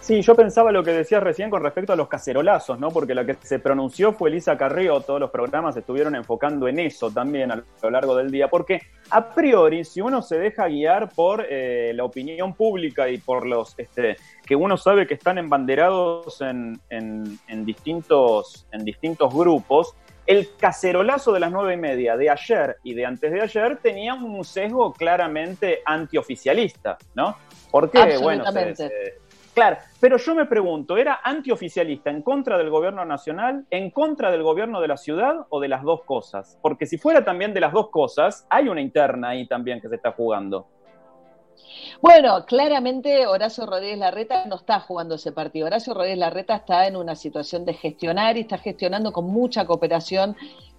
Sí, 0.00 0.22
yo 0.22 0.36
pensaba 0.36 0.70
lo 0.70 0.84
que 0.84 0.92
decías 0.92 1.22
recién 1.22 1.50
con 1.50 1.62
respecto 1.62 1.92
a 1.92 1.96
los 1.96 2.08
cacerolazos, 2.08 2.78
¿no? 2.78 2.90
Porque 2.90 3.14
la 3.14 3.26
que 3.26 3.36
se 3.42 3.58
pronunció 3.58 4.12
fue 4.12 4.30
Elisa 4.30 4.56
Carrió, 4.56 5.00
todos 5.00 5.18
los 5.18 5.30
programas 5.30 5.76
estuvieron 5.76 6.14
enfocando 6.14 6.68
en 6.68 6.78
eso 6.78 7.10
también 7.10 7.50
a 7.50 7.62
lo 7.82 7.90
largo 7.90 8.16
del 8.16 8.30
día, 8.30 8.48
porque 8.48 8.82
a 9.10 9.34
priori, 9.34 9.84
si 9.84 10.00
uno 10.00 10.22
se 10.22 10.38
deja 10.38 10.68
guiar 10.68 11.08
por 11.10 11.44
eh, 11.48 11.92
la 11.94 12.04
opinión 12.04 12.54
pública 12.54 13.08
y 13.08 13.18
por 13.18 13.46
los 13.46 13.74
este, 13.78 14.16
que 14.44 14.56
uno 14.56 14.76
sabe 14.76 15.06
que 15.06 15.14
están 15.14 15.38
embanderados 15.38 16.40
en, 16.40 16.80
distintos, 17.64 18.66
en 18.72 18.84
distintos 18.84 19.34
grupos, 19.34 19.94
el 20.26 20.48
cacerolazo 20.56 21.32
de 21.32 21.40
las 21.40 21.52
nueve 21.52 21.74
y 21.74 21.76
media 21.76 22.16
de 22.16 22.30
ayer 22.30 22.76
y 22.82 22.94
de 22.94 23.06
antes 23.06 23.32
de 23.32 23.40
ayer 23.40 23.76
tenía 23.78 24.14
un 24.14 24.44
sesgo 24.44 24.92
claramente 24.92 25.80
antioficialista, 25.84 26.98
¿no? 27.14 27.36
Porque, 27.70 28.18
bueno, 28.18 28.44
Claro, 29.56 29.78
pero 30.00 30.18
yo 30.18 30.34
me 30.34 30.44
pregunto, 30.44 30.98
¿era 30.98 31.20
antioficialista 31.24 32.10
en 32.10 32.20
contra 32.20 32.58
del 32.58 32.68
gobierno 32.68 33.06
nacional, 33.06 33.64
en 33.70 33.90
contra 33.90 34.30
del 34.30 34.42
gobierno 34.42 34.82
de 34.82 34.88
la 34.88 34.98
ciudad 34.98 35.46
o 35.48 35.60
de 35.60 35.68
las 35.68 35.82
dos 35.82 36.02
cosas? 36.04 36.58
Porque 36.60 36.84
si 36.84 36.98
fuera 36.98 37.24
también 37.24 37.54
de 37.54 37.60
las 37.60 37.72
dos 37.72 37.88
cosas, 37.88 38.46
hay 38.50 38.68
una 38.68 38.82
interna 38.82 39.30
ahí 39.30 39.46
también 39.46 39.80
que 39.80 39.88
se 39.88 39.94
está 39.94 40.12
jugando. 40.12 40.66
Bueno, 42.02 42.44
claramente 42.44 43.26
Horacio 43.26 43.64
Rodríguez 43.64 43.98
Larreta 43.98 44.44
no 44.44 44.56
está 44.56 44.78
jugando 44.80 45.14
ese 45.14 45.32
partido. 45.32 45.68
Horacio 45.68 45.94
Rodríguez 45.94 46.18
Larreta 46.18 46.56
está 46.56 46.86
en 46.86 46.94
una 46.94 47.14
situación 47.14 47.64
de 47.64 47.72
gestionar 47.72 48.36
y 48.36 48.40
está 48.40 48.58
gestionando 48.58 49.10
con 49.10 49.24
mucha 49.24 49.64
cooperación 49.64 50.36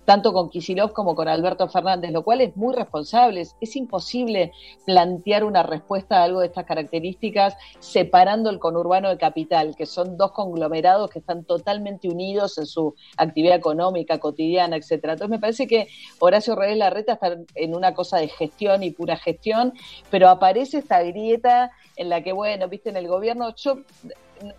tanto 0.08 0.32
con 0.32 0.49
Kisilov 0.49 0.93
como 0.93 1.16
con 1.16 1.28
Alberto 1.28 1.68
Fernández, 1.68 2.12
lo 2.14 2.24
cual 2.24 2.39
es 2.39 2.55
muy 2.55 2.74
responsable. 2.74 3.45
Es 3.60 3.76
imposible 3.76 4.53
plantear 4.86 5.43
una 5.43 5.64
respuesta 5.64 6.20
a 6.20 6.24
algo 6.24 6.39
de 6.39 6.45
estas 6.45 6.64
características 6.64 7.58
separando 7.80 8.49
el 8.49 8.58
conurbano 8.58 9.10
de 9.10 9.18
capital, 9.18 9.76
que 9.76 9.86
son 9.86 10.16
dos 10.16 10.32
conglomerados 10.32 11.10
que 11.10 11.20
están 11.20 11.43
totalmente 11.43 12.08
unidos 12.08 12.58
en 12.58 12.68
su 12.68 12.95
actividad 13.18 13.58
económica, 13.58 14.18
cotidiana, 14.18 14.78
etcétera. 14.78 15.12
Entonces 15.12 15.30
me 15.30 15.39
parece 15.39 15.68
que 15.68 15.89
Horacio 16.20 16.55
Reyes 16.55 16.78
Larreta 16.78 17.16
está 17.16 17.36
en 17.55 17.76
una 17.76 17.93
cosa 17.93 18.16
de 18.16 18.30
gestión 18.30 18.84
y 18.84 18.91
pura 18.91 19.18
gestión, 19.18 19.74
pero 20.10 20.30
aparece 20.30 20.78
esta 20.78 21.03
grieta 21.03 21.72
en 21.97 22.08
la 22.08 22.24
que, 22.24 22.32
bueno, 22.32 22.70
viste, 22.70 22.91
en 22.91 22.95
el 22.95 23.10
gobierno, 23.10 23.53
yo 23.58 23.80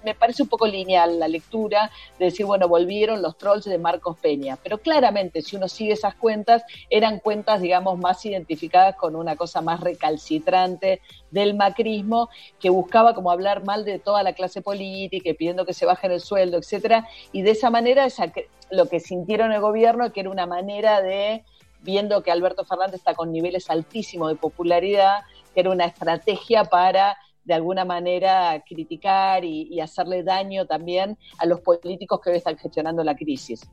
me 0.04 0.14
parece 0.14 0.42
un 0.42 0.48
poco 0.48 0.66
lineal 0.66 1.18
la 1.18 1.28
lectura 1.28 1.90
de 2.18 2.26
decir, 2.26 2.46
bueno, 2.46 2.68
volvieron 2.68 3.22
los 3.22 3.36
trolls 3.38 3.64
de 3.64 3.78
Marcos 3.78 4.18
Peña, 4.18 4.58
pero 4.62 4.78
claramente 4.78 5.42
si 5.42 5.56
uno 5.56 5.68
sigue 5.68 5.92
esas 5.92 6.14
cuentas, 6.14 6.62
eran 6.90 7.18
cuentas, 7.18 7.60
digamos, 7.60 7.98
más 7.98 8.24
identificadas 8.24 8.96
con 8.96 9.16
una 9.16 9.36
cosa 9.36 9.60
más 9.60 9.80
recalcitrante 9.80 11.00
del 11.30 11.54
macrismo, 11.54 12.28
que 12.58 12.70
buscaba 12.70 13.14
como 13.14 13.30
hablar 13.30 13.64
mal 13.64 13.84
de 13.84 13.98
toda 13.98 14.22
la 14.22 14.32
clase 14.32 14.62
política 14.62 15.30
y 15.30 15.34
pidiendo 15.34 15.66
que 15.66 15.74
se 15.74 15.86
bajen 15.86 16.12
el 16.12 16.20
sueldo, 16.20 16.58
etcétera, 16.58 17.06
y 17.32 17.42
de 17.42 17.50
esa 17.50 17.70
manera 17.70 18.06
lo 18.70 18.86
que 18.86 19.00
sintieron 19.00 19.52
el 19.52 19.60
gobierno 19.60 20.12
que 20.12 20.20
era 20.20 20.30
una 20.30 20.46
manera 20.46 21.00
de 21.00 21.44
viendo 21.80 22.22
que 22.22 22.30
Alberto 22.30 22.64
Fernández 22.64 22.96
está 22.96 23.14
con 23.14 23.32
niveles 23.32 23.70
altísimos 23.70 24.30
de 24.30 24.36
popularidad, 24.36 25.20
que 25.54 25.60
era 25.60 25.70
una 25.70 25.84
estrategia 25.84 26.64
para 26.64 27.16
de 27.48 27.54
alguna 27.54 27.84
manera 27.86 28.62
criticar 28.68 29.42
y, 29.42 29.80
hacerle 29.80 30.22
daño 30.22 30.66
también 30.66 31.16
a 31.38 31.46
los 31.46 31.62
políticos 31.62 32.20
que 32.22 32.28
hoy 32.30 32.36
están 32.36 32.58
gestionando 32.58 33.02
la 33.02 33.16
crisis. 33.16 33.66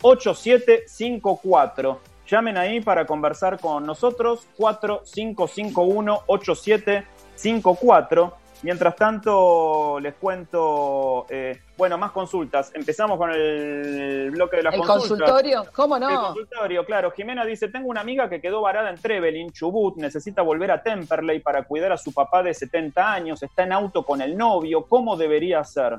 8754. 0.03 2.01
Llamen 2.27 2.57
ahí 2.57 2.81
para 2.81 3.07
conversar 3.07 3.61
con 3.61 3.87
nosotros. 3.87 4.49
4551 4.57 6.23
8754. 6.27 8.42
Mientras 8.63 8.95
tanto, 8.95 9.99
les 9.99 10.15
cuento, 10.15 11.27
eh, 11.29 11.63
bueno, 11.77 11.99
más 11.99 12.13
consultas. 12.13 12.71
Empezamos 12.75 13.19
con 13.19 13.31
el 13.33 14.31
bloque 14.31 14.59
de 14.59 14.63
las 14.63 14.75
¿El 14.75 14.83
consultorio? 14.83 15.65
¿Cómo 15.75 15.99
no? 15.99 16.09
El 16.09 16.17
consultorio, 16.17 16.85
claro. 16.85 17.11
Jimena 17.11 17.45
dice, 17.45 17.69
tengo 17.69 17.89
una 17.89 18.03
amiga 18.03 18.29
que 18.29 18.41
quedó 18.41 18.61
varada 18.61 18.91
en 18.91 18.97
Trevelin, 18.97 19.51
Chubut, 19.51 19.97
necesita 19.97 20.43
volver 20.43 20.71
a 20.71 20.81
Temperley 20.81 21.41
para 21.41 21.65
cuidar 21.65 21.91
a 21.91 21.97
su 21.97 22.13
papá 22.13 22.45
de 22.45 22.55
70 22.55 23.13
años, 23.13 23.43
está 23.43 23.65
en 23.65 23.73
auto 23.73 24.05
con 24.05 24.23
el 24.23 24.37
novio, 24.37 24.87
¿cómo 24.87 25.17
debería 25.17 25.59
hacer? 25.59 25.99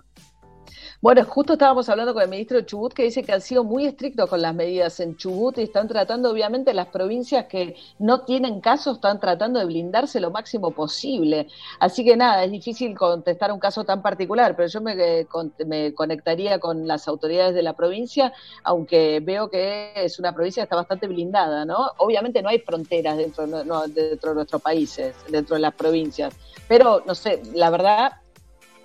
Bueno, 1.03 1.25
justo 1.25 1.51
estábamos 1.51 1.89
hablando 1.89 2.13
con 2.13 2.23
el 2.23 2.29
ministro 2.29 2.61
Chubut 2.61 2.93
que 2.93 3.03
dice 3.03 3.23
que 3.23 3.33
han 3.33 3.41
sido 3.41 3.65
muy 3.65 3.85
estrictos 3.85 4.29
con 4.29 4.41
las 4.41 4.55
medidas 4.55 5.01
en 5.01 5.17
Chubut 5.17 5.57
y 5.57 5.63
están 5.63 5.89
tratando, 5.89 6.31
obviamente, 6.31 6.73
las 6.73 6.87
provincias 6.87 7.47
que 7.47 7.75
no 7.99 8.21
tienen 8.21 8.61
casos, 8.61 8.95
están 8.95 9.19
tratando 9.19 9.59
de 9.59 9.65
blindarse 9.65 10.21
lo 10.21 10.31
máximo 10.31 10.71
posible. 10.71 11.49
Así 11.81 12.05
que 12.05 12.15
nada, 12.15 12.45
es 12.45 12.51
difícil 12.51 12.97
contestar 12.97 13.51
un 13.51 13.59
caso 13.59 13.83
tan 13.83 14.01
particular, 14.01 14.55
pero 14.55 14.69
yo 14.69 14.79
me, 14.79 14.93
eh, 14.93 15.27
me 15.65 15.93
conectaría 15.93 16.57
con 16.57 16.87
las 16.87 17.05
autoridades 17.09 17.53
de 17.53 17.63
la 17.63 17.73
provincia, 17.73 18.31
aunque 18.63 19.19
veo 19.21 19.49
que 19.49 19.91
es 19.95 20.19
una 20.19 20.33
provincia 20.33 20.61
que 20.61 20.67
está 20.67 20.77
bastante 20.77 21.07
blindada, 21.07 21.65
¿no? 21.65 21.91
Obviamente 21.97 22.41
no 22.41 22.47
hay 22.47 22.59
fronteras 22.59 23.17
dentro 23.17 23.45
de 23.45 24.35
nuestros 24.35 24.61
países, 24.61 25.17
dentro 25.29 25.55
de 25.55 25.63
las 25.63 25.73
provincias, 25.73 26.33
pero 26.69 27.03
no 27.05 27.13
sé, 27.13 27.41
la 27.53 27.69
verdad, 27.69 28.13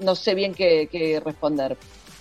no 0.00 0.16
sé 0.16 0.34
bien 0.34 0.52
qué 0.52 1.22
responder. 1.24 1.76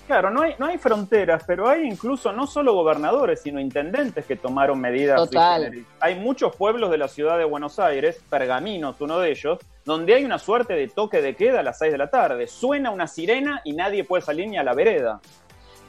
Claro, 0.07 0.31
no 0.31 0.41
hay, 0.41 0.55
no 0.57 0.67
hay 0.67 0.77
fronteras, 0.77 1.43
pero 1.45 1.67
hay 1.67 1.85
incluso 1.85 2.31
no 2.31 2.47
solo 2.47 2.73
gobernadores, 2.73 3.41
sino 3.41 3.59
intendentes 3.59 4.25
que 4.25 4.37
tomaron 4.37 4.79
medidas. 4.79 5.17
Total. 5.17 5.85
Hay 5.99 6.15
muchos 6.15 6.55
pueblos 6.55 6.89
de 6.91 6.97
la 6.97 7.09
ciudad 7.09 7.37
de 7.37 7.43
Buenos 7.43 7.77
Aires, 7.77 8.23
Pergaminos, 8.29 9.01
uno 9.01 9.19
de 9.19 9.31
ellos, 9.31 9.59
donde 9.83 10.15
hay 10.15 10.23
una 10.23 10.39
suerte 10.39 10.75
de 10.75 10.87
toque 10.87 11.21
de 11.21 11.35
queda 11.35 11.59
a 11.59 11.63
las 11.63 11.79
6 11.79 11.91
de 11.91 11.97
la 11.97 12.09
tarde. 12.09 12.47
Suena 12.47 12.89
una 12.89 13.05
sirena 13.05 13.59
y 13.65 13.73
nadie 13.73 14.05
puede 14.05 14.23
salir 14.23 14.47
ni 14.47 14.57
a 14.57 14.63
la 14.63 14.73
vereda. 14.73 15.19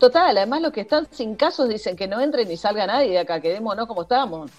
Total, 0.00 0.36
además 0.36 0.62
los 0.62 0.72
que 0.72 0.80
están 0.80 1.06
sin 1.12 1.36
casos 1.36 1.68
dicen 1.68 1.94
que 1.94 2.08
no 2.08 2.20
entre 2.20 2.44
ni 2.44 2.56
salga 2.56 2.88
nadie 2.88 3.10
de 3.10 3.18
acá, 3.20 3.40
quedémonos 3.40 3.86
como 3.86 4.02
estamos. 4.02 4.50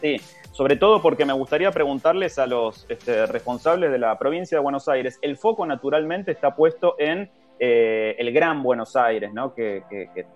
Sí, 0.00 0.20
sobre 0.52 0.76
todo 0.76 1.02
porque 1.02 1.24
me 1.24 1.32
gustaría 1.32 1.72
preguntarles 1.72 2.38
a 2.38 2.46
los 2.46 2.86
este, 2.88 3.26
responsables 3.26 3.90
de 3.90 3.98
la 3.98 4.16
provincia 4.16 4.58
de 4.58 4.62
Buenos 4.62 4.88
Aires, 4.88 5.18
el 5.22 5.36
foco 5.36 5.66
naturalmente 5.66 6.30
está 6.30 6.54
puesto 6.54 6.94
en 7.00 7.28
eh, 7.58 8.14
el 8.18 8.32
Gran 8.32 8.62
Buenos 8.62 8.96
Aires, 8.96 9.32
¿no? 9.32 9.54
que, 9.54 9.82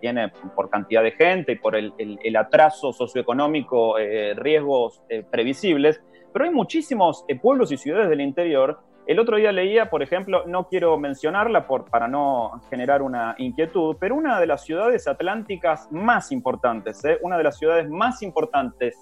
tiene 0.01 0.33
por 0.57 0.71
cantidad 0.71 1.03
de 1.03 1.13
gente 1.13 1.53
y 1.53 1.57
por 1.57 1.77
el, 1.77 2.37
atraso 2.37 2.93
socioeconómico 2.93 3.99
eh, 3.99 4.35
riesgos 4.35 5.03
eh, 5.09 5.25
previsibles, 5.31 6.01
pero 6.33 6.47
hay 6.47 6.51
muchísimos 6.51 7.25
pueblos 7.43 7.73
y 7.73 7.77
ciudades 7.77 8.09
del 8.09 8.21
interior. 8.21 8.81
El 9.07 9.19
otro 9.19 9.37
día 9.37 9.53
leía, 9.53 9.91
por 9.91 10.03
ejemplo, 10.03 10.45
no 10.47 10.69
quiero 10.69 10.97
mencionarla 10.99 11.67
por, 11.67 11.91
para 11.91 12.09
no 12.09 12.63
generar 12.71 13.03
una 13.03 13.35
inquietud, 13.39 13.97
pero 13.99 14.15
una 14.15 14.41
de 14.41 14.47
las 14.47 14.65
ciudades 14.65 15.09
atlánticas 15.09 15.89
más 15.91 16.33
importantes, 16.33 17.03
una 17.21 17.37
de 17.37 17.45
las 17.45 17.59
ciudades 17.59 17.89
más 17.89 18.23
importantes 18.23 18.97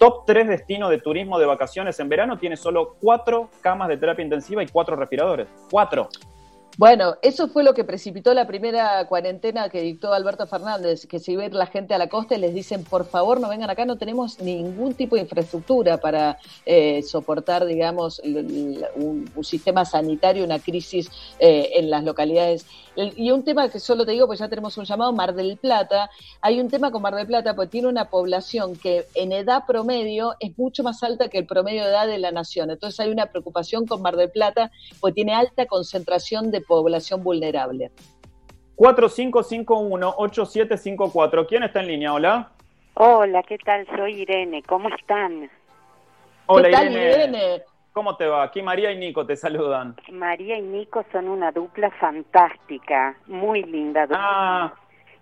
top 0.00 0.24
3 0.26 0.48
destino 0.48 0.88
de 0.88 0.98
turismo 0.98 1.38
de 1.38 1.44
vacaciones 1.44 2.00
en 2.00 2.08
verano 2.08 2.38
tiene 2.38 2.56
solo 2.56 2.96
cuatro 3.00 3.50
camas 3.60 3.88
de 3.88 3.98
terapia 3.98 4.24
intensiva 4.24 4.62
y 4.62 4.66
cuatro 4.66 4.96
respiradores. 4.96 5.46
Cuatro. 5.70 6.08
Bueno, 6.78 7.16
eso 7.20 7.48
fue 7.48 7.62
lo 7.62 7.74
que 7.74 7.84
precipitó 7.84 8.32
la 8.32 8.46
primera 8.46 9.04
cuarentena 9.06 9.68
que 9.68 9.82
dictó 9.82 10.12
Alberto 10.14 10.46
Fernández, 10.46 11.06
que 11.06 11.18
si 11.18 11.36
ve 11.36 11.50
la 11.50 11.66
gente 11.66 11.94
a 11.94 11.98
la 11.98 12.08
costa 12.08 12.36
y 12.36 12.38
les 12.38 12.54
dicen, 12.54 12.84
por 12.84 13.04
favor, 13.04 13.40
no 13.40 13.48
vengan 13.48 13.68
acá, 13.68 13.84
no 13.84 13.98
tenemos 13.98 14.40
ningún 14.40 14.94
tipo 14.94 15.16
de 15.16 15.22
infraestructura 15.22 15.98
para 15.98 16.38
eh, 16.64 17.02
soportar, 17.02 17.66
digamos, 17.66 18.20
un, 18.20 19.30
sistema 19.42 19.84
sanitario, 19.84 20.44
una 20.44 20.58
crisis 20.58 21.10
eh, 21.38 21.70
en 21.74 21.90
las 21.90 22.04
localidades. 22.04 22.64
Y 22.96 23.30
un 23.30 23.44
tema 23.44 23.68
que 23.68 23.80
solo 23.80 24.04
te 24.04 24.12
digo, 24.12 24.26
pues 24.26 24.40
ya 24.40 24.48
tenemos 24.48 24.76
un 24.76 24.84
llamado, 24.84 25.12
Mar 25.12 25.34
del 25.34 25.56
Plata, 25.56 26.10
hay 26.40 26.60
un 26.60 26.68
tema 26.68 26.90
con 26.90 27.02
Mar 27.02 27.14
del 27.14 27.26
Plata, 27.26 27.54
porque 27.54 27.70
tiene 27.70 27.88
una 27.88 28.10
población 28.10 28.76
que 28.76 29.06
en 29.14 29.32
edad 29.32 29.64
promedio 29.66 30.34
es 30.40 30.56
mucho 30.58 30.82
más 30.82 31.02
alta 31.02 31.28
que 31.28 31.38
el 31.38 31.46
promedio 31.46 31.84
de 31.84 31.90
edad 31.90 32.06
de 32.06 32.18
la 32.18 32.32
nación. 32.32 32.70
Entonces 32.70 33.00
hay 33.00 33.10
una 33.10 33.26
preocupación 33.26 33.86
con 33.86 34.02
Mar 34.02 34.16
del 34.16 34.30
Plata, 34.30 34.70
porque 35.00 35.14
tiene 35.14 35.34
alta 35.34 35.66
concentración 35.66 36.50
de 36.50 36.59
población 36.60 37.22
vulnerable. 37.22 37.90
4551-8754. 38.76 41.46
¿Quién 41.46 41.64
está 41.64 41.80
en 41.80 41.86
línea? 41.86 42.14
Hola. 42.14 42.48
Hola, 42.94 43.42
¿qué 43.42 43.58
tal? 43.58 43.86
Soy 43.96 44.22
Irene. 44.22 44.62
¿Cómo 44.62 44.88
están? 44.88 45.50
Hola, 46.46 46.84
Irene. 46.84 47.62
¿Cómo 47.92 48.16
te 48.16 48.26
va? 48.26 48.44
Aquí 48.44 48.62
María 48.62 48.92
y 48.92 48.98
Nico 48.98 49.26
te 49.26 49.36
saludan. 49.36 49.96
María 50.12 50.56
y 50.56 50.62
Nico 50.62 51.04
son 51.10 51.28
una 51.28 51.50
dupla 51.50 51.90
fantástica, 51.90 53.16
muy 53.26 53.64
linda 53.64 54.02
dupla. 54.02 54.18
Ah, 54.20 54.72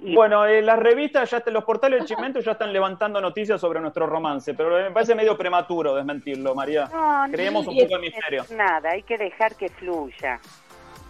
bueno, 0.01 0.45
eh, 0.45 0.63
las 0.63 0.79
revistas, 0.79 1.31
ya 1.31 1.43
los 1.47 1.65
portales 1.65 2.01
de 2.01 2.07
Chimento 2.07 2.41
ya 2.41 2.53
están 2.53 2.73
levantando 2.73 3.21
noticias 3.21 3.61
sobre 3.61 3.81
nuestro 3.81 4.07
romance, 4.07 4.55
pero 4.55 4.71
me 4.71 4.91
parece 4.91 5.15
medio 5.15 5.37
prematuro 5.37 5.95
desmentirlo, 5.95 6.55
María. 6.55 6.89
Creemos 7.33 7.67
un 7.67 7.77
poco 7.77 7.95
en 7.97 8.01
misterio. 8.01 8.45
Nada, 8.55 8.91
hay 8.91 9.03
que 9.03 9.19
dejar 9.19 9.57
que 9.57 9.69
fluya. 9.71 10.41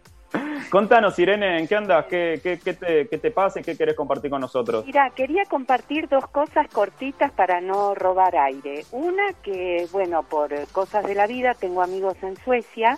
Contanos, 0.69 1.17
Irene, 1.19 1.59
¿en 1.59 1.67
qué 1.67 1.75
andas? 1.75 2.05
¿Qué, 2.07 2.39
qué, 2.41 2.57
te, 2.57 3.07
¿Qué 3.07 3.17
te 3.17 3.31
pasa 3.31 3.61
qué 3.61 3.75
quieres 3.75 3.95
compartir 3.95 4.29
con 4.29 4.41
nosotros? 4.41 4.85
Mira, 4.85 5.09
quería 5.15 5.43
compartir 5.45 6.09
dos 6.09 6.27
cosas 6.27 6.67
cortitas 6.67 7.31
para 7.31 7.61
no 7.61 7.95
robar 7.95 8.35
aire. 8.35 8.83
Una 8.91 9.33
que, 9.43 9.87
bueno, 9.91 10.23
por 10.23 10.51
cosas 10.71 11.05
de 11.05 11.15
la 11.15 11.27
vida, 11.27 11.53
tengo 11.53 11.81
amigos 11.81 12.15
en 12.21 12.35
Suecia 12.37 12.97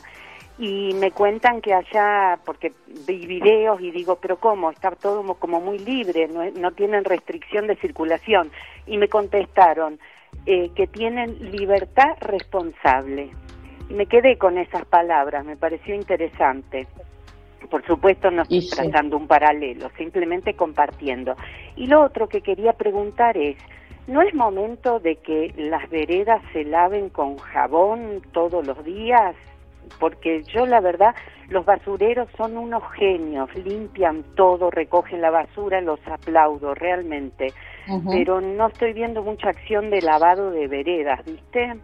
y 0.57 0.93
me 0.95 1.11
cuentan 1.11 1.61
que 1.61 1.73
allá, 1.73 2.39
porque 2.43 2.73
vi 3.05 3.27
videos 3.27 3.79
y 3.81 3.91
digo, 3.91 4.15
pero 4.15 4.37
¿cómo? 4.37 4.71
Está 4.71 4.91
todo 4.91 5.35
como 5.35 5.61
muy 5.61 5.77
libre, 5.77 6.27
no, 6.27 6.49
no 6.51 6.71
tienen 6.71 7.03
restricción 7.03 7.67
de 7.67 7.75
circulación. 7.75 8.49
Y 8.87 8.97
me 8.97 9.07
contestaron 9.09 9.99
eh, 10.45 10.71
que 10.75 10.87
tienen 10.87 11.51
libertad 11.51 12.15
responsable 12.21 13.31
me 13.89 14.05
quedé 14.05 14.37
con 14.37 14.57
esas 14.57 14.85
palabras, 14.85 15.45
me 15.45 15.55
pareció 15.55 15.95
interesante. 15.95 16.87
Por 17.69 17.85
supuesto 17.85 18.31
no 18.31 18.43
estoy 18.43 18.69
trazando 18.69 19.17
un 19.17 19.27
paralelo, 19.27 19.89
simplemente 19.97 20.53
compartiendo. 20.53 21.35
Y 21.75 21.87
lo 21.87 22.01
otro 22.01 22.29
que 22.29 22.41
quería 22.41 22.73
preguntar 22.73 23.35
es, 23.37 23.57
¿No 24.07 24.21
es 24.21 24.33
momento 24.33 25.01
de 25.01 25.17
que 25.17 25.53
las 25.57 25.89
veredas 25.89 26.41
se 26.53 26.63
laven 26.63 27.09
con 27.09 27.37
jabón 27.37 28.21
todos 28.31 28.65
los 28.65 28.81
días? 28.85 29.35
Porque 29.99 30.43
yo 30.43 30.65
la 30.65 30.79
verdad, 30.79 31.13
los 31.49 31.65
basureros 31.65 32.29
son 32.37 32.57
unos 32.57 32.83
genios, 32.93 33.53
limpian 33.55 34.23
todo, 34.35 34.71
recogen 34.71 35.21
la 35.21 35.29
basura, 35.29 35.81
los 35.81 35.99
aplaudo 36.07 36.73
realmente. 36.73 37.53
Pero 38.09 38.39
no 38.39 38.67
estoy 38.67 38.93
viendo 38.93 39.23
mucha 39.23 39.49
acción 39.49 39.89
de 39.89 40.01
lavado 40.01 40.51
de 40.51 40.67
veredas, 40.67 41.23
¿viste? 41.25 41.75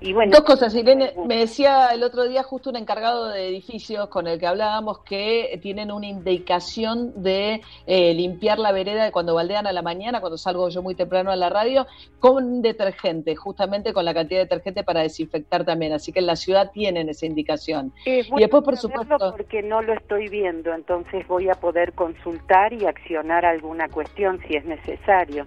Dos 0.00 0.42
cosas, 0.42 0.74
Irene. 0.76 1.12
Me 1.26 1.38
decía 1.38 1.88
el 1.92 2.04
otro 2.04 2.28
día 2.28 2.44
justo 2.44 2.70
un 2.70 2.76
encargado 2.76 3.28
de 3.28 3.48
edificios 3.48 4.08
con 4.08 4.28
el 4.28 4.38
que 4.38 4.46
hablábamos 4.46 5.00
que 5.00 5.58
tienen 5.60 5.90
una 5.90 6.06
indicación 6.06 7.20
de 7.22 7.62
eh, 7.86 8.14
limpiar 8.14 8.60
la 8.60 8.70
vereda 8.70 9.10
cuando 9.10 9.34
baldean 9.34 9.66
a 9.66 9.72
la 9.72 9.82
mañana, 9.82 10.20
cuando 10.20 10.38
salgo 10.38 10.68
yo 10.68 10.82
muy 10.82 10.94
temprano 10.94 11.32
a 11.32 11.36
la 11.36 11.50
radio, 11.50 11.86
con 12.20 12.62
detergente, 12.62 13.34
justamente 13.34 13.92
con 13.92 14.04
la 14.04 14.14
cantidad 14.14 14.40
de 14.40 14.44
detergente 14.44 14.84
para 14.84 15.00
desinfectar 15.00 15.64
también. 15.64 15.92
Así 15.92 16.12
que 16.12 16.20
en 16.20 16.26
la 16.26 16.36
ciudad 16.36 16.70
tienen 16.72 17.08
esa 17.08 17.26
indicación. 17.26 17.92
y 18.06 18.22
después, 18.38 18.62
por 18.62 18.76
supuesto... 18.76 19.16
Porque 19.36 19.62
no 19.62 19.82
lo 19.82 19.94
estoy 19.94 20.28
viendo, 20.28 20.72
entonces 20.72 21.26
voy 21.26 21.48
a 21.48 21.54
poder 21.54 21.92
consultar 21.94 22.72
y 22.72 22.86
accionar 22.86 23.44
alguna 23.44 23.88
cuestión 23.88 24.40
si 24.46 24.54
es 24.54 24.64
necesario. 24.64 25.46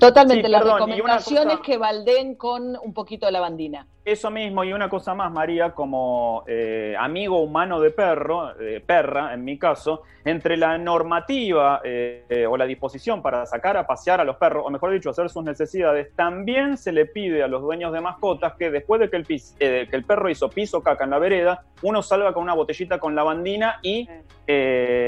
Totalmente, 0.00 0.48
la 0.48 0.60
recomendación 0.60 1.50
es 1.50 1.60
que 1.60 1.76
baldeen 1.76 2.34
con 2.34 2.76
un 2.82 2.94
poquito 2.94 3.26
de 3.26 3.32
lavandina. 3.32 3.86
Eso 4.10 4.28
mismo, 4.28 4.64
y 4.64 4.72
una 4.72 4.88
cosa 4.88 5.14
más, 5.14 5.30
María, 5.30 5.70
como 5.70 6.42
eh, 6.48 6.96
amigo 6.98 7.40
humano 7.40 7.78
de 7.78 7.92
perro, 7.92 8.52
perra 8.84 9.32
en 9.32 9.44
mi 9.44 9.56
caso, 9.56 10.02
entre 10.24 10.56
la 10.56 10.76
normativa 10.78 11.80
eh, 11.84 12.44
o 12.48 12.56
la 12.56 12.66
disposición 12.66 13.22
para 13.22 13.46
sacar 13.46 13.76
a 13.76 13.86
pasear 13.86 14.20
a 14.20 14.24
los 14.24 14.36
perros, 14.36 14.64
o 14.66 14.70
mejor 14.70 14.90
dicho, 14.90 15.10
hacer 15.10 15.30
sus 15.30 15.44
necesidades, 15.44 16.12
también 16.16 16.76
se 16.76 16.90
le 16.90 17.06
pide 17.06 17.44
a 17.44 17.46
los 17.46 17.62
dueños 17.62 17.92
de 17.92 18.00
mascotas 18.00 18.54
que 18.54 18.72
después 18.72 19.00
de 19.00 19.10
que 19.10 19.16
el, 19.16 19.26
eh, 19.60 19.86
que 19.88 19.96
el 19.96 20.04
perro 20.04 20.28
hizo 20.28 20.50
piso 20.50 20.82
caca 20.82 21.04
en 21.04 21.10
la 21.10 21.20
vereda, 21.20 21.62
uno 21.82 22.02
salga 22.02 22.32
con 22.32 22.42
una 22.42 22.54
botellita 22.54 22.98
con 22.98 23.14
lavandina 23.14 23.78
y 23.80 24.08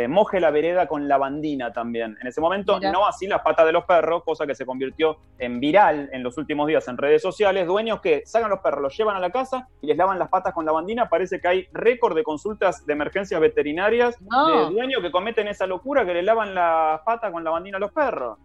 moje 0.09 0.39
la 0.39 0.53
vereda 0.53 0.87
con 0.87 1.09
lavandina 1.09 1.73
también. 1.73 2.17
En 2.21 2.29
ese 2.29 2.41
momento, 2.41 2.79
no 2.79 3.09
así 3.09 3.27
las 3.27 3.43
patas 3.43 3.67
de 3.67 3.73
los 3.73 3.85
perros, 3.85 4.23
cosa 4.23 4.47
que 4.47 4.55
se 4.55 4.65
convirtió 4.65 5.17
en 5.37 5.59
viral 5.59 6.09
en 6.13 6.23
los 6.23 6.39
últimos 6.39 6.69
días 6.69 6.87
en 6.87 6.97
redes 6.97 7.23
sociales, 7.23 7.67
dueños 7.67 8.01
que 8.01 8.23
sacan 8.25 8.51
los 8.51 8.61
perros 8.61 8.92
los 8.93 8.99
llevan 8.99 9.17
a 9.17 9.21
la 9.21 9.31
casa 9.31 9.69
y 9.81 9.87
les 9.87 9.97
lavan 9.97 10.19
las 10.19 10.29
patas 10.29 10.53
con 10.53 10.65
lavandina. 10.65 11.09
Parece 11.09 11.41
que 11.41 11.49
hay 11.49 11.69
récord 11.73 12.15
de 12.15 12.23
consultas 12.23 12.85
de 12.87 12.93
emergencias 12.93 13.41
veterinarias 13.41 14.19
de 14.21 14.71
dueños 14.71 15.03
que 15.03 15.11
cometen 15.11 15.49
esa 15.49 15.67
locura 15.67 16.05
que 16.05 16.15
le 16.15 16.23
lavan 16.23 16.55
las 16.55 17.01
patas 17.03 17.33
con 17.33 17.43
lavandina 17.43 17.79
a 17.79 17.81
los 17.81 17.93
perros. 17.93 18.39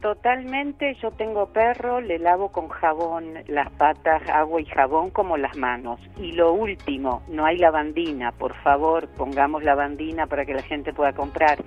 Totalmente, 0.00 0.94
yo 1.02 1.10
tengo 1.10 1.46
perro, 1.46 2.02
le 2.02 2.18
lavo 2.18 2.52
con 2.52 2.68
jabón 2.68 3.42
las 3.48 3.72
patas, 3.72 4.22
agua 4.28 4.60
y 4.60 4.66
jabón 4.66 5.10
como 5.10 5.38
las 5.38 5.56
manos. 5.56 5.98
Y 6.18 6.32
lo 6.32 6.52
último, 6.52 7.22
no 7.28 7.46
hay 7.46 7.56
lavandina, 7.56 8.30
por 8.32 8.54
favor, 8.56 9.08
pongamos 9.16 9.64
lavandina 9.64 10.26
para 10.26 10.44
que 10.44 10.52
la 10.52 10.62
gente 10.62 10.92
pueda 10.92 11.14
comprar. 11.14 11.58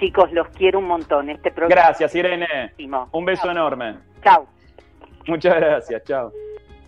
Chicos, 0.00 0.32
los 0.32 0.48
quiero 0.48 0.80
un 0.80 0.88
montón. 0.88 1.30
Este 1.30 1.52
programa 1.52 1.82
Gracias, 1.82 2.14
Irene. 2.16 2.74
Un 3.12 3.24
beso 3.24 3.50
enorme. 3.50 3.98
Chao. 4.22 4.46
Muchas 5.28 5.54
gracias, 5.54 6.02
chao. 6.04 6.32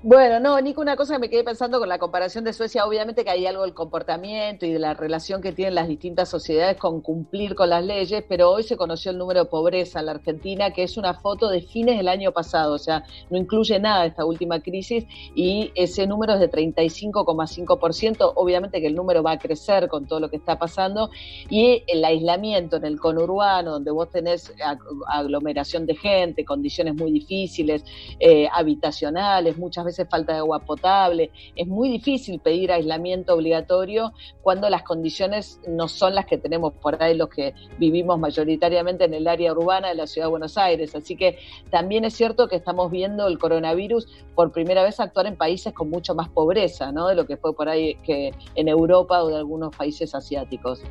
Bueno, 0.01 0.39
no, 0.39 0.61
Nico, 0.61 0.81
una 0.81 0.95
cosa 0.95 1.15
que 1.15 1.19
me 1.19 1.29
quedé 1.29 1.43
pensando 1.43 1.81
con 1.81 1.89
la 1.89 1.99
comparación 1.99 2.45
de 2.45 2.53
Suecia, 2.53 2.87
obviamente 2.87 3.25
que 3.25 3.31
hay 3.31 3.47
algo 3.47 3.63
del 3.63 3.75
comportamiento 3.75 4.65
y 4.65 4.73
de 4.73 4.79
la 4.79 4.95
relación 4.95 5.43
que 5.43 5.51
tienen 5.51 5.75
las 5.75 5.89
distintas 5.89 6.29
sociedades 6.29 6.77
con 6.77 7.01
cumplir 7.01 7.57
con 7.57 7.71
las 7.71 7.85
leyes, 7.85 8.23
pero 8.29 8.49
hoy 8.49 8.63
se 8.63 8.77
conoció 8.77 9.11
el 9.11 9.19
número 9.19 9.41
de 9.43 9.51
pobreza 9.51 9.99
en 9.99 10.07
la 10.07 10.13
Argentina, 10.13 10.71
que 10.71 10.85
es 10.85 10.99
una 10.99 11.15
foto 11.15 11.49
de 11.49 11.63
fines 11.63 11.97
del 11.97 12.07
año 12.07 12.31
pasado, 12.31 12.75
o 12.75 12.79
sea, 12.79 13.03
no 13.29 13.37
incluye 13.37 13.77
nada 13.81 14.07
esta 14.07 14.25
última 14.25 14.61
crisis 14.61 15.05
y 15.35 15.73
ese 15.75 16.07
número 16.07 16.35
es 16.35 16.41
de 16.41 16.49
35,5%, 16.49 18.35
obviamente 18.37 18.81
que 18.81 18.87
el 18.87 18.95
número 18.95 19.25
va 19.25 19.33
a 19.33 19.39
crecer 19.41 19.89
con 19.89 20.07
todo 20.07 20.21
lo 20.21 20.31
que 20.31 20.37
está 20.37 20.61
pasando 20.61 21.11
y 21.51 21.83
el 21.89 22.05
aislamiento 22.05 22.77
en 22.77 22.85
el 22.85 23.01
conurbano, 23.01 23.73
donde 23.73 23.91
vos 23.91 24.09
tenés 24.11 24.55
aglomeración 25.09 25.87
de 25.87 25.97
gente, 25.97 26.45
condiciones 26.45 26.95
muy 26.95 27.11
difíciles, 27.11 27.85
eh, 28.21 28.47
habitacionales, 28.53 29.59
muchas 29.59 29.87
veces 29.87 29.88
falta 30.05 30.33
de 30.33 30.39
agua 30.39 30.61
potable. 30.61 31.31
Es 31.57 31.67
muy 31.67 31.89
difícil 31.89 32.41
pedir 32.41 32.73
aislamiento 32.73 33.35
obligatorio 33.35 34.13
cuando 34.43 34.69
las 34.71 34.83
condiciones 34.83 35.61
no 35.67 35.89
son 35.89 36.15
las 36.15 36.27
que 36.27 36.39
tenemos 36.39 36.73
por 36.75 37.03
ahí 37.03 37.17
los 37.17 37.29
que 37.29 37.55
vivimos 37.79 38.19
mayoritariamente 38.19 39.05
en 39.05 39.15
el 39.15 39.27
área 39.27 39.53
urbana 39.53 39.89
de 39.89 39.95
la 39.95 40.07
ciudad 40.07 40.27
de 40.27 40.31
Buenos 40.31 40.59
Aires. 40.59 40.95
Así 40.95 41.17
que 41.17 41.39
también 41.71 42.05
es 42.05 42.15
cierto 42.15 42.49
que 42.49 42.57
estamos 42.57 42.91
viendo 42.91 43.27
el 43.27 43.39
coronavirus 43.39 44.07
por 44.35 44.53
primera 44.53 44.83
vez 44.83 45.01
actuar 45.01 45.27
en 45.27 45.37
países 45.37 45.73
con 45.73 45.91
mucho 45.91 46.15
más 46.15 46.29
pobreza, 46.29 46.93
¿no? 46.93 47.09
De 47.09 47.15
lo 47.15 47.27
que 47.27 47.37
fue 47.37 47.55
por 47.55 47.69
ahí 47.69 47.97
que 48.05 48.33
en 48.55 48.69
Europa 48.69 49.23
o 49.23 49.29
de 49.29 49.37
algunos 49.37 49.75
países 49.75 50.15
asiáticos. 50.15 50.83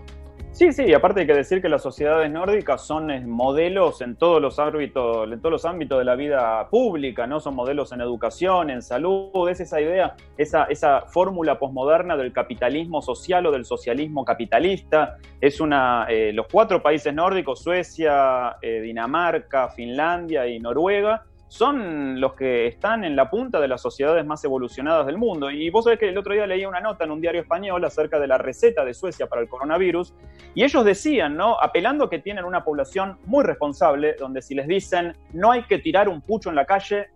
Sí, 0.58 0.74
sí, 0.74 0.86
y 0.86 0.94
aparte 0.96 1.20
hay 1.20 1.28
que 1.28 1.36
decir 1.36 1.62
que 1.62 1.70
las 1.70 1.84
sociedades 1.84 2.32
nórdicas 2.32 2.82
son 2.82 3.12
eh, 3.12 3.22
modelos 3.22 4.02
en 4.02 4.16
todos 4.16 4.42
los 4.42 4.58
ámbitos, 4.58 5.32
en 5.32 5.40
todos 5.40 5.52
los 5.52 5.66
ámbitos 5.66 6.00
de 6.00 6.04
la 6.04 6.16
vida 6.16 6.68
pública, 6.70 7.28
¿no? 7.28 7.40
Son 7.40 7.54
modelos 7.54 7.92
en 7.92 8.02
educación, 8.02 8.72
en 8.72 8.82
salud, 8.82 9.48
es 9.52 9.60
esa 9.60 9.80
idea, 9.80 10.16
esa, 10.36 10.64
esa 10.64 11.02
fórmula 11.02 11.60
posmoderna 11.60 12.18
del 12.18 12.34
capitalismo 12.34 13.04
social 13.04 13.46
o 13.46 13.52
del 13.52 13.66
socialismo 13.66 14.26
capitalista. 14.26 15.18
Es 15.40 15.62
una, 15.62 16.08
eh, 16.10 16.34
los 16.34 16.48
cuatro 16.52 16.82
países 16.82 17.14
nórdicos, 17.14 17.62
Suecia, 17.62 18.58
eh, 18.64 18.82
Dinamarca, 18.82 19.70
Finlandia 19.70 20.48
y 20.48 20.60
Noruega, 20.60 21.27
son 21.48 22.20
los 22.20 22.34
que 22.34 22.68
están 22.68 23.04
en 23.04 23.16
la 23.16 23.30
punta 23.30 23.60
de 23.60 23.68
las 23.68 23.82
sociedades 23.82 24.26
más 24.26 24.44
evolucionadas 24.44 25.06
del 25.06 25.18
mundo. 25.18 25.50
Y 25.50 25.70
vos 25.70 25.86
sabés 25.86 26.00
que 26.00 26.10
el 26.10 26.18
otro 26.18 26.34
día 26.34 26.46
leí 26.46 26.66
una 26.66 26.82
nota 26.82 27.06
en 27.06 27.12
un 27.12 27.22
diario 27.22 27.42
español 27.42 27.84
acerca 27.86 28.20
de 28.20 28.28
la 28.28 28.38
receta 28.38 28.84
de 28.84 28.94
Suecia 28.94 29.28
para 29.28 29.42
el 29.42 29.48
coronavirus, 29.48 30.14
y 30.56 30.64
ellos 30.64 30.84
decían, 30.84 31.38
¿no? 31.38 31.58
Apelando 31.62 32.10
que 32.10 32.20
tienen 32.20 32.46
una 32.46 32.64
población 32.64 33.18
muy 33.26 33.44
responsable, 33.44 34.16
donde 34.20 34.42
si 34.42 34.56
les 34.56 34.68
dicen 34.68 35.14
no 35.34 35.52
hay 35.52 35.64
que 35.64 35.80
tirar 35.80 36.10
un 36.10 36.22
pucho 36.22 36.50
en 36.50 36.56
la 36.56 36.66
calle, 36.66 37.08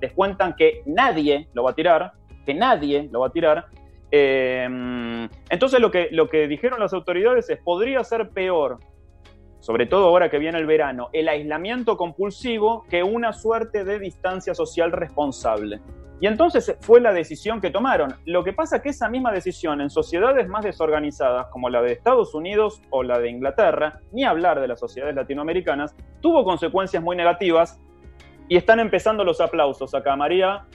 les 0.00 0.12
cuentan 0.12 0.54
que 0.54 0.82
nadie 0.86 1.48
lo 1.52 1.64
va 1.64 1.72
a 1.72 1.74
tirar, 1.74 2.12
que 2.46 2.54
nadie 2.54 3.08
lo 3.10 3.20
va 3.20 3.26
a 3.28 3.30
tirar. 3.30 3.66
Eh, 4.12 5.28
entonces 5.48 5.80
lo 5.80 5.90
que, 5.90 6.08
lo 6.10 6.28
que 6.28 6.48
dijeron 6.48 6.80
las 6.80 6.92
autoridades 6.92 7.48
es, 7.50 7.58
podría 7.58 8.02
ser 8.02 8.30
peor 8.30 8.78
sobre 9.60 9.86
todo 9.86 10.06
ahora 10.06 10.30
que 10.30 10.38
viene 10.38 10.58
el 10.58 10.66
verano, 10.66 11.08
el 11.12 11.28
aislamiento 11.28 11.96
compulsivo 11.96 12.84
que 12.88 13.02
una 13.02 13.32
suerte 13.32 13.84
de 13.84 13.98
distancia 13.98 14.54
social 14.54 14.92
responsable. 14.92 15.80
Y 16.20 16.26
entonces 16.26 16.76
fue 16.80 17.00
la 17.00 17.14
decisión 17.14 17.62
que 17.62 17.70
tomaron. 17.70 18.14
Lo 18.26 18.44
que 18.44 18.52
pasa 18.52 18.76
es 18.76 18.82
que 18.82 18.88
esa 18.90 19.08
misma 19.08 19.32
decisión 19.32 19.80
en 19.80 19.88
sociedades 19.88 20.48
más 20.48 20.64
desorganizadas 20.64 21.46
como 21.46 21.70
la 21.70 21.80
de 21.80 21.92
Estados 21.92 22.34
Unidos 22.34 22.82
o 22.90 23.02
la 23.02 23.18
de 23.18 23.30
Inglaterra, 23.30 24.00
ni 24.12 24.24
hablar 24.24 24.60
de 24.60 24.68
las 24.68 24.80
sociedades 24.80 25.14
latinoamericanas, 25.14 25.96
tuvo 26.20 26.44
consecuencias 26.44 27.02
muy 27.02 27.16
negativas 27.16 27.80
y 28.48 28.56
están 28.56 28.80
empezando 28.80 29.24
los 29.24 29.40
aplausos 29.40 29.94
acá, 29.94 30.14
María. 30.14 30.66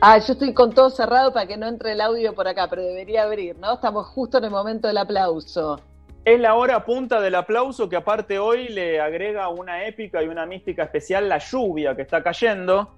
Ah, 0.00 0.18
yo 0.18 0.34
estoy 0.34 0.54
con 0.54 0.72
todo 0.72 0.90
cerrado 0.90 1.32
para 1.32 1.46
que 1.46 1.56
no 1.56 1.66
entre 1.66 1.92
el 1.92 2.00
audio 2.00 2.34
por 2.34 2.46
acá, 2.46 2.68
pero 2.68 2.82
debería 2.82 3.24
abrir, 3.24 3.58
¿no? 3.58 3.74
Estamos 3.74 4.06
justo 4.06 4.38
en 4.38 4.44
el 4.44 4.50
momento 4.50 4.86
del 4.86 4.98
aplauso. 4.98 5.80
Es 6.26 6.40
la 6.40 6.56
hora 6.56 6.84
punta 6.84 7.20
del 7.20 7.36
aplauso 7.36 7.88
que 7.88 7.94
aparte 7.94 8.40
hoy 8.40 8.66
le 8.66 9.00
agrega 9.00 9.48
una 9.48 9.86
épica 9.86 10.24
y 10.24 10.26
una 10.26 10.44
mística 10.44 10.82
especial 10.82 11.28
la 11.28 11.38
lluvia 11.38 11.94
que 11.94 12.02
está 12.02 12.20
cayendo. 12.20 12.96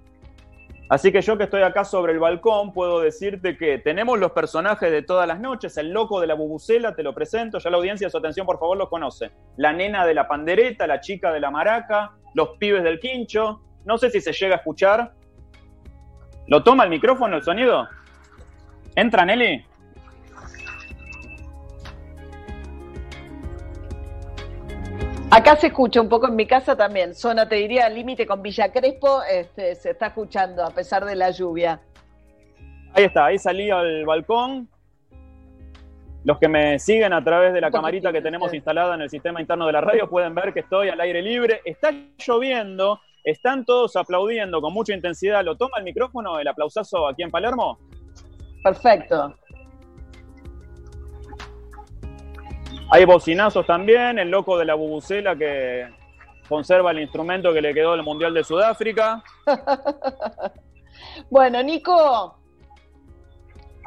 Así 0.89 1.11
que 1.11 1.21
yo 1.21 1.37
que 1.37 1.43
estoy 1.43 1.61
acá 1.61 1.85
sobre 1.85 2.13
el 2.13 2.17
balcón 2.17 2.73
puedo 2.73 2.99
decirte 3.01 3.55
que 3.55 3.77
tenemos 3.77 4.17
los 4.17 4.31
personajes 4.31 4.89
de 4.89 5.03
todas 5.03 5.27
las 5.27 5.39
noches, 5.39 5.77
el 5.77 5.91
loco 5.91 6.19
de 6.19 6.25
la 6.25 6.33
bubucela, 6.33 6.95
te 6.95 7.03
lo 7.03 7.13
presento, 7.13 7.59
ya 7.59 7.69
la 7.69 7.77
audiencia, 7.77 8.09
su 8.09 8.17
atención 8.17 8.47
por 8.47 8.57
favor 8.57 8.77
lo 8.77 8.89
conoce. 8.89 9.29
La 9.57 9.73
nena 9.73 10.07
de 10.07 10.15
la 10.15 10.27
pandereta, 10.27 10.87
la 10.87 10.99
chica 10.99 11.31
de 11.31 11.39
la 11.39 11.51
maraca, 11.51 12.13
los 12.33 12.57
pibes 12.57 12.81
del 12.81 12.99
quincho, 12.99 13.61
no 13.85 13.99
sé 13.99 14.09
si 14.09 14.21
se 14.21 14.33
llega 14.33 14.55
a 14.55 14.57
escuchar. 14.57 15.13
¿Lo 16.47 16.63
toma 16.63 16.83
el 16.83 16.89
micrófono 16.89 17.35
el 17.35 17.43
sonido? 17.43 17.87
¿Entra 18.95 19.23
Nelly? 19.23 19.68
Acá 25.31 25.55
se 25.55 25.67
escucha 25.67 26.01
un 26.01 26.09
poco 26.09 26.27
en 26.27 26.35
mi 26.35 26.47
casa 26.47 26.75
también. 26.75 27.13
Zona, 27.13 27.47
te 27.47 27.55
diría, 27.55 27.87
límite 27.87 28.25
con 28.25 28.41
Villa 28.41 28.71
Crespo, 28.71 29.21
este, 29.23 29.75
se 29.75 29.91
está 29.91 30.07
escuchando 30.07 30.63
a 30.63 30.71
pesar 30.71 31.05
de 31.05 31.15
la 31.15 31.29
lluvia. 31.29 31.79
Ahí 32.93 33.03
está, 33.03 33.25
ahí 33.25 33.37
salí 33.37 33.69
al 33.69 34.05
balcón. 34.05 34.67
Los 36.23 36.39
que 36.39 36.47
me 36.47 36.79
siguen 36.79 37.13
a 37.13 37.23
través 37.23 37.53
de 37.53 37.61
la 37.61 37.69
camarita 37.69 38.11
que 38.11 38.21
tenemos 38.21 38.53
instalada 38.53 38.95
en 38.95 39.01
el 39.01 39.09
sistema 39.09 39.39
interno 39.39 39.67
de 39.67 39.73
la 39.73 39.81
radio 39.81 40.09
pueden 40.09 40.33
ver 40.33 40.51
que 40.51 40.61
estoy 40.61 40.89
al 40.89 40.99
aire 40.99 41.21
libre. 41.21 41.61
Está 41.63 41.91
lloviendo, 42.17 42.99
están 43.23 43.65
todos 43.65 43.95
aplaudiendo 43.95 44.59
con 44.61 44.73
mucha 44.73 44.93
intensidad. 44.93 45.45
¿Lo 45.45 45.55
toma 45.55 45.77
el 45.77 45.83
micrófono 45.83 46.39
el 46.39 46.47
aplausazo 46.47 47.07
aquí 47.07 47.21
en 47.21 47.29
Palermo? 47.29 47.77
Perfecto. 48.63 49.35
Hay 52.91 53.05
bocinazos 53.05 53.65
también, 53.65 54.17
el 54.17 54.29
loco 54.29 54.57
de 54.57 54.65
la 54.65 54.73
bubucela 54.73 55.35
que 55.35 55.87
conserva 56.47 56.91
el 56.91 56.99
instrumento 56.99 57.53
que 57.53 57.61
le 57.61 57.73
quedó 57.73 57.91
del 57.91 58.03
Mundial 58.03 58.33
de 58.33 58.43
Sudáfrica. 58.43 59.23
bueno, 61.29 61.61
Nico. 61.61 62.35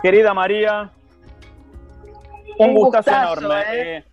Querida 0.01 0.33
María, 0.33 0.93
un, 2.59 2.75
gustazo, 2.75 3.11
enorme. 3.11 3.61
¿eh? 3.61 3.97
Eh, 3.97 4.05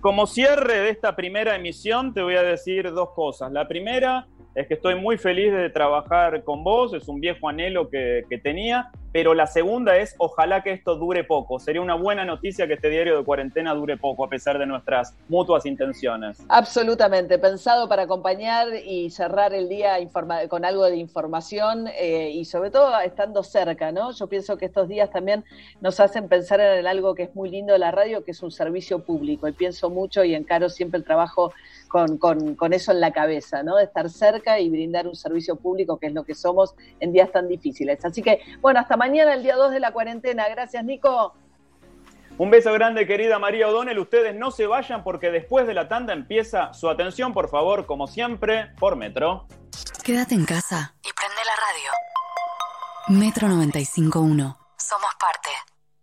como 0.00 0.26
cierre 0.26 0.80
de 0.80 0.90
esta 0.90 1.14
primera 1.16 1.56
emisión, 1.56 2.12
te 2.12 2.22
voy 2.22 2.36
a 2.36 2.42
decir 2.42 2.92
dos 2.92 3.10
cosas. 3.10 3.52
La 3.52 3.66
primera 3.68 4.26
es 4.54 4.68
que 4.68 4.74
estoy 4.74 4.94
muy 4.94 5.18
feliz 5.18 5.52
de 5.52 5.70
trabajar 5.70 6.44
con 6.44 6.62
vos, 6.62 6.94
es 6.94 7.08
un 7.08 7.20
viejo 7.20 7.48
anhelo 7.48 7.88
que, 7.88 8.24
tenía 8.42 8.90
pero 9.14 9.32
la 9.32 9.46
segunda 9.46 9.96
es 9.96 10.16
ojalá 10.18 10.64
que 10.64 10.72
esto 10.72 10.96
dure 10.96 11.22
poco. 11.22 11.60
Sería 11.60 11.80
una 11.80 11.94
buena 11.94 12.24
noticia 12.24 12.66
que 12.66 12.72
este 12.72 12.90
diario 12.90 13.16
de 13.16 13.24
cuarentena 13.24 13.72
dure 13.72 13.96
poco 13.96 14.24
a 14.24 14.28
pesar 14.28 14.58
de 14.58 14.66
nuestras 14.66 15.16
mutuas 15.28 15.64
intenciones. 15.66 16.42
Absolutamente, 16.48 17.38
pensado 17.38 17.88
para 17.88 18.02
acompañar 18.02 18.74
y 18.84 19.10
cerrar 19.10 19.54
el 19.54 19.68
día 19.68 19.98
con 20.48 20.64
algo 20.64 20.86
de 20.86 20.96
información 20.96 21.86
eh, 21.96 22.30
y 22.34 22.44
sobre 22.44 22.72
todo 22.72 22.98
estando 23.02 23.44
cerca, 23.44 23.92
¿no? 23.92 24.10
Yo 24.10 24.26
pienso 24.26 24.58
que 24.58 24.64
estos 24.64 24.88
días 24.88 25.08
también 25.12 25.44
nos 25.80 26.00
hacen 26.00 26.26
pensar 26.26 26.60
en 26.60 26.84
algo 26.84 27.14
que 27.14 27.22
es 27.22 27.36
muy 27.36 27.50
lindo 27.50 27.72
de 27.72 27.78
la 27.78 27.92
radio, 27.92 28.24
que 28.24 28.32
es 28.32 28.42
un 28.42 28.50
servicio 28.50 29.04
público 29.04 29.46
y 29.46 29.52
pienso 29.52 29.90
mucho 29.90 30.24
y 30.24 30.34
encaro 30.34 30.68
siempre 30.68 30.98
el 30.98 31.04
trabajo 31.04 31.52
con, 31.94 32.18
con, 32.18 32.56
con, 32.56 32.72
eso 32.72 32.90
en 32.90 33.00
la 33.00 33.12
cabeza, 33.12 33.62
¿no? 33.62 33.76
De 33.76 33.84
estar 33.84 34.10
cerca 34.10 34.58
y 34.58 34.68
brindar 34.68 35.06
un 35.06 35.14
servicio 35.14 35.54
público, 35.54 35.96
que 35.96 36.08
es 36.08 36.12
lo 36.12 36.24
que 36.24 36.34
somos 36.34 36.74
en 36.98 37.12
días 37.12 37.30
tan 37.30 37.46
difíciles. 37.46 38.04
Así 38.04 38.20
que, 38.20 38.40
bueno, 38.60 38.80
hasta 38.80 38.96
mañana, 38.96 39.32
el 39.32 39.44
día 39.44 39.54
2 39.54 39.70
de 39.70 39.78
la 39.78 39.92
cuarentena. 39.92 40.48
Gracias, 40.48 40.84
Nico. 40.84 41.34
Un 42.36 42.50
beso 42.50 42.72
grande, 42.72 43.06
querida 43.06 43.38
María 43.38 43.68
O'Donnell. 43.68 44.00
Ustedes 44.00 44.34
no 44.34 44.50
se 44.50 44.66
vayan 44.66 45.04
porque 45.04 45.30
después 45.30 45.68
de 45.68 45.74
la 45.74 45.86
tanda 45.86 46.12
empieza 46.12 46.74
su 46.74 46.90
atención, 46.90 47.32
por 47.32 47.48
favor, 47.48 47.86
como 47.86 48.08
siempre, 48.08 48.72
por 48.80 48.96
Metro. 48.96 49.46
Quédate 50.02 50.34
en 50.34 50.44
casa 50.44 50.96
y 51.00 51.12
prende 51.12 51.42
la 51.46 51.54
radio. 53.14 53.20
Metro 53.20 53.46
95.1. 53.46 54.56
Somos 54.78 55.14
parte. 55.20 55.73